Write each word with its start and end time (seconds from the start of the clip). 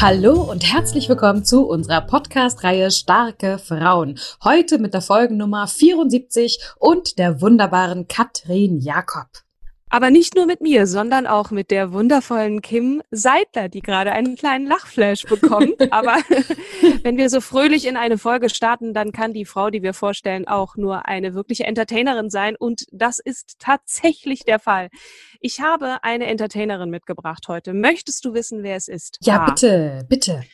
Hallo 0.00 0.42
und 0.42 0.64
herzlich 0.72 1.08
willkommen 1.08 1.44
zu 1.44 1.66
unserer 1.66 2.00
Podcast-Reihe 2.02 2.92
Starke 2.92 3.58
Frauen. 3.58 4.16
Heute 4.44 4.78
mit 4.78 4.94
der 4.94 5.02
Folgennummer 5.02 5.66
74 5.66 6.60
und 6.78 7.18
der 7.18 7.40
wunderbaren 7.40 8.06
Katrin 8.06 8.78
Jakob. 8.78 9.26
Aber 9.90 10.10
nicht 10.10 10.34
nur 10.34 10.46
mit 10.46 10.60
mir, 10.60 10.86
sondern 10.86 11.26
auch 11.26 11.50
mit 11.50 11.70
der 11.70 11.92
wundervollen 11.92 12.60
Kim 12.60 13.02
Seidler, 13.10 13.68
die 13.68 13.80
gerade 13.80 14.12
einen 14.12 14.36
kleinen 14.36 14.66
Lachflash 14.66 15.24
bekommt. 15.24 15.80
Aber 15.92 16.16
wenn 17.02 17.16
wir 17.16 17.30
so 17.30 17.40
fröhlich 17.40 17.86
in 17.86 17.96
eine 17.96 18.18
Folge 18.18 18.50
starten, 18.50 18.92
dann 18.92 19.12
kann 19.12 19.32
die 19.32 19.44
Frau, 19.44 19.70
die 19.70 19.82
wir 19.82 19.94
vorstellen, 19.94 20.46
auch 20.46 20.76
nur 20.76 21.06
eine 21.06 21.34
wirkliche 21.34 21.64
Entertainerin 21.64 22.30
sein. 22.30 22.54
Und 22.56 22.84
das 22.92 23.18
ist 23.18 23.56
tatsächlich 23.58 24.44
der 24.44 24.58
Fall. 24.58 24.88
Ich 25.40 25.60
habe 25.60 26.02
eine 26.02 26.26
Entertainerin 26.26 26.90
mitgebracht 26.90 27.48
heute. 27.48 27.72
Möchtest 27.72 28.24
du 28.24 28.34
wissen, 28.34 28.62
wer 28.62 28.76
es 28.76 28.88
ist? 28.88 29.18
Ja, 29.22 29.46
bitte, 29.46 30.04
bitte. 30.08 30.44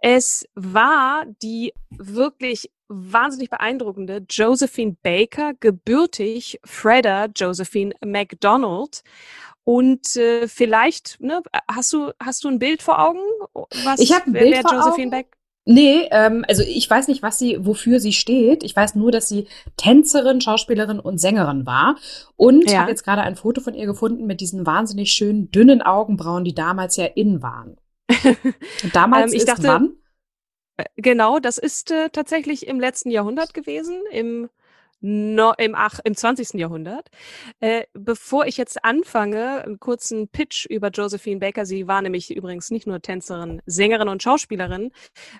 Es 0.00 0.46
war 0.54 1.24
die 1.42 1.72
wirklich 1.90 2.70
wahnsinnig 2.88 3.50
beeindruckende 3.50 4.24
Josephine 4.28 4.96
Baker, 5.02 5.54
gebürtig 5.58 6.60
Freda 6.64 7.26
Josephine 7.34 7.94
MacDonald. 8.04 9.02
Und 9.64 10.16
äh, 10.16 10.48
vielleicht, 10.48 11.20
ne, 11.20 11.42
hast 11.70 11.92
du 11.92 12.12
hast 12.18 12.44
du 12.44 12.48
ein 12.48 12.58
Bild 12.58 12.82
vor 12.82 12.98
Augen? 13.06 13.20
Was, 13.84 14.00
ich 14.00 14.12
habe 14.14 14.26
ein 14.26 14.32
Bild 14.32 14.54
wer 14.54 14.62
vor 14.62 14.72
Josephine 14.72 15.10
Baker? 15.10 15.38
Nee, 15.70 16.08
ähm, 16.12 16.46
also 16.48 16.62
ich 16.62 16.88
weiß 16.88 17.08
nicht, 17.08 17.22
was 17.22 17.38
sie, 17.38 17.58
wofür 17.60 18.00
sie 18.00 18.14
steht. 18.14 18.64
Ich 18.64 18.74
weiß 18.74 18.94
nur, 18.94 19.12
dass 19.12 19.28
sie 19.28 19.46
Tänzerin, 19.76 20.40
Schauspielerin 20.40 20.98
und 20.98 21.18
Sängerin 21.18 21.66
war. 21.66 21.96
Und 22.36 22.70
ja. 22.70 22.78
habe 22.80 22.90
jetzt 22.90 23.04
gerade 23.04 23.20
ein 23.20 23.36
Foto 23.36 23.60
von 23.60 23.74
ihr 23.74 23.84
gefunden 23.84 24.24
mit 24.24 24.40
diesen 24.40 24.64
wahnsinnig 24.64 25.12
schönen, 25.12 25.50
dünnen 25.50 25.82
Augenbrauen, 25.82 26.44
die 26.44 26.54
damals 26.54 26.96
ja 26.96 27.04
in 27.04 27.42
waren. 27.42 27.76
damals 28.94 29.32
ähm, 29.32 29.36
ich 29.36 29.40
ist 29.40 29.48
dachte, 29.50 29.68
wann? 29.68 29.90
Äh, 30.78 30.84
genau, 30.96 31.38
das 31.38 31.58
ist 31.58 31.90
äh, 31.90 32.08
tatsächlich 32.08 32.66
im 32.66 32.80
letzten 32.80 33.10
Jahrhundert 33.10 33.52
gewesen, 33.52 34.02
im 34.10 34.48
No, 35.00 35.52
im, 35.58 35.76
ach, 35.76 36.00
im 36.02 36.16
20. 36.16 36.54
Jahrhundert. 36.54 37.08
Äh, 37.60 37.84
bevor 37.94 38.46
ich 38.46 38.56
jetzt 38.56 38.84
anfange, 38.84 39.62
einen 39.62 39.78
kurzen 39.78 40.26
Pitch 40.26 40.66
über 40.66 40.88
Josephine 40.88 41.38
Baker. 41.38 41.66
Sie 41.66 41.86
war 41.86 42.02
nämlich 42.02 42.34
übrigens 42.34 42.72
nicht 42.72 42.88
nur 42.88 43.00
Tänzerin, 43.00 43.62
Sängerin 43.64 44.08
und 44.08 44.24
Schauspielerin. 44.24 44.90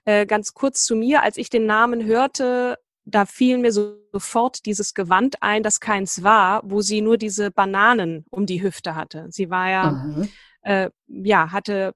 Äh, 0.05 0.27
ganz 0.27 0.55
kurz 0.55 0.85
zu 0.85 0.95
mir, 0.95 1.25
als 1.25 1.39
ich 1.39 1.51
den 1.51 1.67
Namen 1.67 2.05
hörte, 2.05 2.79
da 3.05 3.27
fiel 3.27 3.59
mir 3.59 3.73
so, 3.73 3.97
sofort 4.13 4.65
dieses 4.65 4.95
Gewand 4.95 5.43
ein, 5.43 5.65
das 5.65 5.81
keins 5.81 6.23
war, 6.23 6.61
wo 6.65 6.81
sie 6.81 7.01
nur 7.01 7.17
diese 7.17 7.51
Bananen 7.51 8.27
um 8.31 8.47
die 8.47 8.63
Hüfte 8.63 8.95
hatte. 8.95 9.27
Sie 9.31 9.51
war 9.51 9.71
ja, 9.71 9.91
mhm. 9.91 10.29
äh, 10.63 10.91
ja, 11.09 11.51
hatte 11.51 11.95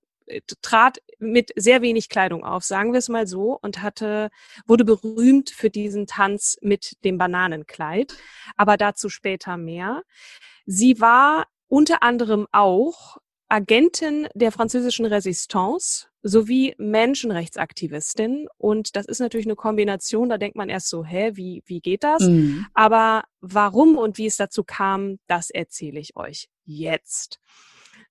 trat 0.63 0.99
mit 1.19 1.51
sehr 1.57 1.83
wenig 1.83 2.09
Kleidung 2.09 2.45
auf, 2.45 2.65
sagen 2.65 2.93
wir 2.93 2.99
es 2.99 3.09
mal 3.09 3.27
so, 3.27 3.59
und 3.61 3.83
hatte, 3.83 4.31
wurde 4.67 4.85
berühmt 4.85 5.51
für 5.51 5.71
diesen 5.71 6.07
Tanz 6.07 6.59
mit 6.61 6.97
dem 7.05 7.19
Bananenkleid. 7.19 8.17
Aber 8.57 8.77
dazu 8.77 9.09
später 9.09 9.57
mehr. 9.57 10.03
Sie 10.67 11.01
war 11.01 11.47
unter 11.69 12.03
anderem 12.03 12.47
auch 12.53 13.19
Agentin 13.49 14.29
der 14.35 14.51
französischen 14.51 15.05
Resistance 15.05 16.07
sowie 16.23 16.75
Menschenrechtsaktivistin. 16.79 18.49
Und 18.57 18.97
das 18.97 19.07
ist 19.07 19.19
natürlich 19.19 19.47
eine 19.47 19.57
Kombination, 19.57 20.29
da 20.29 20.39
denkt 20.39 20.57
man 20.57 20.69
erst 20.69 20.89
so, 20.89 21.05
hä, 21.05 21.33
wie, 21.35 21.63
wie 21.67 21.81
geht 21.81 22.05
das? 22.05 22.23
Mhm. 22.23 22.67
Aber 22.75 23.25
warum 23.41 23.99
und 23.99 24.19
wie 24.19 24.27
es 24.27 24.37
dazu 24.37 24.65
kam, 24.65 25.19
das 25.27 25.51
erzähle 25.51 26.01
ich 26.01 26.17
euch 26.17 26.49
jetzt. 26.65 27.41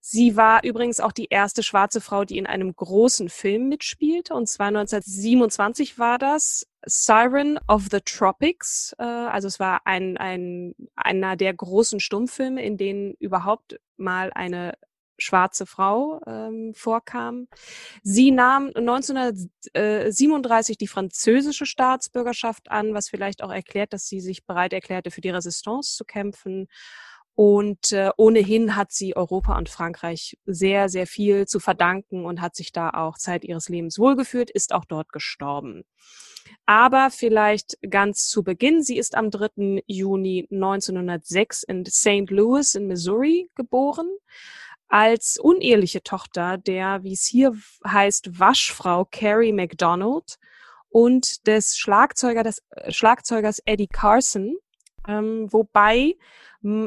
Sie 0.03 0.35
war 0.35 0.63
übrigens 0.63 0.99
auch 0.99 1.11
die 1.11 1.27
erste 1.29 1.61
schwarze 1.61 2.01
Frau, 2.01 2.25
die 2.25 2.39
in 2.39 2.47
einem 2.47 2.75
großen 2.75 3.29
Film 3.29 3.69
mitspielte. 3.69 4.33
Und 4.33 4.49
zwar 4.49 4.67
1927 4.67 5.99
war 5.99 6.17
das 6.17 6.65
Siren 6.83 7.59
of 7.67 7.89
the 7.91 7.99
Tropics. 8.03 8.95
Äh, 8.97 9.03
also 9.03 9.47
es 9.47 9.59
war 9.59 9.85
ein, 9.85 10.17
ein, 10.17 10.73
einer 10.95 11.35
der 11.35 11.53
großen 11.53 11.99
Stummfilme, 11.99 12.63
in 12.63 12.77
denen 12.77 13.13
überhaupt 13.19 13.79
mal 13.97 14.31
eine 14.33 14.73
schwarze 15.19 15.67
Frau 15.67 16.19
ähm, 16.25 16.73
vorkam. 16.73 17.47
Sie 18.01 18.31
nahm 18.31 18.71
1937 18.75 20.79
die 20.79 20.87
französische 20.87 21.67
Staatsbürgerschaft 21.67 22.71
an, 22.71 22.95
was 22.95 23.09
vielleicht 23.09 23.43
auch 23.43 23.51
erklärt, 23.51 23.93
dass 23.93 24.07
sie 24.07 24.19
sich 24.19 24.45
bereit 24.45 24.73
erklärte, 24.73 25.11
für 25.11 25.21
die 25.21 25.29
Resistance 25.29 25.95
zu 25.95 26.05
kämpfen. 26.05 26.67
Und 27.35 27.91
äh, 27.91 28.11
ohnehin 28.17 28.75
hat 28.75 28.91
sie 28.91 29.15
Europa 29.15 29.57
und 29.57 29.69
Frankreich 29.69 30.37
sehr, 30.45 30.89
sehr 30.89 31.07
viel 31.07 31.47
zu 31.47 31.59
verdanken 31.59 32.25
und 32.25 32.41
hat 32.41 32.55
sich 32.55 32.71
da 32.71 32.89
auch 32.89 33.17
Zeit 33.17 33.43
ihres 33.45 33.69
Lebens 33.69 33.97
wohlgeführt, 33.97 34.51
ist 34.51 34.73
auch 34.73 34.85
dort 34.85 35.11
gestorben. 35.13 35.83
Aber 36.65 37.09
vielleicht 37.09 37.77
ganz 37.89 38.27
zu 38.27 38.43
Beginn, 38.43 38.83
sie 38.83 38.97
ist 38.97 39.15
am 39.15 39.31
3. 39.31 39.83
Juni 39.87 40.47
1906 40.51 41.63
in 41.63 41.85
St. 41.85 42.29
Louis 42.29 42.75
in 42.75 42.87
Missouri 42.87 43.49
geboren 43.55 44.09
als 44.91 45.37
uneheliche 45.37 46.03
Tochter 46.03 46.57
der, 46.57 47.03
wie 47.03 47.13
es 47.13 47.25
hier 47.25 47.53
heißt, 47.87 48.39
Waschfrau 48.39 49.07
Carrie 49.09 49.53
McDonald 49.53 50.37
und 50.89 51.47
des 51.47 51.77
Schlagzeuger, 51.77 52.43
des 52.43 52.61
äh, 52.71 52.91
Schlagzeugers 52.91 53.59
Eddie 53.65 53.87
Carson, 53.87 54.57
ähm, 55.07 55.47
wobei 55.51 56.15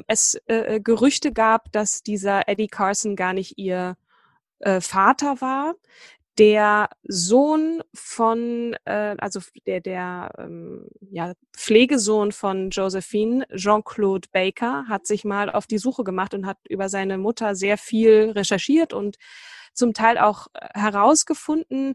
es 0.07 0.35
äh, 0.47 0.77
äh, 0.77 0.81
Gerüchte 0.81 1.33
gab, 1.33 1.73
dass 1.73 2.03
dieser 2.03 2.49
Eddie 2.49 2.69
Carson 2.69 3.17
gar 3.17 3.33
nicht 3.33 3.59
ihr 3.59 3.97
äh, 4.61 4.81
Vater 4.81 5.41
war. 5.41 5.75
Der 6.39 6.89
Sohn 7.05 7.83
von, 7.95 8.77
äh, 8.85 9.15
also 9.19 9.41
der, 9.67 9.81
der 9.81 10.33
ähm, 10.39 10.89
ja, 11.11 11.35
Pflegesohn 11.57 12.33
von 12.33 12.71
Josephine, 12.71 13.47
Jean-Claude 13.55 14.29
Baker, 14.33 14.87
hat 14.89 15.07
sich 15.07 15.25
mal 15.25 15.49
auf 15.49 15.69
die 15.69 15.79
Suche 15.79 16.03
gemacht 16.03 16.35
und 16.35 16.47
hat 16.47 16.59
über 16.69 16.89
seine 16.89 17.19
Mutter 17.19 17.55
sehr 17.55 17.79
viel 17.79 18.33
recherchiert 18.35 18.93
und 18.93 19.17
zum 19.75 19.93
Teil 19.93 20.19
auch 20.19 20.49
äh, 20.55 20.69
herausgefunden. 20.75 21.95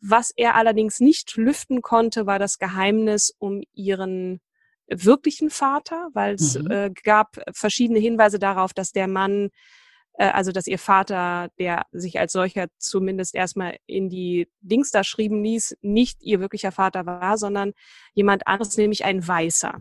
Was 0.00 0.32
er 0.34 0.56
allerdings 0.56 1.00
nicht 1.00 1.36
lüften 1.36 1.82
konnte, 1.82 2.26
war 2.26 2.38
das 2.38 2.58
Geheimnis 2.58 3.34
um 3.38 3.62
ihren 3.74 4.40
wirklichen 4.88 5.50
Vater, 5.50 6.08
weil 6.12 6.34
es 6.34 6.58
mhm. 6.58 6.70
äh, 6.70 6.90
gab 7.02 7.40
verschiedene 7.52 7.98
Hinweise 7.98 8.38
darauf, 8.38 8.72
dass 8.72 8.92
der 8.92 9.08
Mann, 9.08 9.50
äh, 10.14 10.28
also 10.28 10.52
dass 10.52 10.66
ihr 10.66 10.78
Vater, 10.78 11.48
der 11.58 11.86
sich 11.92 12.18
als 12.18 12.32
solcher 12.32 12.66
zumindest 12.78 13.34
erstmal 13.34 13.76
in 13.86 14.08
die 14.08 14.48
Dings 14.60 14.90
da 14.90 15.04
schrieben 15.04 15.42
ließ, 15.42 15.76
nicht 15.82 16.22
ihr 16.22 16.40
wirklicher 16.40 16.72
Vater 16.72 17.06
war, 17.06 17.38
sondern 17.38 17.72
jemand 18.14 18.46
anderes, 18.46 18.76
nämlich 18.76 19.04
ein 19.04 19.26
Weißer. 19.26 19.80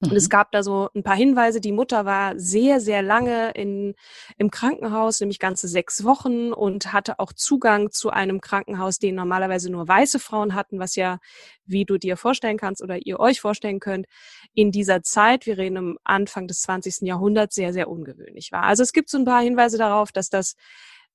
Und 0.00 0.12
es 0.12 0.24
mhm. 0.24 0.30
gab 0.30 0.52
da 0.52 0.62
so 0.62 0.88
ein 0.94 1.02
paar 1.02 1.16
Hinweise. 1.16 1.60
Die 1.60 1.72
Mutter 1.72 2.04
war 2.04 2.38
sehr, 2.38 2.80
sehr 2.80 3.02
lange 3.02 3.52
in, 3.52 3.94
im 4.36 4.50
Krankenhaus, 4.50 5.20
nämlich 5.20 5.38
ganze 5.38 5.68
sechs 5.68 6.04
Wochen 6.04 6.52
und 6.52 6.92
hatte 6.92 7.18
auch 7.18 7.32
Zugang 7.32 7.90
zu 7.90 8.10
einem 8.10 8.40
Krankenhaus, 8.40 8.98
den 8.98 9.14
normalerweise 9.14 9.70
nur 9.70 9.86
weiße 9.86 10.18
Frauen 10.18 10.54
hatten, 10.54 10.78
was 10.78 10.96
ja, 10.96 11.18
wie 11.64 11.84
du 11.84 11.96
dir 11.98 12.16
vorstellen 12.16 12.58
kannst 12.58 12.82
oder 12.82 13.06
ihr 13.06 13.20
euch 13.20 13.40
vorstellen 13.40 13.80
könnt, 13.80 14.06
in 14.52 14.72
dieser 14.72 15.02
Zeit, 15.02 15.46
wir 15.46 15.58
reden 15.58 15.76
am 15.76 15.98
Anfang 16.04 16.48
des 16.48 16.60
20. 16.62 17.02
Jahrhunderts, 17.02 17.54
sehr, 17.54 17.72
sehr 17.72 17.88
ungewöhnlich 17.88 18.52
war. 18.52 18.64
Also 18.64 18.82
es 18.82 18.92
gibt 18.92 19.08
so 19.08 19.18
ein 19.18 19.24
paar 19.24 19.42
Hinweise 19.42 19.78
darauf, 19.78 20.12
dass 20.12 20.28
das 20.28 20.56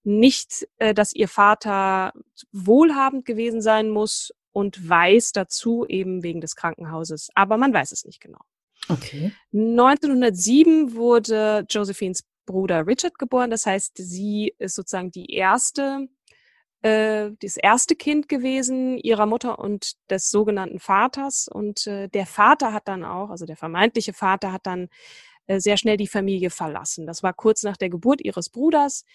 nicht, 0.03 0.67
äh, 0.77 0.93
dass 0.93 1.13
ihr 1.13 1.27
Vater 1.27 2.13
wohlhabend 2.51 3.25
gewesen 3.25 3.61
sein 3.61 3.89
muss 3.89 4.31
und 4.51 4.89
weiß 4.89 5.33
dazu 5.33 5.85
eben 5.87 6.23
wegen 6.23 6.41
des 6.41 6.55
Krankenhauses. 6.55 7.29
Aber 7.35 7.57
man 7.57 7.73
weiß 7.73 7.91
es 7.91 8.05
nicht 8.05 8.21
genau. 8.21 8.39
Okay. 8.89 9.31
1907 9.53 10.95
wurde 10.95 11.65
Josephines 11.69 12.23
Bruder 12.45 12.87
Richard 12.87 13.19
geboren. 13.19 13.51
Das 13.51 13.65
heißt, 13.65 13.93
sie 13.97 14.55
ist 14.57 14.75
sozusagen 14.75 15.11
die 15.11 15.31
erste, 15.31 16.07
äh, 16.81 17.29
das 17.41 17.57
erste 17.57 17.95
Kind 17.95 18.27
gewesen 18.27 18.97
ihrer 18.97 19.27
Mutter 19.27 19.59
und 19.59 19.93
des 20.09 20.31
sogenannten 20.31 20.79
Vaters. 20.79 21.47
Und 21.47 21.85
äh, 21.85 22.09
der 22.09 22.25
Vater 22.25 22.73
hat 22.73 22.87
dann 22.87 23.03
auch, 23.03 23.29
also 23.29 23.45
der 23.45 23.57
vermeintliche 23.57 24.13
Vater 24.13 24.51
hat 24.51 24.65
dann 24.65 24.89
äh, 25.45 25.59
sehr 25.59 25.77
schnell 25.77 25.97
die 25.97 26.07
Familie 26.07 26.49
verlassen. 26.49 27.05
Das 27.05 27.21
war 27.21 27.33
kurz 27.33 27.61
nach 27.61 27.77
der 27.77 27.89
Geburt 27.89 28.21
ihres 28.21 28.49
Bruders. 28.49 29.05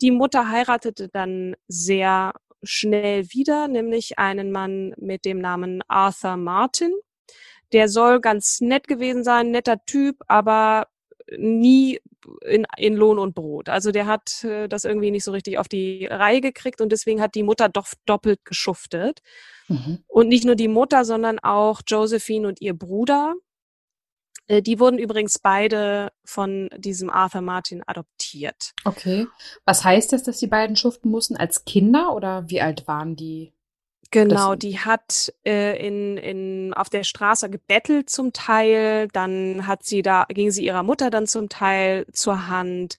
Die 0.00 0.12
Mutter 0.12 0.48
heiratete 0.48 1.08
dann 1.08 1.56
sehr 1.66 2.32
schnell 2.62 3.24
wieder, 3.32 3.66
nämlich 3.66 4.18
einen 4.18 4.52
Mann 4.52 4.94
mit 4.96 5.24
dem 5.24 5.38
Namen 5.38 5.82
Arthur 5.88 6.36
Martin. 6.36 6.92
Der 7.72 7.88
soll 7.88 8.20
ganz 8.20 8.60
nett 8.60 8.86
gewesen 8.86 9.24
sein, 9.24 9.50
netter 9.50 9.84
Typ, 9.84 10.22
aber 10.28 10.86
nie 11.36 12.00
in, 12.44 12.66
in 12.76 12.94
Lohn 12.94 13.18
und 13.18 13.34
Brot. 13.34 13.68
Also 13.68 13.90
der 13.90 14.06
hat 14.06 14.44
äh, 14.44 14.68
das 14.68 14.84
irgendwie 14.84 15.10
nicht 15.10 15.24
so 15.24 15.32
richtig 15.32 15.58
auf 15.58 15.68
die 15.68 16.06
Reihe 16.06 16.40
gekriegt 16.40 16.80
und 16.80 16.90
deswegen 16.90 17.20
hat 17.20 17.34
die 17.34 17.42
Mutter 17.42 17.68
doch 17.68 17.86
doppelt 18.06 18.44
geschuftet. 18.44 19.20
Mhm. 19.68 20.04
Und 20.06 20.28
nicht 20.28 20.44
nur 20.44 20.56
die 20.56 20.68
Mutter, 20.68 21.04
sondern 21.04 21.38
auch 21.38 21.80
Josephine 21.86 22.48
und 22.48 22.60
ihr 22.60 22.74
Bruder. 22.74 23.34
Äh, 24.46 24.62
die 24.62 24.78
wurden 24.78 24.98
übrigens 24.98 25.38
beide 25.38 26.10
von 26.24 26.68
diesem 26.76 27.10
Arthur 27.10 27.40
Martin 27.40 27.82
adoptiert. 27.86 28.72
Okay. 28.84 29.26
Was 29.64 29.84
heißt 29.84 30.12
das, 30.12 30.22
dass 30.22 30.38
die 30.38 30.46
beiden 30.46 30.76
schuften 30.76 31.10
mussten 31.10 31.36
als 31.36 31.64
Kinder 31.64 32.14
oder 32.14 32.48
wie 32.48 32.60
alt 32.60 32.86
waren 32.86 33.16
die? 33.16 33.52
Genau, 34.10 34.54
das, 34.54 34.58
die 34.60 34.78
hat 34.78 35.32
äh, 35.44 35.86
in, 35.86 36.16
in, 36.16 36.74
auf 36.74 36.88
der 36.88 37.04
Straße 37.04 37.50
gebettelt 37.50 38.10
zum 38.10 38.32
Teil, 38.32 39.08
dann 39.12 39.66
hat 39.66 39.84
sie 39.84 40.02
da, 40.02 40.26
ging 40.28 40.50
sie 40.50 40.64
ihrer 40.64 40.82
Mutter 40.82 41.10
dann 41.10 41.26
zum 41.26 41.48
Teil 41.48 42.06
zur 42.12 42.48
Hand. 42.48 42.98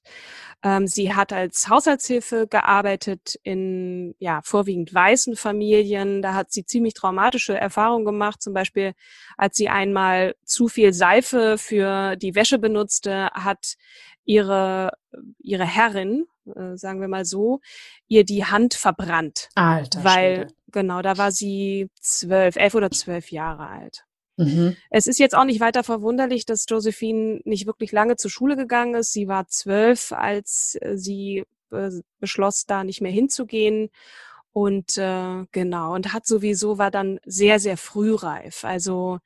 Ähm, 0.63 0.87
sie 0.87 1.13
hat 1.13 1.31
als 1.31 1.69
Haushaltshilfe 1.69 2.47
gearbeitet 2.47 3.39
in 3.43 4.15
ja, 4.19 4.41
vorwiegend 4.43 4.93
weißen 4.93 5.35
Familien. 5.35 6.21
Da 6.21 6.33
hat 6.33 6.51
sie 6.51 6.65
ziemlich 6.65 6.95
traumatische 6.95 7.55
Erfahrungen 7.55 8.05
gemacht. 8.05 8.41
Zum 8.41 8.53
Beispiel, 8.53 8.93
als 9.37 9.57
sie 9.57 9.69
einmal 9.69 10.35
zu 10.43 10.67
viel 10.67 10.91
Seife 10.91 11.57
für 11.57 12.15
die 12.15 12.35
Wäsche 12.35 12.57
benutzte, 12.57 13.27
hat 13.33 13.75
ihre, 14.25 14.93
ihre 15.39 15.65
Herrin, 15.65 16.25
äh, 16.55 16.77
sagen 16.77 17.01
wir 17.01 17.07
mal 17.07 17.25
so, 17.25 17.59
ihr 18.07 18.23
die 18.23 18.45
Hand 18.45 18.73
verbrannt. 18.73 19.49
Alter. 19.55 20.03
Weil 20.03 20.35
Schwede. 20.35 20.53
Genau, 20.71 21.01
da 21.01 21.17
war 21.17 21.31
sie 21.31 21.89
zwölf, 22.01 22.57
elf 22.57 22.75
oder 22.75 22.91
zwölf 22.91 23.31
Jahre 23.31 23.67
alt. 23.67 24.03
Mhm. 24.37 24.75
Es 24.89 25.07
ist 25.07 25.19
jetzt 25.19 25.35
auch 25.35 25.45
nicht 25.45 25.61
weiter 25.61 25.83
verwunderlich, 25.83 26.45
dass 26.45 26.65
Josephine 26.67 27.39
nicht 27.45 27.65
wirklich 27.65 27.91
lange 27.91 28.17
zur 28.17 28.29
Schule 28.29 28.57
gegangen 28.57 28.95
ist. 28.95 29.13
Sie 29.13 29.27
war 29.27 29.47
zwölf, 29.47 30.11
als 30.11 30.77
äh, 30.81 30.97
sie 30.97 31.45
äh, 31.71 31.91
beschloss, 32.19 32.65
da 32.65 32.83
nicht 32.83 33.01
mehr 33.01 33.11
hinzugehen. 33.11 33.89
Und 34.51 34.97
äh, 34.97 35.45
genau, 35.51 35.93
und 35.93 36.13
hat 36.13 36.25
sowieso, 36.25 36.77
war 36.77 36.91
dann 36.91 37.19
sehr, 37.25 37.59
sehr 37.59 37.77
frühreif. 37.77 38.65
Also 38.65 39.19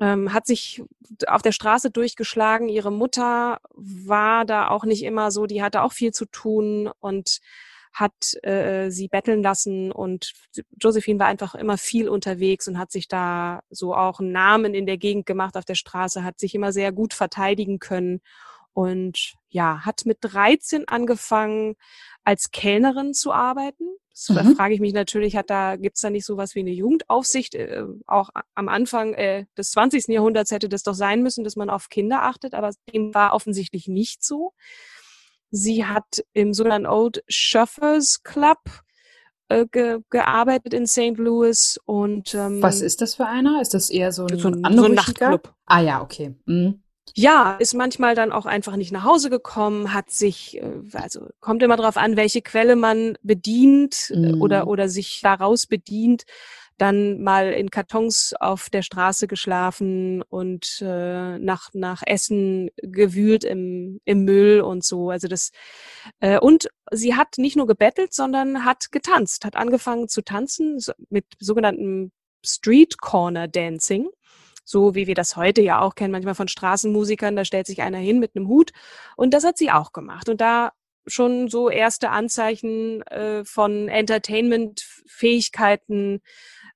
ähm, 0.00 0.32
hat 0.32 0.46
sich 0.46 0.82
auf 1.26 1.42
der 1.42 1.52
Straße 1.52 1.90
durchgeschlagen. 1.90 2.68
Ihre 2.68 2.92
Mutter 2.92 3.58
war 3.74 4.44
da 4.44 4.68
auch 4.68 4.84
nicht 4.84 5.02
immer 5.02 5.30
so, 5.30 5.46
die 5.46 5.62
hatte 5.62 5.82
auch 5.82 5.92
viel 5.92 6.12
zu 6.12 6.26
tun 6.26 6.90
und 7.00 7.40
hat 7.92 8.34
äh, 8.44 8.90
sie 8.90 9.08
betteln 9.08 9.42
lassen 9.42 9.90
und 9.90 10.34
Josephine 10.78 11.18
war 11.18 11.28
einfach 11.28 11.54
immer 11.54 11.78
viel 11.78 12.10
unterwegs 12.10 12.68
und 12.68 12.78
hat 12.78 12.92
sich 12.92 13.08
da 13.08 13.62
so 13.70 13.94
auch 13.94 14.20
einen 14.20 14.32
Namen 14.32 14.74
in 14.74 14.84
der 14.84 14.98
Gegend 14.98 15.24
gemacht 15.24 15.56
auf 15.56 15.64
der 15.64 15.76
Straße, 15.76 16.22
hat 16.22 16.38
sich 16.38 16.54
immer 16.54 16.72
sehr 16.72 16.92
gut 16.92 17.14
verteidigen 17.14 17.78
können 17.78 18.20
und 18.74 19.32
ja, 19.48 19.86
hat 19.86 20.04
mit 20.04 20.18
13 20.20 20.86
angefangen, 20.88 21.76
als 22.22 22.50
Kellnerin 22.50 23.14
zu 23.14 23.32
arbeiten. 23.32 23.84
Das 24.16 24.44
mhm. 24.44 24.56
frage 24.56 24.74
ich 24.74 24.80
mich 24.80 24.94
natürlich, 24.94 25.36
hat 25.36 25.50
da, 25.50 25.76
gibt's 25.76 26.00
da 26.00 26.08
nicht 26.08 26.24
sowas 26.24 26.54
wie 26.54 26.60
eine 26.60 26.70
Jugendaufsicht? 26.70 27.54
Äh, 27.54 27.84
auch 28.06 28.30
am 28.54 28.68
Anfang 28.68 29.12
äh, 29.12 29.44
des 29.58 29.72
20. 29.72 30.08
Jahrhunderts 30.08 30.50
hätte 30.50 30.70
das 30.70 30.82
doch 30.82 30.94
sein 30.94 31.22
müssen, 31.22 31.44
dass 31.44 31.56
man 31.56 31.68
auf 31.68 31.90
Kinder 31.90 32.22
achtet, 32.22 32.54
aber 32.54 32.70
dem 32.92 33.12
war 33.14 33.34
offensichtlich 33.34 33.88
nicht 33.88 34.24
so. 34.24 34.52
Sie 35.50 35.84
hat 35.84 36.24
im 36.32 36.54
sogenannten 36.54 36.86
Old 36.86 37.22
Shuffers 37.28 38.22
Club 38.22 38.58
äh, 39.48 39.66
ge 39.70 39.98
gearbeitet 40.08 40.72
in 40.72 40.86
St. 40.86 41.18
Louis 41.18 41.78
und 41.84 42.34
ähm, 42.34 42.62
was 42.62 42.80
ist 42.80 43.02
das 43.02 43.16
für 43.16 43.26
einer? 43.26 43.60
Ist 43.60 43.74
das 43.74 43.90
eher 43.90 44.12
so 44.12 44.26
ein, 44.26 44.38
so 44.38 44.48
ein, 44.48 44.76
so 44.76 44.84
ein 44.84 44.94
Nachtclub? 44.94 45.54
Ah 45.66 45.80
ja, 45.80 46.02
okay. 46.02 46.34
Mhm. 46.46 46.82
Ja, 47.14 47.56
ist 47.58 47.74
manchmal 47.74 48.14
dann 48.14 48.32
auch 48.32 48.46
einfach 48.46 48.76
nicht 48.76 48.92
nach 48.92 49.04
Hause 49.04 49.30
gekommen, 49.30 49.94
hat 49.94 50.10
sich, 50.10 50.58
äh, 50.58 50.82
also 50.92 51.28
kommt 51.40 51.62
immer 51.62 51.76
darauf 51.76 51.96
an, 51.96 52.16
welche 52.16 52.42
Quelle 52.42 52.76
man 52.76 53.16
bedient 53.22 54.10
äh, 54.10 54.32
mhm. 54.32 54.42
oder 54.42 54.66
oder 54.66 54.88
sich 54.88 55.20
daraus 55.22 55.66
bedient 55.66 56.24
dann 56.78 57.22
mal 57.22 57.52
in 57.52 57.70
Kartons 57.70 58.34
auf 58.38 58.68
der 58.68 58.82
Straße 58.82 59.26
geschlafen 59.26 60.22
und 60.22 60.82
äh, 60.82 61.38
nach, 61.38 61.70
nach 61.72 62.02
Essen 62.04 62.70
gewühlt 62.76 63.44
im, 63.44 64.00
im 64.04 64.24
Müll 64.24 64.60
und 64.60 64.84
so. 64.84 65.10
Also 65.10 65.28
das 65.28 65.50
äh, 66.20 66.38
und 66.38 66.68
sie 66.90 67.14
hat 67.14 67.38
nicht 67.38 67.56
nur 67.56 67.66
gebettelt, 67.66 68.12
sondern 68.12 68.64
hat 68.64 68.92
getanzt, 68.92 69.44
hat 69.44 69.56
angefangen 69.56 70.08
zu 70.08 70.22
tanzen 70.22 70.78
mit 71.08 71.24
sogenannten 71.38 72.12
Street 72.44 72.98
Corner 72.98 73.48
Dancing 73.48 74.08
so 74.66 74.94
wie 74.94 75.06
wir 75.06 75.14
das 75.14 75.36
heute 75.36 75.62
ja 75.62 75.80
auch 75.80 75.94
kennen, 75.94 76.12
manchmal 76.12 76.34
von 76.34 76.48
Straßenmusikern, 76.48 77.36
da 77.36 77.46
stellt 77.46 77.66
sich 77.66 77.80
einer 77.80 77.98
hin 77.98 78.18
mit 78.18 78.36
einem 78.36 78.48
Hut 78.48 78.72
und 79.16 79.32
das 79.32 79.44
hat 79.44 79.56
sie 79.56 79.70
auch 79.70 79.92
gemacht 79.92 80.28
und 80.28 80.42
da 80.42 80.72
schon 81.06 81.48
so 81.48 81.70
erste 81.70 82.10
Anzeichen 82.10 83.00
äh, 83.02 83.44
von 83.44 83.88
Entertainment-Fähigkeiten 83.88 86.20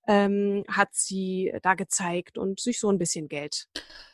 ähm, 0.07 0.63
hat 0.69 0.91
sie 0.93 1.53
da 1.63 1.75
gezeigt 1.75 2.39
und 2.39 2.61
sich 2.61 2.79
so 2.81 2.91
ein 2.91 2.99
bisschen 2.99 3.29
Geld 3.29 3.69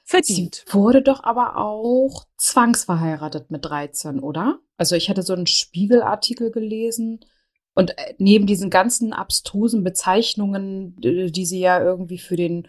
verdient. 0.05 0.65
Sie 0.67 0.75
wurde 0.75 1.03
doch 1.03 1.23
aber 1.23 1.59
auch 1.59 2.25
zwangsverheiratet 2.39 3.51
mit 3.51 3.65
13, 3.65 4.21
oder? 4.21 4.59
Also 4.77 4.97
ich 4.97 5.11
hatte 5.11 5.23
so 5.23 5.35
einen 5.35 5.47
Spiegelartikel 5.47 6.51
gelesen. 6.51 7.21
Und 7.75 7.97
äh, 7.99 8.15
neben 8.19 8.47
diesen 8.47 8.71
ganzen 8.71 9.13
abstrusen 9.13 9.85
Bezeichnungen, 9.85 10.97
die 10.99 11.47
sie 11.47 11.61
ja 11.61 11.79
irgendwie 11.79 12.19
für 12.19 12.37
den, 12.37 12.69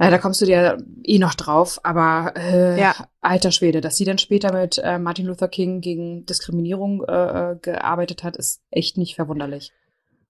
ja, 0.00 0.10
da 0.10 0.18
kommst 0.18 0.40
du 0.40 0.46
dir 0.46 0.78
eh 1.04 1.18
noch 1.18 1.34
drauf, 1.34 1.78
aber 1.84 2.34
äh, 2.36 2.80
ja. 2.80 3.08
alter 3.20 3.52
Schwede, 3.52 3.80
dass 3.80 3.96
sie 3.96 4.04
dann 4.04 4.18
später 4.18 4.52
mit 4.52 4.78
äh, 4.78 4.98
Martin 4.98 5.26
Luther 5.26 5.48
King 5.48 5.80
gegen 5.80 6.26
Diskriminierung 6.26 7.04
äh, 7.04 7.52
äh 7.52 7.56
gearbeitet 7.60 8.24
hat, 8.24 8.36
ist 8.36 8.60
echt 8.70 8.98
nicht 8.98 9.14
verwunderlich. 9.14 9.72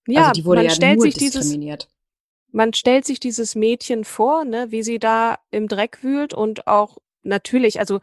Ja, 0.06 0.28
also 0.28 0.32
die 0.32 0.44
wurde 0.44 0.58
man 0.58 0.66
ja 0.66 0.70
stellt 0.70 0.96
nur 0.96 1.06
sich 1.06 1.14
diskriminiert. 1.14 1.84
Dieses, 1.84 2.52
man 2.52 2.74
stellt 2.74 3.06
sich 3.06 3.20
dieses 3.20 3.54
Mädchen 3.54 4.04
vor, 4.04 4.44
ne, 4.44 4.66
wie 4.70 4.82
sie 4.82 4.98
da 4.98 5.38
im 5.50 5.66
Dreck 5.66 6.02
wühlt 6.02 6.34
und 6.34 6.66
auch 6.66 6.98
natürlich, 7.24 7.80
also 7.80 8.00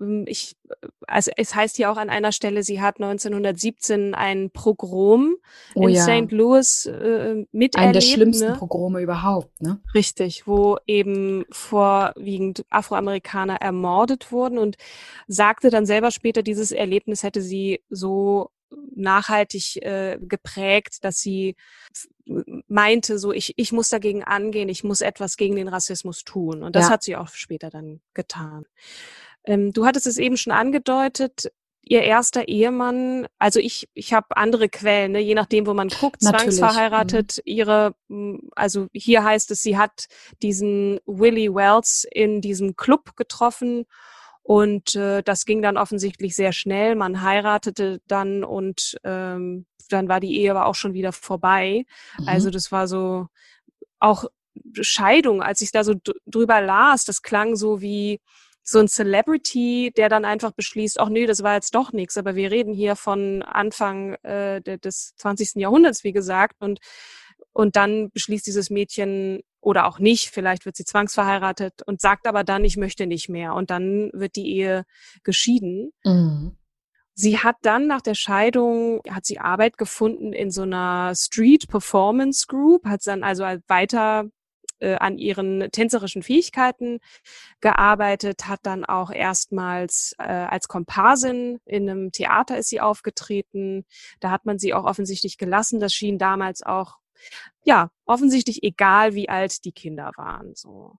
ähm, 0.00 0.24
ich, 0.26 0.56
also 1.06 1.30
es 1.36 1.54
heißt 1.54 1.76
hier 1.76 1.90
auch 1.90 1.96
an 1.96 2.10
einer 2.10 2.32
Stelle, 2.32 2.62
sie 2.62 2.80
hat 2.80 2.96
1917 2.96 4.14
ein 4.14 4.50
Pogrom 4.50 5.36
oh, 5.74 5.86
in 5.86 5.94
ja. 5.94 6.02
St. 6.02 6.32
Louis 6.32 6.86
äh, 6.86 7.44
miterlebt. 7.52 7.76
Einen 7.76 7.92
der 7.92 8.00
schlimmsten 8.00 8.52
ne? 8.52 8.56
Pogrome 8.58 9.00
überhaupt, 9.00 9.60
ne? 9.60 9.80
Richtig, 9.94 10.46
wo 10.46 10.78
eben 10.86 11.44
vorwiegend 11.50 12.64
Afroamerikaner 12.70 13.56
ermordet 13.56 14.32
wurden 14.32 14.58
und 14.58 14.76
sagte 15.26 15.70
dann 15.70 15.86
selber 15.86 16.10
später, 16.10 16.42
dieses 16.42 16.72
Erlebnis 16.72 17.22
hätte 17.22 17.42
sie 17.42 17.80
so 17.90 18.50
nachhaltig 18.94 19.76
äh, 19.82 20.18
geprägt, 20.20 21.04
dass 21.04 21.20
sie 21.20 21.56
meinte, 22.68 23.18
so 23.18 23.32
ich, 23.32 23.54
ich 23.56 23.72
muss 23.72 23.88
dagegen 23.88 24.22
angehen, 24.22 24.68
ich 24.68 24.84
muss 24.84 25.00
etwas 25.00 25.36
gegen 25.36 25.56
den 25.56 25.68
Rassismus 25.68 26.24
tun. 26.24 26.62
Und 26.62 26.76
das 26.76 26.86
ja. 26.86 26.90
hat 26.90 27.02
sie 27.02 27.16
auch 27.16 27.28
später 27.28 27.70
dann 27.70 28.00
getan. 28.14 28.64
Ähm, 29.44 29.72
du 29.72 29.86
hattest 29.86 30.06
es 30.06 30.18
eben 30.18 30.36
schon 30.36 30.52
angedeutet, 30.52 31.50
ihr 31.84 32.02
erster 32.02 32.46
Ehemann, 32.46 33.26
also 33.38 33.58
ich, 33.58 33.88
ich 33.92 34.12
habe 34.12 34.36
andere 34.36 34.68
Quellen, 34.68 35.12
ne, 35.12 35.20
je 35.20 35.34
nachdem, 35.34 35.66
wo 35.66 35.74
man 35.74 35.88
guckt, 35.88 36.22
Natürlich. 36.22 36.56
zwangsverheiratet, 36.56 37.38
mhm. 37.38 37.42
ihre, 37.44 37.94
also 38.54 38.86
hier 38.92 39.24
heißt 39.24 39.50
es, 39.50 39.62
sie 39.62 39.76
hat 39.76 40.06
diesen 40.42 41.00
Willie 41.06 41.54
Wells 41.54 42.06
in 42.10 42.40
diesem 42.40 42.76
Club 42.76 43.16
getroffen 43.16 43.86
und 44.42 44.96
äh, 44.96 45.22
das 45.22 45.44
ging 45.44 45.62
dann 45.62 45.76
offensichtlich 45.76 46.34
sehr 46.34 46.52
schnell. 46.52 46.96
Man 46.96 47.22
heiratete 47.22 48.00
dann 48.06 48.44
und 48.44 48.96
ähm, 49.04 49.66
dann 49.88 50.08
war 50.08 50.20
die 50.20 50.38
Ehe 50.40 50.50
aber 50.50 50.66
auch 50.66 50.74
schon 50.74 50.94
wieder 50.94 51.12
vorbei. 51.12 51.84
Mhm. 52.18 52.28
Also 52.28 52.50
das 52.50 52.72
war 52.72 52.88
so 52.88 53.28
auch 54.00 54.24
Scheidung, 54.80 55.42
als 55.42 55.60
ich 55.60 55.70
da 55.70 55.84
so 55.84 55.94
drüber 56.26 56.60
las, 56.60 57.04
das 57.04 57.22
klang 57.22 57.56
so 57.56 57.80
wie 57.80 58.20
so 58.64 58.78
ein 58.78 58.88
Celebrity, 58.88 59.92
der 59.96 60.08
dann 60.08 60.24
einfach 60.24 60.52
beschließt, 60.52 61.00
ach 61.00 61.08
nee, 61.08 61.26
das 61.26 61.42
war 61.42 61.54
jetzt 61.54 61.74
doch 61.74 61.92
nichts, 61.92 62.16
aber 62.16 62.36
wir 62.36 62.50
reden 62.50 62.74
hier 62.74 62.94
von 62.94 63.42
Anfang 63.42 64.14
äh, 64.22 64.60
des 64.60 65.14
20. 65.16 65.56
Jahrhunderts, 65.56 66.04
wie 66.04 66.12
gesagt, 66.12 66.56
und 66.60 66.78
und 67.54 67.76
dann 67.76 68.10
beschließt 68.10 68.46
dieses 68.46 68.70
Mädchen 68.70 69.42
oder 69.62 69.86
auch 69.86 69.98
nicht, 69.98 70.30
vielleicht 70.30 70.66
wird 70.66 70.76
sie 70.76 70.84
zwangsverheiratet 70.84 71.82
und 71.86 72.00
sagt 72.00 72.26
aber 72.26 72.44
dann, 72.44 72.64
ich 72.64 72.76
möchte 72.76 73.06
nicht 73.06 73.28
mehr. 73.28 73.54
Und 73.54 73.70
dann 73.70 74.10
wird 74.12 74.36
die 74.36 74.50
Ehe 74.50 74.84
geschieden. 75.22 75.92
Mhm. 76.04 76.56
Sie 77.14 77.38
hat 77.38 77.56
dann 77.62 77.86
nach 77.86 78.00
der 78.00 78.14
Scheidung, 78.14 79.00
hat 79.08 79.24
sie 79.24 79.38
Arbeit 79.38 79.78
gefunden 79.78 80.32
in 80.32 80.50
so 80.50 80.62
einer 80.62 81.14
Street 81.14 81.68
Performance 81.68 82.46
Group, 82.48 82.86
hat 82.86 83.06
dann 83.06 83.22
also 83.22 83.44
weiter 83.68 84.24
äh, 84.80 84.96
an 84.96 85.18
ihren 85.18 85.70
tänzerischen 85.70 86.22
Fähigkeiten 86.22 86.98
gearbeitet, 87.60 88.48
hat 88.48 88.60
dann 88.64 88.84
auch 88.84 89.10
erstmals 89.10 90.14
äh, 90.18 90.24
als 90.24 90.66
Komparsin 90.66 91.60
in 91.66 91.88
einem 91.88 92.10
Theater 92.10 92.58
ist 92.58 92.70
sie 92.70 92.80
aufgetreten. 92.80 93.84
Da 94.18 94.30
hat 94.30 94.44
man 94.44 94.58
sie 94.58 94.74
auch 94.74 94.84
offensichtlich 94.84 95.38
gelassen. 95.38 95.78
Das 95.78 95.92
schien 95.92 96.18
damals 96.18 96.62
auch 96.62 96.96
ja, 97.64 97.90
offensichtlich 98.06 98.62
egal, 98.62 99.14
wie 99.14 99.28
alt 99.28 99.64
die 99.64 99.72
Kinder 99.72 100.10
waren. 100.16 100.54
So. 100.54 100.96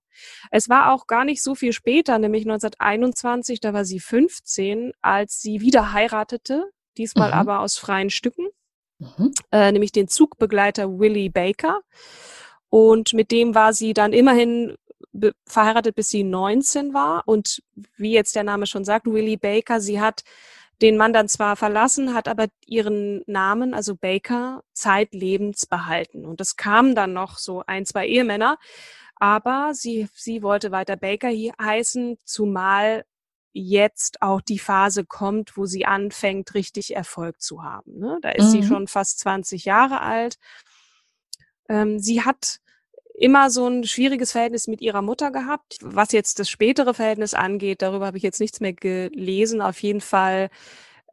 Es 0.52 0.70
war 0.70 0.94
auch 0.94 1.08
gar 1.08 1.26
nicht 1.26 1.44
so 1.44 1.56
viel 1.56 1.74
später, 1.74 2.18
nämlich 2.20 2.44
1921, 2.44 3.60
da 3.60 3.74
war 3.74 3.86
sie 3.86 4.00
15, 4.00 4.94
als 5.02 5.42
sie 5.42 5.62
wieder 5.62 5.94
heiratete, 5.94 6.72
diesmal 6.98 7.30
mhm. 7.30 7.38
aber 7.38 7.60
aus 7.60 7.78
freien 7.78 8.10
Stücken, 8.10 8.48
mhm. 9.00 9.34
äh, 9.52 9.72
nämlich 9.72 9.92
den 9.92 10.08
Zugbegleiter 10.08 11.00
Willie 11.00 11.30
Baker. 11.30 11.82
Und 12.70 13.14
mit 13.14 13.32
dem 13.32 13.54
war 13.54 13.74
sie 13.74 13.94
dann 13.94 14.14
immerhin 14.14 14.76
verheiratet, 15.46 15.96
bis 15.96 16.10
sie 16.10 16.24
19 16.24 16.94
war. 16.94 17.24
Und 17.28 17.62
wie 17.98 18.14
jetzt 18.14 18.36
der 18.36 18.44
Name 18.44 18.66
schon 18.66 18.86
sagt, 18.86 19.06
Willie 19.06 19.38
Baker, 19.38 19.80
sie 19.80 20.02
hat 20.02 20.24
den 20.84 20.98
Mann 20.98 21.14
dann 21.14 21.30
zwar 21.30 21.56
verlassen, 21.56 22.14
hat 22.14 22.28
aber 22.28 22.48
ihren 22.66 23.24
Namen, 23.26 23.74
also 23.74 23.96
Baker, 23.96 24.64
zeitlebens 24.74 25.66
behalten. 25.66 26.26
Und 26.26 26.42
es 26.42 26.58
kamen 26.58 26.94
dann 26.94 27.14
noch 27.14 27.38
so 27.38 27.64
ein, 27.66 27.86
zwei 27.86 28.06
Ehemänner, 28.06 28.58
aber 29.16 29.72
sie, 29.74 30.10
sie 30.14 30.44
wollte 30.44 30.72
weiter 30.72 30.98
Baker 30.98 31.30
heißen, 31.30 32.18
zumal 32.26 33.06
jetzt 33.54 34.22
auch 34.22 34.42
die 34.42 34.60
Phase 34.60 35.06
kommt, 35.06 35.56
wo 35.56 35.66
sie 35.66 35.86
anfängt, 35.86 36.54
richtig 36.54 36.96
Erfolg 36.96 37.40
zu 37.42 37.64
haben. 37.64 38.00
Ne? 38.00 38.20
Da 38.22 38.32
ist 38.32 38.48
mhm. 38.48 38.50
sie 38.50 38.64
schon 38.64 38.88
fast 38.88 39.20
20 39.20 39.64
Jahre 39.64 40.02
alt. 40.02 40.38
Ähm, 41.70 42.00
sie 42.00 42.24
hat 42.24 42.60
immer 43.24 43.50
so 43.50 43.68
ein 43.68 43.86
schwieriges 43.86 44.34
Verhältnis 44.34 44.68
mit 44.68 44.82
ihrer 44.82 45.02
Mutter 45.02 45.32
gehabt. 45.32 45.78
Was 45.82 46.12
jetzt 46.12 46.40
das 46.40 46.50
spätere 46.50 46.94
Verhältnis 46.94 47.34
angeht, 47.34 47.82
darüber 47.82 48.06
habe 48.06 48.18
ich 48.18 48.24
jetzt 48.24 48.42
nichts 48.42 48.60
mehr 48.60 48.74
gelesen. 48.74 49.62
Auf 49.62 49.82
jeden 49.82 50.02
Fall 50.02 50.50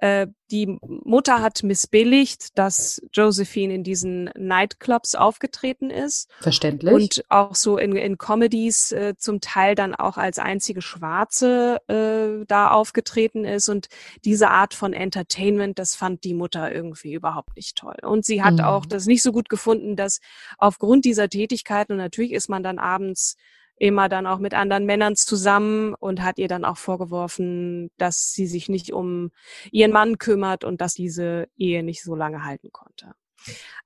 äh, 0.00 0.28
die 0.50 0.78
Mutter 0.83 1.42
hat 1.42 1.62
missbilligt, 1.62 2.59
dass 2.59 3.02
Josephine 3.12 3.75
in 3.75 3.85
diesen 3.85 4.30
Nightclubs 4.37 5.14
aufgetreten 5.14 5.90
ist. 5.90 6.30
Verständlich. 6.40 6.92
Und 6.92 7.25
auch 7.28 7.54
so 7.54 7.76
in, 7.76 7.95
in 7.95 8.16
Comedies 8.16 8.92
äh, 8.92 9.14
zum 9.19 9.40
Teil 9.40 9.75
dann 9.75 9.95
auch 9.95 10.16
als 10.16 10.38
einzige 10.38 10.80
Schwarze 10.80 11.80
äh, 11.87 12.47
da 12.47 12.71
aufgetreten 12.71 13.45
ist. 13.45 13.69
Und 13.69 13.88
diese 14.25 14.49
Art 14.49 14.73
von 14.73 14.95
Entertainment, 14.95 15.78
das 15.78 15.95
fand 15.95 16.25
die 16.25 16.35
Mutter 16.35 16.73
irgendwie 16.73 17.12
überhaupt 17.12 17.54
nicht 17.57 17.76
toll. 17.76 17.97
Und 18.02 18.25
sie 18.25 18.42
hat 18.42 18.54
mhm. 18.54 18.61
auch 18.61 18.87
das 18.87 19.04
nicht 19.04 19.23
so 19.23 19.33
gut 19.33 19.50
gefunden, 19.50 19.97
dass 19.97 20.21
aufgrund 20.57 21.04
dieser 21.04 21.28
Tätigkeiten, 21.28 21.92
und 21.92 21.99
natürlich 21.99 22.33
ist 22.33 22.49
man 22.49 22.62
dann 22.62 22.78
abends 22.78 23.37
immer 23.80 24.10
dann 24.10 24.26
auch 24.26 24.38
mit 24.38 24.52
anderen 24.52 24.84
Männern 24.84 25.16
zusammen 25.16 25.94
und 25.94 26.22
hat 26.22 26.38
ihr 26.38 26.49
dann 26.49 26.66
auch 26.66 26.76
vorgeworfen, 26.76 27.90
dass 27.96 28.32
sie 28.32 28.46
sich 28.46 28.68
nicht 28.68 28.92
um 28.92 29.30
ihren 29.72 29.90
Mann 29.90 30.18
kümmert 30.18 30.64
und 30.64 30.82
dass 30.82 30.94
diese 30.94 31.49
Ehe 31.56 31.82
nicht 31.82 32.02
so 32.02 32.14
lange 32.14 32.44
halten 32.44 32.70
konnte. 32.72 33.14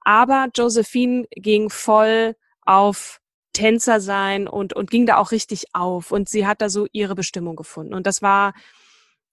Aber 0.00 0.48
Josephine 0.54 1.26
ging 1.30 1.70
voll 1.70 2.34
auf 2.62 3.20
Tänzer 3.52 4.00
sein 4.00 4.48
und, 4.48 4.72
und 4.72 4.90
ging 4.90 5.06
da 5.06 5.16
auch 5.16 5.30
richtig 5.30 5.66
auf 5.74 6.10
und 6.10 6.28
sie 6.28 6.44
hat 6.44 6.60
da 6.60 6.68
so 6.68 6.88
ihre 6.90 7.14
Bestimmung 7.14 7.54
gefunden. 7.54 7.94
Und 7.94 8.08
das 8.08 8.20
war 8.20 8.52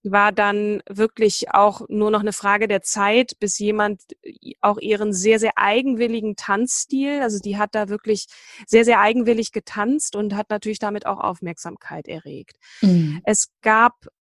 war 0.04 0.32
dann 0.32 0.82
wirklich 0.90 1.52
auch 1.54 1.82
nur 1.90 2.12
noch 2.12 2.22
eine 2.22 2.34
Frage 2.34 2.68
der 2.68 2.82
Zeit, 2.82 3.34
bis 3.40 3.60
jemand 3.60 4.02
äh, 4.24 4.54
auch 4.62 4.78
ihren 4.80 5.14
sehr, 5.14 5.40
sehr 5.40 5.58
eigenwilligen 5.58 6.36
Tanzstil, 6.36 7.22
also 7.22 7.40
die 7.40 7.58
hat 7.58 7.76
da 7.76 7.90
wirklich 7.90 8.28
sehr, 8.66 8.86
sehr 8.86 9.00
eigenwillig 9.00 9.52
getanzt 9.52 10.16
und 10.16 10.36
hat 10.36 10.50
natürlich 10.50 10.80
damit 10.80 11.06
auch 11.06 11.20
Aufmerksamkeit 11.20 12.08
erregt. 12.08 12.58
Mhm. 12.82 13.22
Es 13.26 13.50
gab 13.62 13.94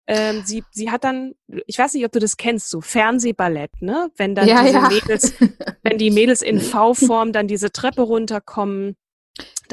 ähm, 0.09 0.43
sie, 0.45 0.65
sie 0.73 0.91
hat 0.91 1.05
dann, 1.05 1.35
ich 1.67 1.79
weiß 1.79 1.95
nicht, 1.95 2.05
ob 2.05 2.11
du 2.11 2.19
das 2.19 2.37
kennst, 2.37 2.71
so 2.71 2.81
Fernsehballett, 2.81 3.71
ne? 3.81 4.11
Wenn 4.17 4.35
dann 4.35 4.49
ja, 4.49 4.63
diese 4.65 4.75
ja. 4.75 4.89
Mädels, 4.89 5.35
wenn 5.85 5.97
die 5.97 6.11
Mädels 6.11 6.43
in 6.43 6.61
V-Form 6.61 7.33
dann 7.33 7.47
diese 7.47 7.71
Treppe 7.71 8.03
runterkommen 8.03 8.97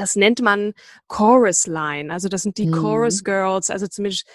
das 0.00 0.16
nennt 0.16 0.40
man 0.40 0.72
Chorus 1.08 1.66
Line. 1.66 2.10
Also 2.10 2.28
das 2.28 2.42
sind 2.42 2.56
die 2.56 2.66
mhm. 2.66 2.72
Chorus 2.72 3.22
Girls, 3.22 3.68
also 3.68 3.86
zumindest, 3.86 4.26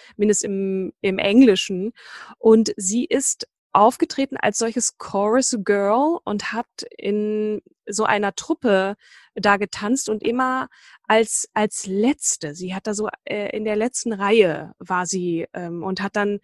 im, 0.43 0.93
im 1.01 1.17
Englischen. 1.17 1.91
Und 2.37 2.71
sie 2.77 3.05
ist 3.05 3.47
aufgetreten 3.73 4.37
als 4.37 4.59
solches 4.59 4.97
Chorus 4.99 5.57
Girl 5.65 6.19
und 6.23 6.53
hat 6.53 6.67
in 6.97 7.61
so 7.87 8.03
einer 8.05 8.35
Truppe 8.35 8.95
da 9.33 9.57
getanzt 9.57 10.07
und 10.07 10.23
immer 10.23 10.69
als 11.07 11.49
als 11.53 11.85
letzte. 11.85 12.55
Sie 12.55 12.73
hat 12.73 12.87
da 12.87 12.93
so 12.93 13.09
äh, 13.25 13.49
in 13.55 13.65
der 13.65 13.75
letzten 13.75 14.13
Reihe 14.13 14.73
war 14.79 15.05
sie 15.05 15.47
ähm, 15.53 15.83
und 15.83 16.01
hat 16.01 16.15
dann 16.15 16.39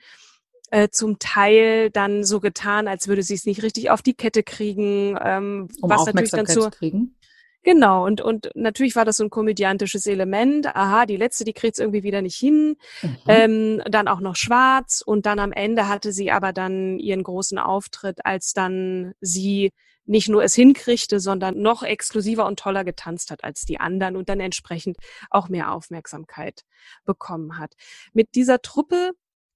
äh, 0.71 0.89
zum 0.89 1.19
Teil 1.19 1.89
dann 1.89 2.23
so 2.23 2.39
getan, 2.39 2.87
als 2.87 3.07
würde 3.07 3.23
sie 3.23 3.35
es 3.35 3.45
nicht 3.45 3.63
richtig 3.63 3.91
auf 3.91 4.01
die 4.01 4.13
Kette 4.13 4.43
kriegen, 4.43 5.17
ähm, 5.23 5.69
um 5.79 5.89
was 5.89 6.05
natürlich 6.05 6.31
dann 6.31 6.47
zur 6.47 6.71
kriegen. 6.71 7.15
Genau, 7.63 8.05
und, 8.05 8.21
und 8.21 8.49
natürlich 8.55 8.95
war 8.95 9.05
das 9.05 9.17
so 9.17 9.23
ein 9.23 9.29
komödiantisches 9.29 10.07
Element. 10.07 10.67
Aha, 10.67 11.05
die 11.05 11.17
letzte, 11.17 11.43
die 11.43 11.53
kriegt's 11.53 11.77
irgendwie 11.77 12.01
wieder 12.01 12.21
nicht 12.23 12.37
hin. 12.37 12.75
Mhm. 13.01 13.17
Ähm, 13.27 13.81
dann 13.85 14.07
auch 14.07 14.19
noch 14.19 14.35
schwarz. 14.35 15.03
Und 15.05 15.27
dann 15.27 15.37
am 15.39 15.51
Ende 15.51 15.87
hatte 15.87 16.11
sie 16.11 16.31
aber 16.31 16.53
dann 16.53 16.97
ihren 16.97 17.23
großen 17.23 17.59
Auftritt, 17.59 18.25
als 18.25 18.53
dann 18.53 19.13
sie 19.21 19.71
nicht 20.05 20.27
nur 20.27 20.43
es 20.43 20.55
hinkriegte, 20.55 21.19
sondern 21.19 21.61
noch 21.61 21.83
exklusiver 21.83 22.45
und 22.47 22.59
toller 22.59 22.83
getanzt 22.83 23.29
hat 23.29 23.43
als 23.43 23.61
die 23.61 23.79
anderen 23.79 24.15
und 24.15 24.29
dann 24.29 24.39
entsprechend 24.39 24.97
auch 25.29 25.47
mehr 25.47 25.71
Aufmerksamkeit 25.71 26.61
bekommen 27.05 27.59
hat. 27.59 27.73
Mit 28.13 28.35
dieser 28.35 28.61
Truppe 28.61 29.11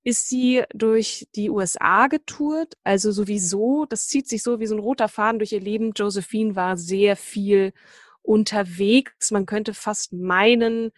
ist 0.06 0.30
sie 0.30 0.64
durch 0.74 1.28
die 1.36 1.50
USA 1.50 2.06
getourt. 2.08 2.76
Also 2.84 3.12
sowieso, 3.12 3.86
das 3.90 4.08
zieht 4.08 4.30
sich 4.30 4.44
so 4.44 4.60
wie 4.60 4.68
so 4.68 4.76
ein 4.76 4.80
roter 4.80 5.10
Faden 5.10 5.40
durch 5.40 5.52
ihr 5.52 5.60
Leben. 5.60 5.94
Josephine 5.96 6.56
war 6.56 6.78
sehr 6.78 7.16
viel 7.16 7.74
unterwegs. 8.22 9.32
Man 9.32 9.48
könnte 9.48 9.74
fast 9.74 10.14
meinen, 10.14 10.92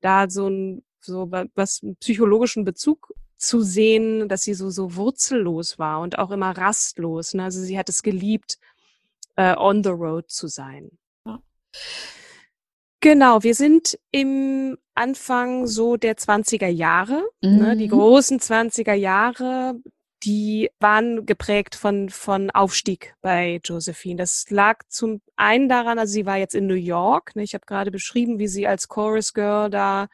da 0.00 0.30
so 0.30 0.48
ein, 0.48 0.82
so 1.00 1.30
was 1.30 1.82
psychologischen 2.00 2.64
Bezug 2.64 3.12
zu 3.36 3.60
sehen, 3.60 4.28
dass 4.30 4.42
sie 4.42 4.54
so, 4.54 4.70
so 4.70 4.96
wurzellos 4.96 5.78
war 5.78 6.00
und 6.00 6.18
auch 6.18 6.30
immer 6.30 6.56
rastlos. 6.56 7.34
Ne? 7.34 7.44
Also 7.44 7.60
sie 7.60 7.78
hat 7.78 7.90
es 7.90 8.02
geliebt, 8.02 8.58
äh, 9.36 9.54
on 9.56 9.84
the 9.84 9.90
road 9.90 10.30
zu 10.30 10.48
sein. 10.48 10.90
Ja. 11.26 11.42
Genau, 13.00 13.42
wir 13.42 13.54
sind 13.54 13.98
im 14.10 14.78
Anfang 14.98 15.66
so 15.66 15.96
der 15.96 16.16
20er 16.16 16.66
Jahre. 16.66 17.22
Mhm. 17.40 17.56
Ne, 17.56 17.76
die 17.76 17.86
mhm. 17.86 17.92
großen 17.92 18.40
20er 18.40 18.94
Jahre, 18.94 19.76
die 20.24 20.70
waren 20.80 21.24
geprägt 21.24 21.76
von, 21.76 22.08
von 22.08 22.50
Aufstieg 22.50 23.14
bei 23.20 23.60
Josephine. 23.64 24.16
Das 24.16 24.46
lag 24.50 24.80
zum 24.88 25.20
einen 25.36 25.68
daran, 25.68 25.98
also 25.98 26.12
sie 26.12 26.26
war 26.26 26.36
jetzt 26.36 26.54
in 26.54 26.66
New 26.66 26.74
York. 26.74 27.36
Ne, 27.36 27.44
ich 27.44 27.54
habe 27.54 27.66
gerade 27.66 27.90
beschrieben, 27.90 28.38
wie 28.38 28.48
sie 28.48 28.66
als 28.66 28.88
Chorus 28.88 29.32
Girl 29.32 29.70
da 29.70 30.08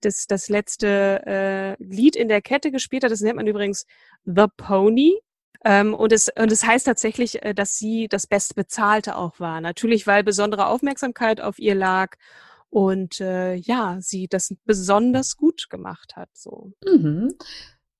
das, 0.00 0.26
das 0.26 0.48
letzte 0.48 1.22
äh, 1.26 1.82
Lied 1.82 2.14
in 2.14 2.28
der 2.28 2.42
Kette 2.42 2.70
gespielt 2.70 3.04
hat. 3.04 3.10
Das 3.10 3.20
nennt 3.20 3.36
man 3.36 3.46
übrigens 3.46 3.86
The 4.24 4.46
Pony. 4.56 5.18
Ähm, 5.64 5.94
und, 5.94 6.12
es, 6.12 6.28
und 6.28 6.52
es 6.52 6.62
heißt 6.62 6.86
tatsächlich, 6.86 7.42
äh, 7.42 7.54
dass 7.54 7.76
sie 7.76 8.06
das 8.08 8.26
Bestbezahlte 8.26 9.16
auch 9.16 9.40
war. 9.40 9.60
Natürlich, 9.60 10.06
weil 10.06 10.22
besondere 10.22 10.66
Aufmerksamkeit 10.66 11.40
auf 11.40 11.58
ihr 11.58 11.74
lag 11.74 12.16
und 12.74 13.20
äh, 13.20 13.54
ja, 13.54 13.98
sie 14.00 14.26
das 14.26 14.52
besonders 14.64 15.36
gut 15.36 15.70
gemacht 15.70 16.16
hat. 16.16 16.30
So. 16.32 16.72
Mhm. 16.84 17.32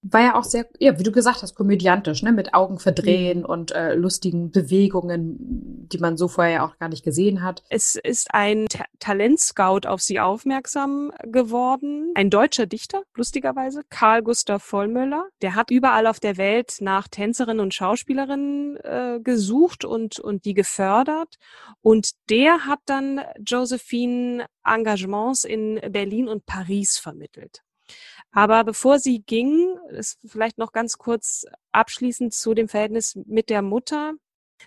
War 0.06 0.20
ja 0.20 0.34
auch 0.34 0.44
sehr, 0.44 0.66
ja, 0.78 0.98
wie 0.98 1.02
du 1.02 1.10
gesagt 1.10 1.42
hast, 1.42 1.54
komödiantisch, 1.54 2.22
ne, 2.22 2.32
mit 2.32 2.52
Augen 2.52 2.78
verdrehen 2.78 3.38
mhm. 3.38 3.44
und 3.46 3.72
äh, 3.72 3.94
lustigen 3.94 4.50
Bewegungen, 4.50 5.88
die 5.90 5.98
man 5.98 6.18
so 6.18 6.28
vorher 6.28 6.64
auch 6.64 6.78
gar 6.78 6.90
nicht 6.90 7.04
gesehen 7.04 7.42
hat. 7.42 7.62
Es 7.70 7.94
ist 7.94 8.28
ein 8.32 8.66
Ta 8.68 8.84
Talentscout 8.98 9.86
auf 9.86 10.00
sie 10.00 10.20
aufmerksam 10.20 11.12
geworden, 11.24 12.12
ein 12.14 12.30
deutscher 12.30 12.66
Dichter, 12.66 13.02
lustigerweise, 13.14 13.82
Karl 13.90 14.22
Gustav 14.22 14.62
Vollmöller. 14.62 15.26
Der 15.42 15.54
hat 15.54 15.70
überall 15.70 16.06
auf 16.06 16.20
der 16.20 16.36
Welt 16.36 16.76
nach 16.80 17.08
Tänzerinnen 17.08 17.60
und 17.60 17.74
Schauspielerinnen 17.74 18.76
äh, 18.76 19.20
gesucht 19.22 19.84
und 19.84 20.18
und 20.18 20.44
die 20.44 20.54
gefördert 20.54 21.36
und 21.80 22.12
der 22.30 22.66
hat 22.66 22.80
dann 22.86 23.20
Josephine 23.44 24.46
Engagements 24.64 25.44
in 25.44 25.80
Berlin 25.90 26.28
und 26.28 26.46
Paris 26.46 26.98
vermittelt. 26.98 27.63
Aber 28.34 28.64
bevor 28.64 28.98
sie 28.98 29.20
ging, 29.20 29.78
ist 29.90 30.18
vielleicht 30.26 30.58
noch 30.58 30.72
ganz 30.72 30.98
kurz 30.98 31.46
abschließend 31.70 32.34
zu 32.34 32.52
dem 32.52 32.68
Verhältnis 32.68 33.16
mit 33.26 33.48
der 33.48 33.62
Mutter. 33.62 34.14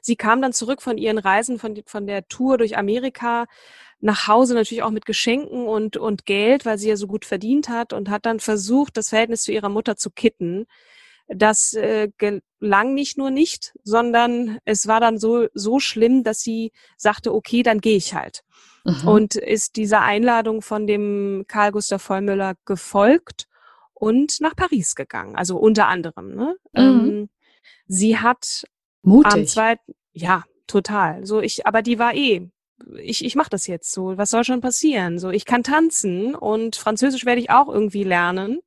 Sie 0.02 0.16
kam 0.16 0.42
dann 0.42 0.54
zurück 0.54 0.82
von 0.82 0.98
ihren 0.98 1.18
Reisen, 1.18 1.60
von, 1.60 1.78
von 1.86 2.08
der 2.08 2.26
Tour 2.30 2.58
durch 2.58 2.78
Amerika 2.78 3.46
nach 4.00 4.28
Hause 4.28 4.54
natürlich 4.54 4.84
auch 4.84 4.92
mit 4.92 5.06
Geschenken 5.06 5.68
und, 5.68 5.98
und 5.98 6.26
Geld, 6.26 6.66
weil 6.66 6.78
sie 6.78 6.88
ja 6.88 6.96
so 6.96 7.08
gut 7.08 7.26
verdient 7.26 7.68
hat 7.68 7.92
und 7.92 8.10
hat 8.10 8.26
dann 8.26 8.40
versucht, 8.40 8.96
das 8.96 9.10
Verhältnis 9.10 9.44
zu 9.44 9.52
ihrer 9.52 9.70
Mutter 9.70 9.98
zu 9.98 10.12
kitten. 10.12 10.66
Das 11.28 11.74
äh, 11.74 12.10
gelang 12.18 12.94
nicht 12.94 13.18
nur 13.18 13.32
nicht, 13.32 13.74
sondern 13.84 14.60
es 14.64 14.88
war 14.88 15.02
dann 15.02 15.18
so, 15.18 15.48
so 15.54 15.80
schlimm, 15.80 16.24
dass 16.24 16.40
sie 16.40 16.72
sagte, 16.96 17.34
okay, 17.34 17.64
dann 17.64 17.82
gehe 17.82 17.98
ich 17.98 18.14
halt. 18.14 18.44
Mhm. 18.86 19.08
Und 19.08 19.36
ist 19.36 19.76
dieser 19.76 20.02
Einladung 20.04 20.62
von 20.62 20.88
dem 20.88 21.44
Karl 21.50 21.74
Gustav 21.74 22.02
Vollmüller 22.02 22.54
gefolgt 22.64 23.47
und 24.00 24.40
nach 24.42 24.56
Paris 24.56 24.96
gegangen. 24.96 25.36
Also 25.36 25.58
unter 25.58 25.88
anderem. 25.88 26.36
Ne? 26.36 26.56
Mhm. 26.74 26.82
Ähm, 26.82 27.30
sie 27.88 28.18
hat 28.18 28.66
Mutig. 29.02 29.34
am 29.34 29.46
zweiten, 29.48 29.94
ja, 30.14 30.44
total. 30.68 31.26
So 31.26 31.42
ich, 31.42 31.66
aber 31.66 31.82
die 31.82 32.00
war 32.00 32.14
eh. 32.14 32.50
Ich, 33.02 33.26
ich 33.26 33.36
mache 33.36 33.50
das 33.50 33.66
jetzt 33.66 33.92
so. 33.92 34.20
Was 34.20 34.30
soll 34.30 34.44
schon 34.44 34.62
passieren? 34.62 35.18
So, 35.18 35.32
ich 35.32 35.46
kann 35.46 35.64
tanzen 35.64 36.36
und 36.36 36.76
Französisch 36.76 37.26
werde 37.26 37.42
ich 37.42 37.50
auch 37.50 37.70
irgendwie 37.70 38.04
lernen. 38.04 38.60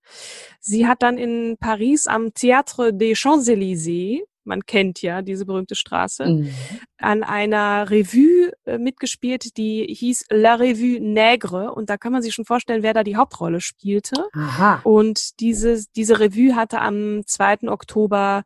Sie 0.58 0.88
hat 0.88 1.02
dann 1.02 1.16
in 1.16 1.56
Paris 1.60 2.08
am 2.08 2.26
Théâtre 2.30 2.90
des 2.90 3.16
Champs-Élysées 3.16 4.24
man 4.44 4.62
kennt 4.62 5.02
ja 5.02 5.22
diese 5.22 5.46
berühmte 5.46 5.74
Straße, 5.74 6.26
mhm. 6.26 6.54
an 6.98 7.22
einer 7.22 7.90
Revue 7.90 8.52
äh, 8.64 8.78
mitgespielt, 8.78 9.56
die 9.56 9.86
hieß 9.88 10.26
La 10.30 10.54
Revue 10.54 10.98
Nègre. 11.00 11.68
Und 11.68 11.90
da 11.90 11.96
kann 11.96 12.12
man 12.12 12.22
sich 12.22 12.34
schon 12.34 12.44
vorstellen, 12.44 12.82
wer 12.82 12.94
da 12.94 13.04
die 13.04 13.16
Hauptrolle 13.16 13.60
spielte. 13.60 14.28
Aha. 14.32 14.80
Und 14.84 15.40
diese, 15.40 15.84
diese 15.96 16.20
Revue 16.20 16.56
hatte 16.56 16.80
am 16.80 17.22
2. 17.26 17.68
Oktober 17.68 18.42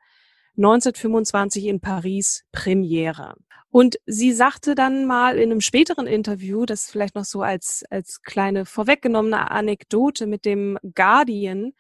1925 0.57 1.67
in 1.67 1.81
Paris 1.81 2.45
Premiere. 2.53 3.35
Und 3.75 3.99
sie 4.07 4.33
sagte 4.33 4.77
dann 4.77 5.05
mal 5.05 5.37
in 5.37 5.51
einem 5.51 5.61
späteren 5.61 6.07
Interview, 6.07 6.65
das 6.65 6.89
vielleicht 6.89 7.17
noch 7.17 7.25
so 7.25 7.43
als, 7.43 7.83
als 7.91 8.23
kleine 8.23 8.67
vorweggenommene 8.67 9.51
Anekdote 9.51 10.29
mit 10.29 10.45
dem 10.45 10.79
Guardian, 10.95 11.73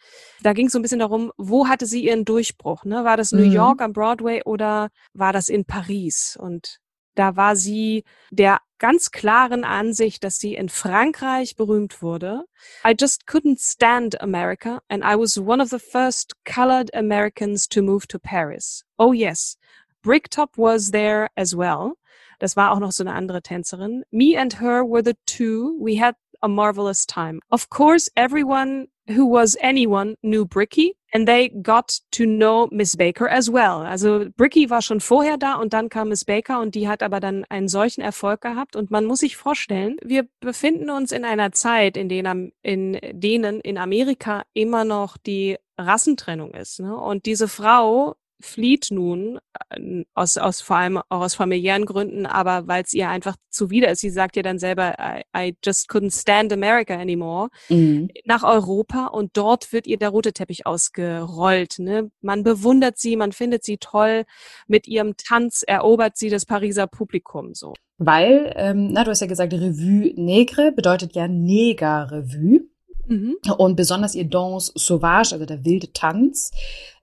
da 0.42 0.54
ging 0.54 0.66
es 0.66 0.72
so 0.72 0.80
ein 0.80 0.82
bisschen 0.82 0.98
darum, 0.98 1.30
wo 1.36 1.68
hatte 1.68 1.86
sie 1.86 2.04
ihren 2.04 2.24
Durchbruch? 2.24 2.84
Ne? 2.84 3.04
War 3.04 3.16
das 3.16 3.30
New 3.30 3.46
mhm. 3.46 3.52
York 3.52 3.80
am 3.80 3.92
Broadway 3.92 4.42
oder 4.44 4.88
war 5.12 5.32
das 5.32 5.48
in 5.48 5.66
Paris? 5.66 6.36
Und 6.36 6.80
da 7.14 7.36
war 7.36 7.54
sie 7.54 8.02
der 8.32 8.58
ganz 8.78 9.12
klaren 9.12 9.62
Ansicht, 9.62 10.24
dass 10.24 10.38
sie 10.38 10.56
in 10.56 10.70
Frankreich 10.70 11.54
berühmt 11.54 12.02
wurde. 12.02 12.42
I 12.84 12.96
just 12.98 13.28
couldn't 13.28 13.60
stand 13.60 14.20
America 14.20 14.82
and 14.88 15.04
I 15.04 15.16
was 15.16 15.38
one 15.38 15.62
of 15.62 15.70
the 15.70 15.78
first 15.78 16.32
colored 16.44 16.92
Americans 16.92 17.68
to 17.68 17.82
move 17.82 18.08
to 18.08 18.18
Paris. 18.18 18.84
Oh 18.98 19.12
yes, 19.12 19.58
Bricktop 20.04 20.56
was 20.56 20.90
there 20.92 21.28
as 21.34 21.56
well. 21.56 21.94
Das 22.38 22.56
war 22.56 22.72
auch 22.72 22.78
noch 22.78 22.92
so 22.92 23.02
eine 23.02 23.14
andere 23.14 23.42
Tänzerin. 23.42 24.04
Me 24.10 24.38
and 24.38 24.60
her 24.60 24.84
were 24.84 25.02
the 25.02 25.14
two. 25.26 25.76
We 25.80 26.00
had 26.00 26.14
a 26.42 26.48
marvelous 26.48 27.06
time. 27.06 27.40
Of 27.50 27.70
course, 27.70 28.10
everyone 28.14 28.88
who 29.06 29.26
was 29.26 29.56
anyone 29.60 30.16
knew 30.22 30.44
Bricky 30.44 30.96
and 31.12 31.28
they 31.28 31.48
got 31.48 32.00
to 32.12 32.24
know 32.24 32.68
Miss 32.70 32.96
Baker 32.96 33.28
as 33.28 33.50
well. 33.50 33.82
Also 33.82 34.26
Bricky 34.36 34.68
war 34.68 34.82
schon 34.82 35.00
vorher 35.00 35.36
da 35.36 35.54
und 35.54 35.72
dann 35.72 35.88
kam 35.88 36.08
Miss 36.08 36.24
Baker 36.24 36.60
und 36.60 36.74
die 36.74 36.88
hat 36.88 37.02
aber 37.02 37.20
dann 37.20 37.44
einen 37.48 37.68
solchen 37.68 38.00
Erfolg 38.00 38.40
gehabt 38.40 38.76
und 38.76 38.90
man 38.90 39.04
muss 39.04 39.20
sich 39.20 39.36
vorstellen, 39.36 39.96
wir 40.02 40.26
befinden 40.40 40.90
uns 40.90 41.12
in 41.12 41.24
einer 41.24 41.52
Zeit, 41.52 41.96
in 41.96 42.08
denen, 42.08 42.52
in 42.62 42.98
denen 43.12 43.60
in 43.60 43.78
Amerika 43.78 44.44
immer 44.54 44.84
noch 44.84 45.16
die 45.16 45.56
Rassentrennung 45.78 46.52
ist. 46.54 46.80
Ne? 46.80 46.96
Und 46.96 47.26
diese 47.26 47.48
Frau 47.48 48.16
flieht 48.40 48.88
nun 48.90 49.38
äh, 49.70 50.04
aus, 50.14 50.36
aus 50.36 50.60
vor 50.60 50.76
allem 50.76 50.98
auch 51.08 51.20
aus 51.20 51.34
familiären 51.34 51.84
Gründen, 51.84 52.26
aber 52.26 52.66
weil 52.66 52.82
es 52.82 52.92
ihr 52.92 53.08
einfach 53.08 53.36
zuwider 53.50 53.90
ist. 53.90 54.00
Sie 54.00 54.10
sagt 54.10 54.36
ja 54.36 54.42
dann 54.42 54.58
selber, 54.58 54.96
I, 54.98 55.22
I 55.36 55.56
just 55.64 55.90
couldn't 55.90 56.18
stand 56.18 56.52
America 56.52 56.94
anymore, 56.94 57.48
mhm. 57.68 58.08
nach 58.24 58.42
Europa 58.42 59.06
und 59.06 59.36
dort 59.36 59.72
wird 59.72 59.86
ihr 59.86 59.98
der 59.98 60.10
rote 60.10 60.32
Teppich 60.32 60.66
ausgerollt. 60.66 61.78
Ne? 61.78 62.10
Man 62.20 62.42
bewundert 62.42 62.98
sie, 62.98 63.16
man 63.16 63.32
findet 63.32 63.64
sie 63.64 63.78
toll. 63.78 64.24
Mit 64.66 64.86
ihrem 64.86 65.16
Tanz 65.16 65.62
erobert 65.66 66.16
sie 66.16 66.30
das 66.30 66.46
Pariser 66.46 66.86
Publikum 66.86 67.54
so. 67.54 67.74
Weil, 67.98 68.52
ähm, 68.56 68.88
na, 68.92 69.04
du 69.04 69.10
hast 69.10 69.20
ja 69.20 69.28
gesagt, 69.28 69.52
Revue 69.54 70.12
Negre 70.16 70.72
bedeutet 70.72 71.14
ja 71.14 71.28
Neger-Revue. 71.28 72.68
Mhm. 73.06 73.36
Und 73.58 73.76
besonders 73.76 74.14
ihr 74.14 74.24
Danse 74.24 74.72
Sauvage, 74.74 75.32
also 75.32 75.44
der 75.44 75.64
wilde 75.64 75.92
Tanz, 75.92 76.50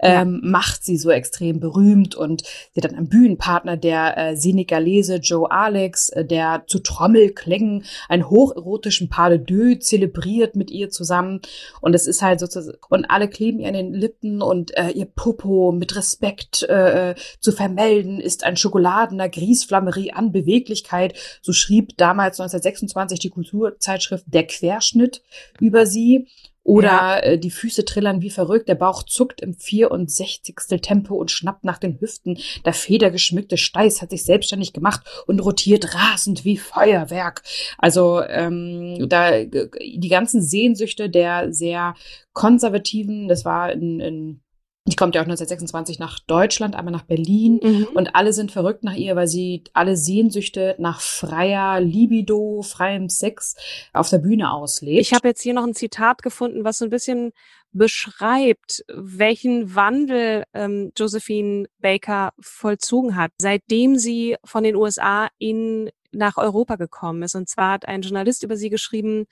ähm, 0.01 0.41
ja. 0.43 0.49
macht 0.49 0.83
sie 0.83 0.97
so 0.97 1.11
extrem 1.11 1.59
berühmt. 1.59 2.15
Und 2.15 2.41
sie 2.41 2.81
hat 2.81 2.85
dann 2.85 2.97
einen 2.97 3.09
Bühnenpartner, 3.09 3.77
der 3.77 4.17
äh, 4.17 4.35
Senegalese 4.35 5.17
Joe 5.17 5.49
Alex, 5.49 6.09
äh, 6.09 6.25
der 6.25 6.63
zu 6.67 6.79
Trommelklängen 6.79 7.85
einen 8.09 8.29
hocherotischen 8.29 9.09
Pas 9.09 9.29
de 9.29 9.37
deux 9.37 9.85
zelebriert 9.85 10.55
mit 10.55 10.71
ihr 10.71 10.89
zusammen. 10.89 11.41
Und 11.81 11.93
es 11.93 12.07
ist 12.07 12.21
halt 12.21 12.39
sozusagen, 12.39 12.77
und 12.89 13.05
alle 13.05 13.27
kleben 13.27 13.59
ihr 13.59 13.67
an 13.67 13.73
den 13.73 13.93
Lippen 13.93 14.41
und 14.41 14.75
äh, 14.77 14.89
ihr 14.89 15.05
Popo 15.05 15.71
mit 15.71 15.95
Respekt 15.95 16.63
äh, 16.63 17.15
zu 17.39 17.51
vermelden, 17.51 18.19
ist 18.19 18.43
ein 18.43 18.57
schokoladener 18.57 19.29
Griesflammerie 19.29 20.13
an 20.13 20.31
Beweglichkeit. 20.31 21.13
So 21.41 21.53
schrieb 21.53 21.97
damals 21.97 22.39
1926 22.39 23.19
die 23.19 23.29
Kulturzeitschrift 23.29 24.25
Der 24.27 24.47
Querschnitt 24.47 25.21
über 25.59 25.85
sie. 25.91 26.27
Oder 26.63 26.89
ja. 26.89 27.19
äh, 27.19 27.37
die 27.39 27.49
Füße 27.49 27.85
trillern 27.85 28.21
wie 28.21 28.29
verrückt, 28.29 28.69
der 28.69 28.75
Bauch 28.75 29.03
zuckt 29.03 29.41
im 29.41 29.55
64. 29.55 30.55
Tempo 30.81 31.15
und 31.15 31.31
schnappt 31.31 31.63
nach 31.63 31.79
den 31.79 31.99
Hüften. 31.99 32.37
Der 32.65 32.73
federgeschmückte 32.73 33.57
Steiß 33.57 34.01
hat 34.01 34.11
sich 34.11 34.23
selbstständig 34.23 34.71
gemacht 34.71 35.01
und 35.25 35.39
rotiert 35.39 35.95
rasend 35.95 36.45
wie 36.45 36.57
Feuerwerk. 36.57 37.41
Also 37.79 38.21
ähm, 38.21 39.09
da 39.09 39.43
die 39.43 40.09
ganzen 40.09 40.41
Sehnsüchte 40.41 41.09
der 41.09 41.51
sehr 41.51 41.95
konservativen, 42.33 43.27
das 43.27 43.43
war 43.43 43.71
in, 43.71 43.99
in 43.99 44.41
die 44.85 44.95
kommt 44.95 45.13
ja 45.13 45.21
auch 45.21 45.25
1926 45.25 45.99
nach 45.99 46.19
Deutschland, 46.19 46.75
einmal 46.75 46.91
nach 46.91 47.03
Berlin 47.03 47.59
mhm. 47.61 47.87
und 47.93 48.15
alle 48.15 48.33
sind 48.33 48.51
verrückt 48.51 48.83
nach 48.83 48.95
ihr, 48.95 49.15
weil 49.15 49.27
sie 49.27 49.63
alle 49.73 49.95
Sehnsüchte 49.95 50.75
nach 50.79 51.01
freier 51.01 51.79
Libido, 51.79 52.63
freiem 52.63 53.07
Sex 53.07 53.55
auf 53.93 54.09
der 54.09 54.17
Bühne 54.17 54.51
auslebt. 54.51 54.99
Ich 54.99 55.13
habe 55.13 55.27
jetzt 55.27 55.43
hier 55.43 55.53
noch 55.53 55.65
ein 55.65 55.75
Zitat 55.75 56.23
gefunden, 56.23 56.63
was 56.63 56.79
so 56.79 56.85
ein 56.85 56.89
bisschen 56.89 57.31
beschreibt, 57.71 58.83
welchen 58.91 59.75
Wandel 59.75 60.45
ähm, 60.53 60.91
Josephine 60.97 61.67
Baker 61.79 62.33
vollzogen 62.39 63.15
hat, 63.15 63.31
seitdem 63.39 63.97
sie 63.97 64.35
von 64.43 64.63
den 64.63 64.75
USA 64.75 65.29
in 65.37 65.89
nach 66.11 66.37
Europa 66.37 66.75
gekommen 66.75 67.23
ist. 67.23 67.35
Und 67.35 67.49
zwar 67.49 67.73
hat 67.73 67.87
ein 67.87 68.01
Journalist 68.01 68.43
über 68.43 68.57
sie 68.57 68.69
geschrieben, 68.69 69.25